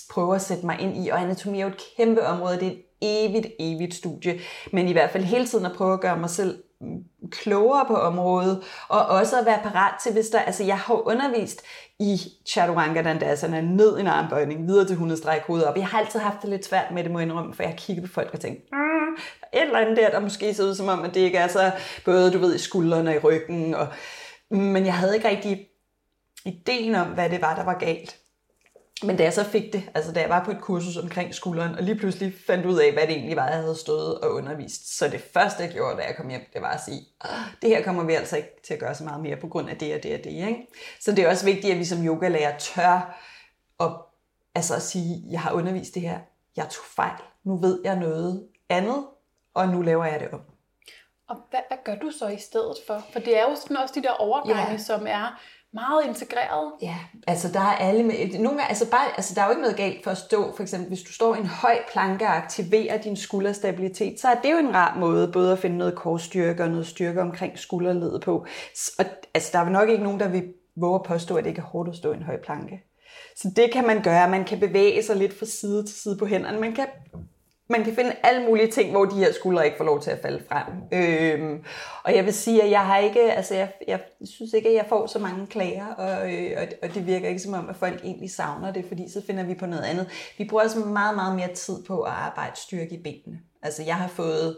prøve 0.09 0.35
at 0.35 0.41
sætte 0.41 0.65
mig 0.65 0.79
ind 0.79 1.05
i. 1.05 1.09
Og 1.09 1.21
anatomi 1.21 1.59
er 1.59 1.65
jo 1.65 1.71
et 1.71 1.83
kæmpe 1.97 2.25
område. 2.25 2.59
Det 2.59 2.67
er 2.67 2.71
et 2.71 2.83
evigt, 3.01 3.47
evigt 3.59 3.93
studie. 3.93 4.39
Men 4.71 4.87
i 4.87 4.91
hvert 4.91 5.11
fald 5.11 5.23
hele 5.23 5.47
tiden 5.47 5.65
at 5.65 5.75
prøve 5.77 5.93
at 5.93 6.01
gøre 6.01 6.17
mig 6.17 6.29
selv 6.29 6.63
klogere 7.31 7.85
på 7.87 7.95
området, 7.95 8.63
og 8.87 9.05
også 9.05 9.39
at 9.39 9.45
være 9.45 9.59
parat 9.63 9.93
til, 10.03 10.13
hvis 10.13 10.29
der, 10.29 10.39
altså 10.39 10.63
jeg 10.63 10.77
har 10.77 11.07
undervist 11.07 11.61
i 11.99 12.19
Chaturanga 12.47 13.01
Dandasana 13.01 13.61
ned 13.61 13.97
i 13.97 14.01
en 14.01 14.07
armbøjning, 14.07 14.67
videre 14.67 14.87
til 14.87 14.95
hundestræk 14.95 15.41
hovedet 15.41 15.67
op. 15.67 15.75
Jeg 15.75 15.87
har 15.87 15.99
altid 15.99 16.19
haft 16.19 16.41
det 16.41 16.49
lidt 16.49 16.65
svært 16.65 16.91
med 16.91 17.03
det, 17.03 17.11
må 17.11 17.19
jeg 17.19 17.27
indrømme, 17.27 17.53
for 17.53 17.63
jeg 17.63 17.69
har 17.69 17.77
kigget 17.77 18.05
på 18.05 18.13
folk 18.13 18.33
og 18.33 18.39
tænkt, 18.39 18.71
mm, 18.71 19.13
et 19.53 19.61
eller 19.61 19.79
andet 19.79 19.97
der, 19.97 20.09
der 20.09 20.19
måske 20.19 20.53
ser 20.53 20.63
ud 20.63 20.75
som 20.75 20.87
om, 20.87 21.03
at 21.03 21.13
det 21.13 21.19
ikke 21.19 21.37
er 21.37 21.47
så, 21.47 21.71
både 22.05 22.31
du 22.31 22.37
ved, 22.37 22.55
i 22.55 22.59
skuldrene 22.59 23.09
og 23.09 23.15
i 23.15 23.19
ryggen, 23.19 23.73
og, 23.73 23.87
men 24.49 24.85
jeg 24.85 24.93
havde 24.93 25.15
ikke 25.15 25.29
rigtig 25.29 25.67
ideen 26.45 26.95
om, 26.95 27.07
hvad 27.07 27.29
det 27.29 27.41
var, 27.41 27.55
der 27.55 27.63
var 27.63 27.77
galt. 27.77 28.17
Men 29.03 29.17
da 29.17 29.23
jeg 29.23 29.33
så 29.33 29.43
fik 29.43 29.73
det, 29.73 29.89
altså 29.95 30.11
da 30.11 30.21
jeg 30.21 30.29
var 30.29 30.43
på 30.43 30.51
et 30.51 30.61
kursus 30.61 30.97
omkring 30.97 31.33
skulderen, 31.33 31.75
og 31.75 31.83
lige 31.83 31.95
pludselig 31.95 32.33
fandt 32.47 32.65
ud 32.65 32.79
af, 32.79 32.93
hvad 32.93 33.03
det 33.03 33.11
egentlig 33.11 33.35
var, 33.35 33.47
jeg 33.47 33.57
havde 33.57 33.75
stået 33.75 34.19
og 34.19 34.33
undervist, 34.33 34.97
så 34.97 35.07
det 35.07 35.21
første, 35.33 35.63
jeg 35.63 35.71
gjorde, 35.71 35.97
da 35.97 36.01
jeg 36.01 36.15
kom 36.15 36.29
hjem, 36.29 36.41
det 36.53 36.61
var 36.61 36.71
at 36.71 36.83
sige, 36.85 37.07
det 37.61 37.69
her 37.69 37.83
kommer 37.83 38.03
vi 38.03 38.13
altså 38.13 38.37
ikke 38.37 38.49
til 38.67 38.73
at 38.73 38.79
gøre 38.79 38.95
så 38.95 39.03
meget 39.03 39.21
mere 39.21 39.37
på 39.37 39.47
grund 39.47 39.69
af 39.69 39.77
det 39.77 39.95
og 39.95 40.03
det 40.03 40.13
og 40.13 40.23
det. 40.23 40.31
Ikke? 40.31 40.67
Så 40.99 41.11
det 41.11 41.19
er 41.19 41.29
også 41.29 41.45
vigtigt, 41.45 41.73
at 41.73 41.79
vi 41.79 41.85
som 41.85 42.05
yogalærer 42.05 42.57
tør 42.57 43.21
at, 43.79 43.91
altså 44.55 44.75
at 44.75 44.81
sige, 44.81 45.23
jeg 45.31 45.41
har 45.41 45.51
undervist 45.51 45.93
det 45.93 46.01
her, 46.01 46.19
jeg 46.55 46.69
tog 46.69 46.85
fejl, 46.95 47.21
nu 47.43 47.57
ved 47.57 47.81
jeg 47.83 47.95
noget 47.95 48.47
andet, 48.69 49.05
og 49.53 49.67
nu 49.67 49.81
laver 49.81 50.05
jeg 50.05 50.19
det 50.19 50.29
om. 50.31 50.41
Og 51.29 51.37
hvad, 51.49 51.59
hvad 51.67 51.77
gør 51.83 51.95
du 51.95 52.11
så 52.11 52.27
i 52.27 52.37
stedet 52.37 52.77
for? 52.87 53.03
For 53.13 53.19
det 53.19 53.37
er 53.37 53.43
jo 53.43 53.55
sådan 53.55 53.77
også 53.77 53.93
de 53.95 54.03
der 54.03 54.11
overgange, 54.11 54.71
ja. 54.71 54.77
som 54.77 55.05
er 55.07 55.41
meget 55.75 56.07
integreret. 56.07 56.71
Ja, 56.81 56.95
altså 57.27 57.51
der 57.51 57.59
er 57.59 57.75
alle 57.87 58.03
med, 58.03 58.13
nogle 58.33 58.49
gange, 58.49 58.69
altså, 58.69 58.91
bare, 58.91 59.07
altså 59.17 59.35
der 59.35 59.41
er 59.41 59.45
jo 59.45 59.51
ikke 59.51 59.61
noget 59.61 59.77
galt 59.77 60.03
for 60.03 60.11
at 60.11 60.17
stå, 60.17 60.55
for 60.55 60.63
eksempel 60.63 60.87
hvis 60.87 61.01
du 61.01 61.13
står 61.13 61.35
i 61.35 61.39
en 61.39 61.45
høj 61.45 61.77
planke 61.91 62.25
og 62.25 62.35
aktiverer 62.35 63.01
din 63.01 63.15
skulderstabilitet, 63.15 64.19
så 64.19 64.27
er 64.27 64.35
det 64.35 64.51
jo 64.51 64.57
en 64.57 64.75
rar 64.75 64.97
måde 64.99 65.31
både 65.31 65.51
at 65.51 65.59
finde 65.59 65.77
noget 65.77 65.95
korsstyrke 65.95 66.63
og 66.63 66.69
noget 66.69 66.87
styrke 66.87 67.21
omkring 67.21 67.59
skulderledet 67.59 68.21
på. 68.21 68.45
Og 68.99 69.05
altså 69.33 69.49
der 69.53 69.59
er 69.59 69.69
nok 69.69 69.89
ikke 69.89 70.03
nogen, 70.03 70.19
der 70.19 70.27
vil 70.27 70.53
våge 70.75 70.95
at 70.95 71.03
påstå, 71.03 71.35
at 71.35 71.43
det 71.43 71.49
ikke 71.49 71.61
er 71.61 71.65
hårdt 71.65 71.89
at 71.89 71.95
stå 71.95 72.11
i 72.11 72.15
en 72.15 72.23
høj 72.23 72.37
planke. 72.43 72.83
Så 73.35 73.51
det 73.55 73.71
kan 73.73 73.87
man 73.87 74.03
gøre. 74.03 74.29
Man 74.29 74.45
kan 74.45 74.59
bevæge 74.59 75.03
sig 75.03 75.15
lidt 75.15 75.39
fra 75.39 75.45
side 75.45 75.85
til 75.85 75.95
side 75.95 76.17
på 76.17 76.25
hænderne. 76.25 76.59
Man 76.59 76.75
kan 76.75 76.87
man 77.69 77.83
kan 77.83 77.95
finde 77.95 78.15
alle 78.23 78.45
mulige 78.45 78.71
ting, 78.71 78.91
hvor 78.91 79.05
de 79.05 79.15
her 79.15 79.33
skuldre 79.33 79.65
ikke 79.65 79.77
får 79.77 79.85
lov 79.85 80.01
til 80.01 80.11
at 80.11 80.21
falde 80.21 80.43
frem. 80.49 80.63
Øhm, 80.91 81.63
og 82.03 82.15
jeg 82.15 82.25
vil 82.25 82.33
sige, 82.33 82.63
at 82.63 82.71
jeg 82.71 82.85
har 82.85 82.97
ikke, 82.97 83.33
altså 83.33 83.55
jeg, 83.55 83.71
jeg 83.87 83.99
synes 84.25 84.53
ikke, 84.53 84.69
at 84.69 84.75
jeg 84.75 84.85
får 84.89 85.07
så 85.07 85.19
mange 85.19 85.47
klager, 85.47 85.87
og, 85.87 86.33
øh, 86.33 86.51
og, 86.57 86.67
og 86.83 86.95
det 86.95 87.07
virker 87.07 87.27
ikke 87.27 87.41
som 87.41 87.53
om, 87.53 87.69
at 87.69 87.75
folk 87.75 88.01
egentlig 88.03 88.31
savner 88.31 88.73
det, 88.73 88.85
fordi 88.87 89.11
så 89.11 89.21
finder 89.27 89.43
vi 89.43 89.53
på 89.53 89.65
noget 89.65 89.83
andet. 89.83 90.07
Vi 90.37 90.45
bruger 90.45 90.63
også 90.63 90.79
meget, 90.79 91.15
meget 91.15 91.35
mere 91.35 91.53
tid 91.53 91.83
på 91.87 92.01
at 92.01 92.11
arbejde 92.11 92.55
styrke 92.55 92.95
i 92.95 93.03
benene. 93.03 93.39
Altså 93.63 93.83
jeg 93.83 93.95
har 93.95 94.07
fået 94.07 94.57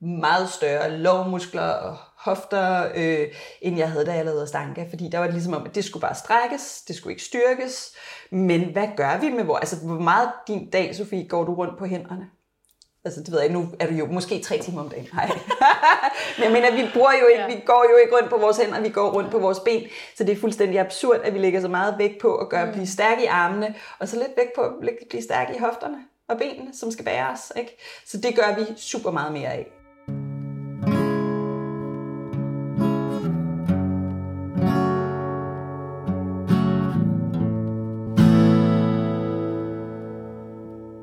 meget 0.00 0.48
større 0.48 0.90
lovmuskler 0.90 1.62
og 1.62 1.96
hofter, 2.16 2.90
øh, 2.94 3.28
end 3.60 3.78
jeg 3.78 3.90
havde, 3.90 4.06
da 4.06 4.12
jeg 4.12 4.24
lavede 4.24 4.42
Astanka, 4.42 4.86
fordi 4.90 5.08
der 5.08 5.18
var 5.18 5.24
det 5.24 5.34
ligesom 5.34 5.54
om, 5.54 5.66
at 5.66 5.74
det 5.74 5.84
skulle 5.84 6.00
bare 6.00 6.14
strækkes, 6.14 6.82
det 6.88 6.96
skulle 6.96 7.12
ikke 7.12 7.24
styrkes, 7.24 7.94
men 8.30 8.72
hvad 8.72 8.88
gør 8.96 9.18
vi 9.20 9.30
med 9.30 9.44
hvor, 9.44 9.56
altså 9.56 9.86
hvor 9.86 9.98
meget 9.98 10.30
din 10.48 10.70
dag, 10.70 10.96
Sofie, 10.96 11.28
går 11.28 11.44
du 11.44 11.54
rundt 11.54 11.78
på 11.78 11.86
hænderne? 11.86 12.30
Altså, 13.04 13.20
det 13.20 13.32
ved 13.32 13.40
jeg 13.40 13.50
nu 13.50 13.68
er 13.80 13.86
du 13.86 13.94
jo 13.94 14.06
måske 14.06 14.42
tre 14.42 14.58
timer 14.58 14.80
om 14.80 14.88
dagen. 14.88 15.08
Nej. 15.12 15.26
Men 16.38 16.44
jeg 16.44 16.52
mener, 16.52 16.72
vi, 16.72 16.90
bruger 16.94 17.12
jo 17.22 17.26
ikke, 17.26 17.42
ja. 17.42 17.46
vi 17.46 17.62
går 17.66 17.86
jo 17.90 17.96
ikke 17.96 18.16
rundt 18.16 18.30
på 18.30 18.36
vores 18.36 18.56
hænder, 18.56 18.80
vi 18.80 18.88
går 18.88 19.10
rundt 19.10 19.30
på 19.30 19.38
vores 19.38 19.60
ben. 19.60 19.82
Så 20.16 20.24
det 20.24 20.32
er 20.32 20.40
fuldstændig 20.40 20.80
absurd, 20.80 21.20
at 21.24 21.34
vi 21.34 21.38
lægger 21.38 21.60
så 21.60 21.68
meget 21.68 21.94
vægt 21.98 22.20
på 22.20 22.36
at 22.36 22.48
gøre, 22.48 22.66
mm. 22.66 22.72
blive 22.72 22.86
stærke 22.86 23.22
i 23.22 23.26
armene, 23.26 23.74
og 23.98 24.08
så 24.08 24.16
lidt 24.16 24.36
vægt 24.36 24.52
på 24.54 24.60
at 24.60 24.72
blive 25.10 25.22
stærke 25.22 25.54
i 25.54 25.58
hofterne 25.58 25.96
og 26.28 26.38
benene, 26.38 26.70
som 26.74 26.90
skal 26.90 27.04
bære 27.04 27.28
os. 27.28 27.52
Ikke? 27.56 27.76
Så 28.06 28.18
det 28.18 28.36
gør 28.36 28.54
vi 28.58 28.64
super 28.76 29.10
meget 29.10 29.32
mere 29.32 29.52
af. 29.52 29.81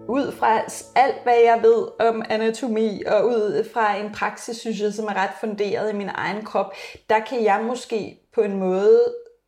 Ud 0.10 0.32
fra 0.32 0.58
alt, 0.96 1.24
hvad 1.24 1.38
jeg 1.46 1.60
ved 1.64 1.88
om 2.00 2.24
anatomi, 2.30 3.04
og 3.08 3.28
ud 3.28 3.70
fra 3.74 3.96
en 3.96 4.12
praksis, 4.12 4.58
synes 4.58 4.82
jeg, 4.82 4.94
som 4.94 5.06
er 5.06 5.14
ret 5.14 5.34
funderet 5.40 5.94
i 5.94 5.96
min 5.96 6.10
egen 6.14 6.46
krop, 6.46 6.74
der 7.10 7.20
kan 7.20 7.44
jeg 7.44 7.64
måske 7.68 8.20
på 8.34 8.42
en 8.42 8.60
måde, 8.60 9.04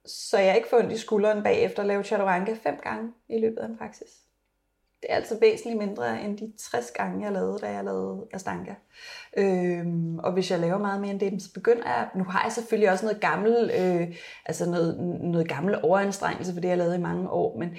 så 0.05 0.37
jeg 0.37 0.55
ikke 0.55 0.69
får 0.69 0.77
ondt 0.77 0.91
i 0.91 0.97
skulderen 0.97 1.43
bagefter, 1.43 1.83
lave 1.83 2.03
chaturanga 2.03 2.55
fem 2.63 2.75
gange 2.83 3.11
i 3.29 3.39
løbet 3.39 3.57
af 3.57 3.65
en 3.65 3.77
praksis. 3.77 4.07
Det 5.01 5.11
er 5.11 5.15
altså 5.15 5.37
væsentligt 5.41 5.79
mindre 5.79 6.21
end 6.21 6.37
de 6.37 6.53
60 6.57 6.91
gange, 6.91 7.25
jeg 7.25 7.31
lavede, 7.31 7.59
da 7.59 7.71
jeg 7.71 7.83
lavede 7.83 8.27
Astanga. 8.33 8.75
Øhm, 9.37 10.19
og 10.19 10.33
hvis 10.33 10.51
jeg 10.51 10.59
laver 10.59 10.77
meget 10.77 11.01
mere 11.01 11.11
end 11.11 11.19
det, 11.19 11.41
så 11.41 11.53
begynder 11.53 11.89
jeg... 11.89 12.09
Nu 12.15 12.23
har 12.23 12.43
jeg 12.43 12.51
selvfølgelig 12.51 12.91
også 12.91 13.05
noget 13.05 13.21
gammel, 13.21 13.71
øh, 13.79 14.15
altså 14.45 14.69
noget, 14.69 14.99
noget 15.21 15.47
gammel 15.47 15.79
overanstrengelse 15.83 16.53
for 16.53 16.61
det, 16.61 16.69
jeg 16.69 16.77
lavede 16.77 16.95
i 16.95 17.01
mange 17.01 17.29
år. 17.29 17.57
Men 17.57 17.75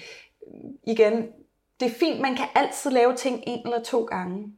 igen, 0.87 1.29
det 1.83 1.91
er 1.91 1.95
fint, 1.95 2.21
man 2.21 2.37
kan 2.37 2.49
altid 2.55 2.91
lave 2.91 3.17
ting 3.17 3.45
en 3.47 3.61
eller 3.65 3.83
to 3.83 4.05
gange. 4.05 4.53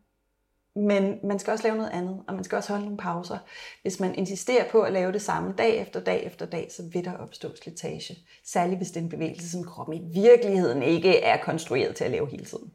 Men 0.76 1.18
man 1.24 1.38
skal 1.38 1.50
også 1.50 1.64
lave 1.64 1.76
noget 1.76 1.90
andet, 1.90 2.24
og 2.28 2.34
man 2.34 2.44
skal 2.44 2.56
også 2.56 2.72
holde 2.72 2.84
nogle 2.84 2.98
pauser. 2.98 3.38
Hvis 3.82 4.00
man 4.00 4.14
insisterer 4.14 4.70
på 4.70 4.82
at 4.82 4.92
lave 4.92 5.12
det 5.12 5.22
samme 5.22 5.54
dag 5.58 5.80
efter 5.80 6.00
dag 6.00 6.26
efter 6.26 6.46
dag, 6.46 6.72
så 6.72 6.82
vil 6.92 7.04
der 7.04 7.16
opstå 7.16 7.56
slitage. 7.56 8.16
Særligt 8.44 8.78
hvis 8.78 8.90
det 8.90 8.96
er 8.96 9.04
en 9.04 9.08
bevægelse, 9.08 9.50
som 9.50 9.64
kroppen 9.64 9.94
i 9.94 10.20
virkeligheden 10.20 10.82
ikke 10.82 11.20
er 11.20 11.42
konstrueret 11.42 11.96
til 11.96 12.04
at 12.04 12.10
lave 12.10 12.30
hele 12.30 12.44
tiden. 12.44 12.72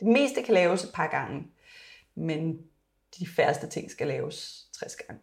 Det 0.00 0.08
meste 0.08 0.42
kan 0.42 0.54
laves 0.54 0.84
et 0.84 0.90
par 0.94 1.06
gange, 1.06 1.46
men 2.14 2.58
de 3.18 3.26
færreste 3.36 3.68
ting 3.68 3.90
skal 3.90 4.06
laves 4.06 4.66
60 4.78 4.96
gange. 4.96 5.22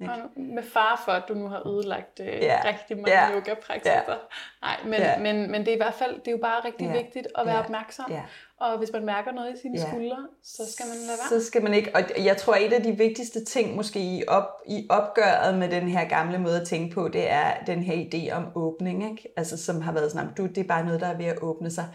Ikke? 0.00 0.12
Og 0.12 0.20
med 0.36 0.62
far 0.62 1.02
for, 1.04 1.12
at 1.12 1.22
du 1.28 1.34
nu 1.34 1.48
har 1.48 1.66
ødelagt 1.68 2.20
øh, 2.20 2.26
ja. 2.26 2.60
rigtig 2.64 2.96
mange 2.96 3.10
ja. 3.10 3.32
yoga-praksiser. 3.34 3.92
Ja. 3.92 4.14
Nej, 4.62 4.76
men, 4.84 4.94
ja. 4.94 5.18
men, 5.18 5.50
men 5.50 5.60
det 5.60 5.68
er 5.68 5.74
i 5.74 5.76
hvert 5.76 5.94
fald, 5.94 6.14
det 6.14 6.28
er 6.28 6.32
jo 6.32 6.38
bare 6.42 6.64
rigtig 6.64 6.86
ja. 6.86 6.92
vigtigt 6.92 7.26
at 7.38 7.46
være 7.46 7.56
ja. 7.56 7.62
opmærksom. 7.62 8.06
Ja. 8.10 8.22
Og 8.60 8.78
hvis 8.78 8.92
man 8.92 9.04
mærker 9.04 9.32
noget 9.32 9.54
i 9.54 9.60
sine 9.60 9.78
ja. 9.78 9.86
skuldre, 9.86 10.26
så 10.42 10.72
skal 10.72 10.86
man 10.86 10.96
lade 10.96 11.18
være. 11.18 11.40
Så 11.40 11.46
skal 11.46 11.62
man 11.62 11.74
ikke. 11.74 11.90
Og 11.94 12.24
jeg 12.24 12.36
tror, 12.36 12.54
et 12.54 12.72
af 12.72 12.82
de 12.82 12.92
vigtigste 12.92 13.44
ting 13.44 13.76
måske 13.76 14.00
i, 14.00 14.22
op, 14.28 14.48
i 14.66 14.86
opgøret 14.90 15.58
med 15.58 15.68
den 15.68 15.88
her 15.88 16.08
gamle 16.08 16.38
måde 16.38 16.60
at 16.60 16.66
tænke 16.66 16.94
på, 16.94 17.08
det 17.08 17.30
er 17.30 17.64
den 17.66 17.82
her 17.82 17.94
idé 17.94 18.32
om 18.36 18.46
åbning. 18.54 19.10
Ikke? 19.10 19.28
Altså 19.36 19.64
som 19.64 19.80
har 19.80 19.92
været 19.92 20.12
sådan, 20.12 20.34
du, 20.34 20.46
det 20.46 20.58
er 20.58 20.68
bare 20.68 20.84
noget, 20.84 21.00
der 21.00 21.06
er 21.06 21.16
ved 21.16 21.26
at 21.26 21.38
åbne 21.42 21.70
sig. 21.70 21.88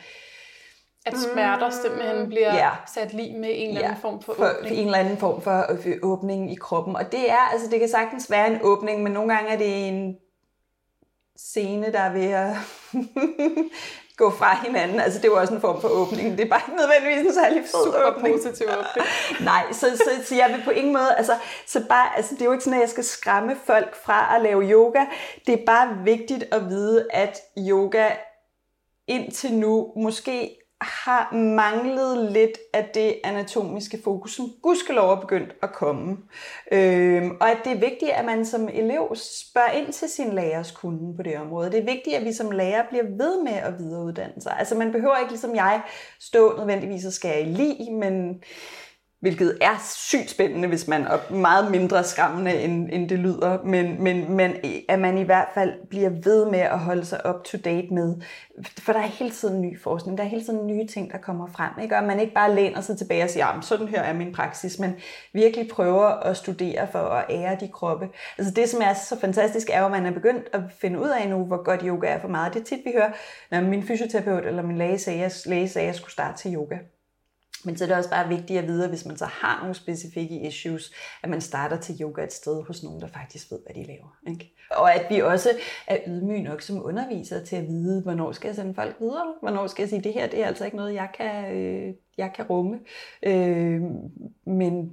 At 1.05 1.13
smerter 1.17 1.69
simpelthen 1.69 2.27
bliver 2.27 2.55
ja. 2.55 2.69
sat 2.93 3.13
lige 3.13 3.39
med 3.39 3.49
en 3.53 3.67
eller 3.67 3.81
anden 3.81 3.97
ja. 4.03 4.09
form 4.09 4.21
for 4.21 4.33
åbning. 4.33 4.49
For, 4.49 4.67
for 4.67 4.73
en 4.75 4.85
eller 4.85 4.97
anden 4.97 5.17
form 5.17 5.41
for 5.41 5.65
øh, 5.85 5.97
åbning 6.01 6.51
i 6.51 6.55
kroppen. 6.55 6.95
Og 6.95 7.11
det 7.11 7.31
er, 7.31 7.51
altså 7.51 7.67
det 7.71 7.79
kan 7.79 7.89
sagtens 7.89 8.31
være 8.31 8.47
en 8.47 8.59
åbning, 8.61 9.03
men 9.03 9.11
nogle 9.11 9.33
gange 9.33 9.49
er 9.49 9.57
det 9.57 9.87
en 9.87 10.17
scene, 11.35 11.91
der 11.91 11.99
er 11.99 12.13
ved 12.13 12.31
at 12.31 12.55
gå 14.17 14.29
fra 14.29 14.57
hinanden. 14.65 14.99
Altså 14.99 15.19
det 15.19 15.25
er 15.25 15.31
jo 15.31 15.39
også 15.39 15.53
en 15.53 15.61
form 15.61 15.81
for 15.81 15.87
åbning. 15.87 16.37
Det 16.37 16.45
er 16.45 16.49
bare 16.49 16.61
ikke 16.67 16.81
nødvendigvis 16.81 17.27
en 17.27 17.33
særlig 17.33 17.61
fed 17.61 17.85
Super 17.85 18.15
åbning. 18.15 18.35
positiv 18.35 18.67
åbning. 18.67 19.07
Nej, 19.51 19.63
så, 19.71 19.97
så, 19.97 20.25
så 20.25 20.35
jeg 20.35 20.49
vil 20.49 20.61
på 20.65 20.71
ingen 20.71 20.93
måde, 20.93 21.15
altså, 21.17 21.33
så 21.67 21.87
bare, 21.89 22.17
altså 22.17 22.35
det 22.35 22.41
er 22.41 22.45
jo 22.45 22.51
ikke 22.51 22.63
sådan, 22.63 22.79
at 22.79 22.81
jeg 22.81 22.89
skal 22.89 23.03
skræmme 23.03 23.55
folk 23.65 23.95
fra 24.05 24.35
at 24.35 24.41
lave 24.41 24.63
yoga. 24.63 25.05
Det 25.47 25.53
er 25.53 25.65
bare 25.65 25.97
vigtigt 26.03 26.43
at 26.51 26.69
vide, 26.69 27.07
at 27.09 27.39
yoga 27.57 28.09
indtil 29.07 29.53
nu 29.53 29.93
måske 29.95 30.57
har 30.83 31.35
manglet 31.35 32.31
lidt 32.31 32.57
af 32.73 32.89
det 32.93 33.15
anatomiske 33.23 33.99
fokus, 34.03 34.35
som 34.35 34.45
gudskelov 34.61 35.11
er 35.11 35.21
begyndt 35.21 35.55
at 35.61 35.73
komme. 35.73 36.17
Øhm, 36.71 37.31
og 37.39 37.51
at 37.51 37.57
det 37.63 37.71
er 37.71 37.79
vigtigt, 37.79 38.11
at 38.11 38.25
man 38.25 38.45
som 38.45 38.69
elev 38.73 39.15
spørger 39.15 39.71
ind 39.71 39.93
til 39.93 40.09
sin 40.09 40.33
lærers 40.33 40.71
kunde 40.71 41.15
på 41.15 41.23
det 41.23 41.37
område. 41.37 41.71
Det 41.71 41.79
er 41.79 41.93
vigtigt, 41.93 42.15
at 42.15 42.25
vi 42.25 42.33
som 42.33 42.51
lærer 42.51 42.83
bliver 42.89 43.03
ved 43.03 43.43
med 43.43 43.53
at 43.53 43.73
videreuddanne 43.79 44.41
sig. 44.41 44.55
Altså 44.59 44.75
man 44.75 44.91
behøver 44.91 45.17
ikke 45.17 45.31
ligesom 45.31 45.55
jeg 45.55 45.81
stå 46.19 46.57
nødvendigvis 46.57 47.05
og 47.05 47.13
skære 47.13 47.41
i 47.41 47.45
lige, 47.45 47.91
men 47.91 48.43
hvilket 49.23 49.57
er 49.61 49.83
sygt 49.95 50.29
spændende, 50.29 50.67
hvis 50.67 50.87
man 50.87 51.01
er 51.01 51.33
meget 51.33 51.71
mindre 51.71 52.03
skræmmende, 52.03 52.53
end, 52.53 52.89
end 52.91 53.09
det 53.09 53.19
lyder, 53.19 53.63
men, 53.63 54.03
men, 54.03 54.31
men 54.35 54.55
at 54.89 54.99
man 54.99 55.17
i 55.17 55.23
hvert 55.23 55.47
fald 55.53 55.73
bliver 55.89 56.09
ved 56.09 56.45
med 56.45 56.59
at 56.59 56.79
holde 56.79 57.05
sig 57.05 57.21
up 57.29 57.43
to 57.43 57.57
date 57.57 57.87
med, 57.93 58.15
for 58.79 58.93
der 58.93 58.99
er 58.99 59.07
hele 59.07 59.31
tiden 59.31 59.61
ny 59.61 59.79
forskning, 59.79 60.17
der 60.17 60.23
er 60.23 60.27
hele 60.27 60.43
tiden 60.43 60.67
nye 60.67 60.87
ting, 60.87 61.11
der 61.11 61.17
kommer 61.17 61.47
frem, 61.47 61.71
ikke? 61.81 61.97
og 61.97 62.03
man 62.03 62.19
ikke 62.19 62.33
bare 62.33 62.55
læner 62.55 62.81
sig 62.81 62.97
tilbage 62.97 63.23
og 63.23 63.29
siger, 63.29 63.61
sådan 63.61 63.87
her 63.87 64.01
er 64.01 64.13
min 64.13 64.33
praksis, 64.33 64.79
men 64.79 64.95
virkelig 65.33 65.67
prøver 65.67 66.05
at 66.05 66.37
studere 66.37 66.87
for 66.91 66.99
at 66.99 67.25
ære 67.29 67.57
de 67.59 67.67
kroppe. 67.67 68.09
Altså 68.37 68.53
det, 68.53 68.69
som 68.69 68.81
er 68.83 68.93
så 68.93 69.19
fantastisk, 69.19 69.69
er 69.73 69.79
jo, 69.79 69.85
at 69.85 69.91
man 69.91 70.05
er 70.05 70.11
begyndt 70.11 70.49
at 70.53 70.61
finde 70.81 70.99
ud 70.99 71.09
af 71.09 71.29
nu, 71.29 71.45
hvor 71.45 71.63
godt 71.63 71.81
yoga 71.85 72.07
er 72.07 72.19
for 72.19 72.27
meget. 72.27 72.53
Det 72.53 72.59
er 72.59 72.65
tit, 72.65 72.79
vi 72.85 72.91
hører, 72.95 73.11
når 73.51 73.61
min 73.61 73.83
fysioterapeut 73.83 74.45
eller 74.45 74.63
min 74.63 74.77
læge 74.77 74.99
sagde, 74.99 75.25
at 75.25 75.43
læge 75.45 75.69
sagde, 75.69 75.87
at 75.87 75.87
jeg 75.87 75.95
skulle 75.95 76.11
starte 76.11 76.37
til 76.37 76.55
yoga. 76.55 76.77
Men 77.65 77.77
så 77.77 77.83
er 77.83 77.87
det 77.87 77.97
også 77.97 78.09
bare 78.09 78.27
vigtigt 78.27 78.59
at 78.59 78.67
vide, 78.67 78.89
hvis 78.89 79.05
man 79.05 79.17
så 79.17 79.25
har 79.25 79.59
nogle 79.59 79.75
specifikke 79.75 80.47
issues, 80.47 80.91
at 81.23 81.29
man 81.29 81.41
starter 81.41 81.79
til 81.79 82.01
yoga 82.01 82.23
et 82.23 82.33
sted 82.33 82.63
hos 82.63 82.83
nogen, 82.83 83.01
der 83.01 83.07
faktisk 83.07 83.51
ved, 83.51 83.59
hvad 83.65 83.83
de 83.83 83.87
laver. 83.87 84.17
Ikke? 84.27 84.55
Og 84.71 84.93
at 84.95 85.05
vi 85.09 85.19
også 85.19 85.49
er 85.87 85.97
ydmyge 86.07 86.43
nok 86.43 86.61
som 86.61 86.85
undervisere 86.85 87.45
til 87.45 87.55
at 87.55 87.67
vide, 87.67 88.01
hvornår 88.01 88.31
skal 88.31 88.47
jeg 88.47 88.55
sende 88.55 88.73
folk 88.73 88.95
videre? 88.99 89.33
Hvornår 89.41 89.67
skal 89.67 89.83
jeg 89.83 89.89
sige, 89.89 90.01
det 90.01 90.13
her 90.13 90.27
det 90.27 90.43
er 90.43 90.47
altså 90.47 90.65
ikke 90.65 90.77
noget, 90.77 90.93
jeg 90.93 91.09
kan, 91.17 91.55
øh, 91.55 91.93
jeg 92.17 92.33
kan 92.35 92.45
rumme. 92.45 92.79
Øh, 93.23 93.81
men 94.45 94.91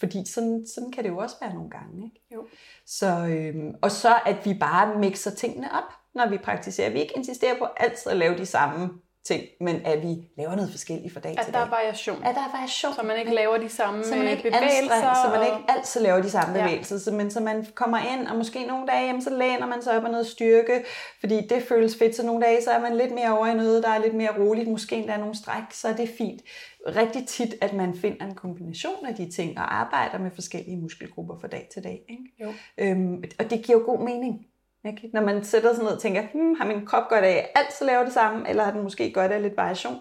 fordi 0.00 0.22
sådan, 0.26 0.66
sådan 0.74 0.92
kan 0.92 1.04
det 1.04 1.10
jo 1.10 1.18
også 1.18 1.36
være 1.40 1.54
nogle 1.54 1.70
gange. 1.70 2.04
Ikke? 2.04 2.20
Jo. 2.34 2.46
Så, 2.86 3.26
øh, 3.26 3.74
og 3.82 3.90
så 3.90 4.14
at 4.26 4.36
vi 4.44 4.54
bare 4.60 4.98
mixer 4.98 5.30
tingene 5.30 5.72
op, 5.72 5.92
når 6.14 6.28
vi 6.28 6.38
praktiserer. 6.38 6.90
Vi 6.90 7.00
ikke 7.00 7.16
insisterer 7.16 7.58
på 7.58 7.66
altid 7.76 8.10
at 8.10 8.16
lave 8.16 8.38
de 8.38 8.46
samme 8.46 8.90
ting, 9.24 9.42
men 9.60 9.76
at 9.84 10.02
vi 10.02 10.16
laver 10.38 10.54
noget 10.54 10.70
forskelligt 10.70 11.12
fra 11.14 11.20
dag 11.20 11.30
at 11.38 11.44
til 11.44 11.54
dag. 11.54 11.62
At 11.62 11.68
der 11.68 11.76
er 11.76 11.80
variation. 11.80 12.24
At 12.24 12.34
der 12.34 12.40
er 12.40 12.52
variation. 12.52 12.94
Så 12.94 13.02
man 13.02 13.18
ikke 13.18 13.34
laver 13.34 13.58
de 13.58 13.68
samme 13.68 14.04
så 14.04 14.16
man 14.16 14.28
ikke 14.28 14.42
bevægelser. 14.42 15.14
Så 15.24 15.30
man 15.34 15.46
ikke 15.46 15.58
altid 15.68 16.00
laver 16.00 16.22
de 16.22 16.30
samme 16.30 16.58
ja. 16.58 16.64
bevægelser, 16.64 16.98
så, 16.98 17.10
men 17.10 17.30
så 17.30 17.40
man 17.40 17.66
kommer 17.74 17.98
ind, 17.98 18.26
og 18.26 18.36
måske 18.36 18.66
nogle 18.66 18.86
dage, 18.86 19.06
jamen, 19.06 19.22
så 19.22 19.30
læner 19.30 19.66
man 19.66 19.82
sig 19.82 19.96
op 19.96 20.04
af 20.04 20.10
noget 20.10 20.26
styrke, 20.26 20.84
fordi 21.20 21.46
det 21.46 21.62
føles 21.62 21.98
fedt, 21.98 22.16
så 22.16 22.26
nogle 22.26 22.44
dage, 22.46 22.62
så 22.62 22.70
er 22.70 22.80
man 22.80 22.96
lidt 22.96 23.14
mere 23.14 23.38
over 23.38 23.46
i 23.46 23.54
noget, 23.54 23.82
der 23.82 23.88
er 23.88 23.98
lidt 23.98 24.14
mere 24.14 24.38
roligt, 24.38 24.68
måske 24.68 24.96
endda 24.96 25.16
nogle 25.16 25.34
stræk, 25.34 25.62
så 25.72 25.88
er 25.88 25.96
det 25.96 26.10
fint. 26.18 26.42
Rigtig 26.86 27.26
tit, 27.26 27.54
at 27.60 27.72
man 27.72 27.94
finder 27.94 28.26
en 28.26 28.34
kombination 28.34 29.06
af 29.06 29.14
de 29.14 29.30
ting, 29.30 29.58
og 29.58 29.74
arbejder 29.74 30.18
med 30.18 30.30
forskellige 30.34 30.76
muskelgrupper 30.76 31.38
fra 31.40 31.48
dag 31.48 31.68
til 31.72 31.84
dag. 31.84 32.02
Ikke? 32.08 32.22
Jo. 32.40 32.52
Øhm, 32.78 33.24
og 33.38 33.50
det 33.50 33.62
giver 33.64 33.78
jo 33.78 33.84
god 33.84 34.04
mening. 34.04 34.46
Ikke? 34.84 35.10
Når 35.12 35.20
man 35.20 35.44
sætter 35.44 35.74
sig 35.74 35.84
ned 35.84 35.92
og 35.92 36.00
tænker, 36.00 36.22
hmm, 36.32 36.54
har 36.54 36.66
min 36.66 36.86
krop 36.86 37.08
godt 37.08 37.24
af 37.24 37.52
altid 37.54 37.86
lave 37.86 38.04
det 38.04 38.12
samme, 38.12 38.48
eller 38.48 38.64
har 38.64 38.72
den 38.72 38.82
måske 38.82 39.12
godt 39.12 39.32
af 39.32 39.42
lidt 39.42 39.56
variation? 39.56 39.98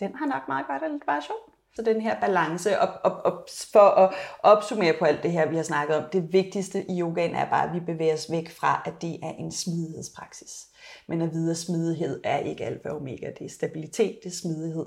Den 0.00 0.14
har 0.14 0.26
nok 0.26 0.48
meget 0.48 0.66
godt 0.66 0.82
af 0.82 0.90
lidt 0.92 1.06
variation. 1.06 1.36
Så 1.74 1.82
den 1.82 2.00
her 2.00 2.20
balance, 2.20 2.78
op, 2.78 3.00
op, 3.04 3.20
op, 3.24 3.48
for 3.72 3.78
at 3.78 4.14
opsummere 4.42 4.94
på 4.98 5.04
alt 5.04 5.22
det 5.22 5.32
her, 5.32 5.48
vi 5.48 5.56
har 5.56 5.62
snakket 5.62 5.96
om, 5.96 6.04
det 6.12 6.32
vigtigste 6.32 6.84
i 6.90 7.00
yogaen 7.00 7.34
er 7.34 7.50
bare, 7.50 7.68
at 7.68 7.74
vi 7.74 7.80
bevæger 7.80 8.14
os 8.14 8.30
væk 8.30 8.50
fra, 8.50 8.82
at 8.84 9.02
det 9.02 9.18
er 9.22 9.30
en 9.30 9.52
smidighedspraksis. 9.52 10.66
Men 11.08 11.22
at 11.22 11.32
vide, 11.32 11.50
at 11.50 11.56
smidighed 11.56 12.20
er 12.24 12.38
ikke 12.38 12.64
alfa 12.64 12.88
og 12.88 12.96
omega. 12.96 13.30
Det 13.38 13.44
er 13.44 13.48
stabilitet, 13.48 14.18
det 14.22 14.28
er 14.30 14.36
smidighed 14.36 14.86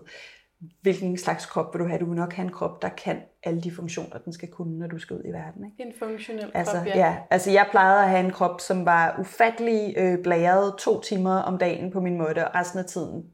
hvilken 0.82 1.18
slags 1.18 1.46
krop 1.46 1.74
vil 1.74 1.80
du 1.80 1.88
have? 1.88 2.00
Du 2.00 2.06
vil 2.06 2.16
nok 2.16 2.34
have 2.34 2.46
en 2.46 2.52
krop, 2.52 2.82
der 2.82 2.90
kan 2.90 3.22
alle 3.44 3.62
de 3.62 3.72
funktioner, 3.72 4.18
den 4.18 4.34
skal 4.34 4.50
kunne, 4.50 4.80
når 4.80 4.88
du 4.88 5.00
skal 5.00 5.16
ud 5.16 5.22
i 5.26 5.32
verden. 5.32 5.66
Ikke? 5.66 5.90
En 5.90 5.94
funktionel 6.00 6.52
altså, 6.54 6.74
krop, 6.78 6.86
ja. 6.86 6.98
ja. 6.98 7.18
Altså 7.30 7.52
jeg 7.52 7.68
plejede 7.72 8.04
at 8.04 8.10
have 8.10 8.26
en 8.26 8.32
krop, 8.32 8.62
som 8.62 8.86
var 8.86 9.16
ufattelig 9.20 9.94
øh, 9.98 10.24
blæret 10.24 10.74
to 10.80 11.02
timer 11.02 11.36
om 11.36 11.58
dagen 11.58 11.92
på 11.92 12.02
min 12.02 12.18
måde, 12.18 12.48
og 12.48 12.56
resten 12.56 12.80
af 12.80 12.86
tiden 12.86 13.26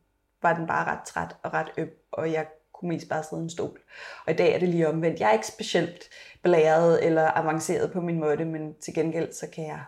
var 0.42 0.58
den 0.58 0.68
bare 0.68 0.92
ret 0.92 1.04
træt 1.06 1.36
og 1.44 1.54
ret 1.54 1.72
øm, 1.78 1.90
og 2.12 2.32
jeg 2.32 2.46
kunne 2.74 2.90
mest 2.90 3.10
bare 3.10 3.24
sidde 3.24 3.42
i 3.42 3.44
en 3.44 3.50
stol. 3.50 3.80
Og 4.26 4.34
i 4.34 4.36
dag 4.36 4.56
er 4.56 4.60
det 4.60 4.70
lige 4.70 4.90
omvendt. 4.90 5.20
Jeg 5.20 5.30
er 5.30 5.34
ikke 5.34 5.48
specielt 5.48 6.04
blæret 6.44 7.06
eller 7.06 7.38
avanceret 7.38 7.92
på 7.92 8.02
min 8.02 8.20
måde, 8.20 8.46
men 8.46 8.76
til 8.80 8.94
gengæld 8.94 9.34
så 9.34 9.48
kan 9.56 9.68
jeg 9.68 9.82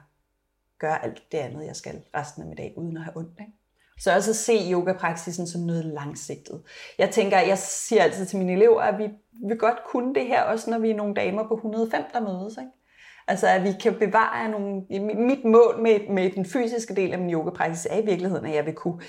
gøre 0.80 1.04
alt 1.04 1.24
det 1.32 1.38
andet, 1.38 1.66
jeg 1.66 1.76
skal 1.76 2.02
resten 2.16 2.42
af 2.42 2.48
min 2.48 2.58
dag, 2.58 2.74
uden 2.78 2.98
at 2.98 3.04
have 3.04 3.18
ondt. 3.18 3.40
Ikke? 3.40 3.52
Så 4.00 4.16
også 4.16 4.32
at 4.32 4.36
se 4.36 4.72
yogapraksisen 4.72 5.48
som 5.48 5.62
noget 5.62 5.86
langsigtet. 5.86 6.62
Jeg 6.98 7.10
tænker, 7.10 7.40
jeg 7.40 7.58
siger 7.58 8.04
altid 8.04 8.26
til 8.26 8.38
mine 8.38 8.54
elever, 8.54 8.82
at 8.82 8.98
vi 8.98 9.10
vil 9.48 9.58
godt 9.58 9.78
kunne 9.86 10.16
det 10.16 10.28
her, 10.28 10.42
også 10.42 10.70
når 10.70 10.80
vi 10.80 10.90
er 10.90 10.96
nogle 10.96 11.14
damer 11.14 11.48
på 11.48 11.56
105, 11.56 12.04
der 12.14 12.20
mødes. 12.20 12.58
Ikke? 12.58 12.72
Altså 13.28 13.48
at 13.48 13.64
vi 13.64 13.72
kan 13.82 14.00
bevare 14.00 14.50
nogle... 14.50 14.82
Mit 15.16 15.46
mål 15.46 15.80
med, 15.82 16.10
med 16.10 16.32
den 16.32 16.46
fysiske 16.46 16.96
del 16.96 17.12
af 17.12 17.20
min 17.20 17.34
yogapraksis 17.34 17.88
er 17.90 17.98
i 17.98 18.06
virkeligheden, 18.06 18.46
at 18.46 18.56
jeg 18.56 18.66
vil 18.66 18.74
kunne 18.74 19.02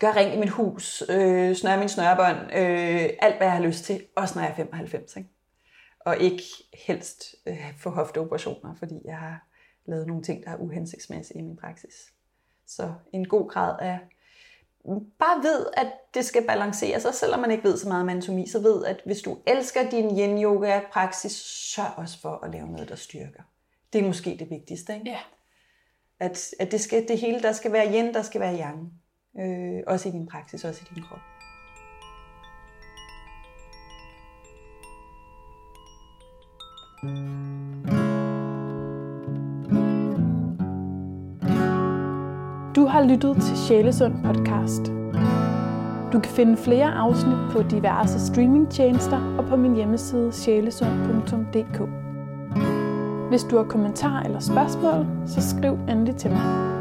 gøre 0.00 0.16
rent 0.16 0.34
i 0.34 0.38
mit 0.38 0.50
hus, 0.50 1.02
øh, 1.10 1.54
snøre 1.54 1.78
min 1.78 1.88
snørebånd, 1.88 2.38
øh, 2.38 3.10
alt 3.18 3.36
hvad 3.36 3.46
jeg 3.46 3.52
har 3.52 3.62
lyst 3.62 3.84
til, 3.84 4.02
også 4.16 4.34
når 4.38 4.42
jeg 4.42 4.50
er 4.50 4.56
95. 4.56 5.16
Ikke? 5.16 5.28
Og 6.00 6.18
ikke 6.18 6.42
helst 6.86 7.34
øh, 7.46 7.72
få 7.78 7.90
hofteoperationer, 7.90 8.74
fordi 8.78 8.94
jeg 9.04 9.16
har 9.16 9.48
lavet 9.86 10.06
nogle 10.06 10.22
ting, 10.22 10.44
der 10.44 10.50
er 10.50 10.56
uhensigtsmæssige 10.56 11.38
i 11.38 11.42
min 11.42 11.56
praksis. 11.56 11.94
Så 12.66 12.92
en 13.12 13.28
god 13.28 13.50
grad 13.50 13.76
af 13.80 13.98
bare 15.18 15.42
ved, 15.42 15.66
at 15.76 15.86
det 16.14 16.24
skal 16.24 16.46
balanceres, 16.46 17.04
og 17.04 17.14
selvom 17.14 17.40
man 17.40 17.50
ikke 17.50 17.64
ved 17.64 17.76
så 17.76 17.88
meget 17.88 18.02
om 18.02 18.08
anatomi, 18.08 18.48
så 18.48 18.58
ved, 18.58 18.84
at 18.84 19.02
hvis 19.04 19.22
du 19.22 19.38
elsker 19.46 19.90
din 19.90 20.18
yin-yoga-praksis, 20.18 21.32
sørg 21.74 21.92
også 21.96 22.20
for 22.20 22.44
at 22.44 22.50
lave 22.50 22.66
noget, 22.66 22.88
der 22.88 22.96
styrker. 22.96 23.42
Det 23.92 24.00
er 24.00 24.06
måske 24.06 24.36
det 24.38 24.50
vigtigste, 24.50 24.94
ikke? 24.94 25.10
Ja. 25.10 25.18
At, 26.20 26.50
at 26.60 26.72
det, 26.72 26.80
skal, 26.80 27.08
det 27.08 27.18
hele, 27.18 27.42
der 27.42 27.52
skal 27.52 27.72
være 27.72 27.92
yin, 27.92 28.14
der 28.14 28.22
skal 28.22 28.40
være 28.40 28.58
yang. 28.58 28.92
Øh, 29.40 29.82
også 29.86 30.08
i 30.08 30.12
din 30.12 30.26
praksis, 30.26 30.64
også 30.64 30.80
i 30.90 30.94
din 30.94 31.02
krop. 31.02 31.18
Du 42.82 42.86
har 42.86 43.04
lyttet 43.04 43.36
til 43.36 43.56
Sjælesund 43.56 44.14
podcast. 44.24 44.92
Du 46.12 46.20
kan 46.20 46.32
finde 46.32 46.56
flere 46.56 46.94
afsnit 46.94 47.36
på 47.52 47.62
diverse 47.62 48.26
streamingtjenester 48.26 49.36
og 49.38 49.44
på 49.44 49.56
min 49.56 49.74
hjemmeside 49.74 50.32
sjælesund.dk. 50.32 51.80
Hvis 53.28 53.42
du 53.42 53.56
har 53.56 53.64
kommentarer 53.64 54.22
eller 54.22 54.40
spørgsmål, 54.40 55.06
så 55.26 55.48
skriv 55.48 55.78
endelig 55.88 56.16
til 56.16 56.30
mig. 56.30 56.71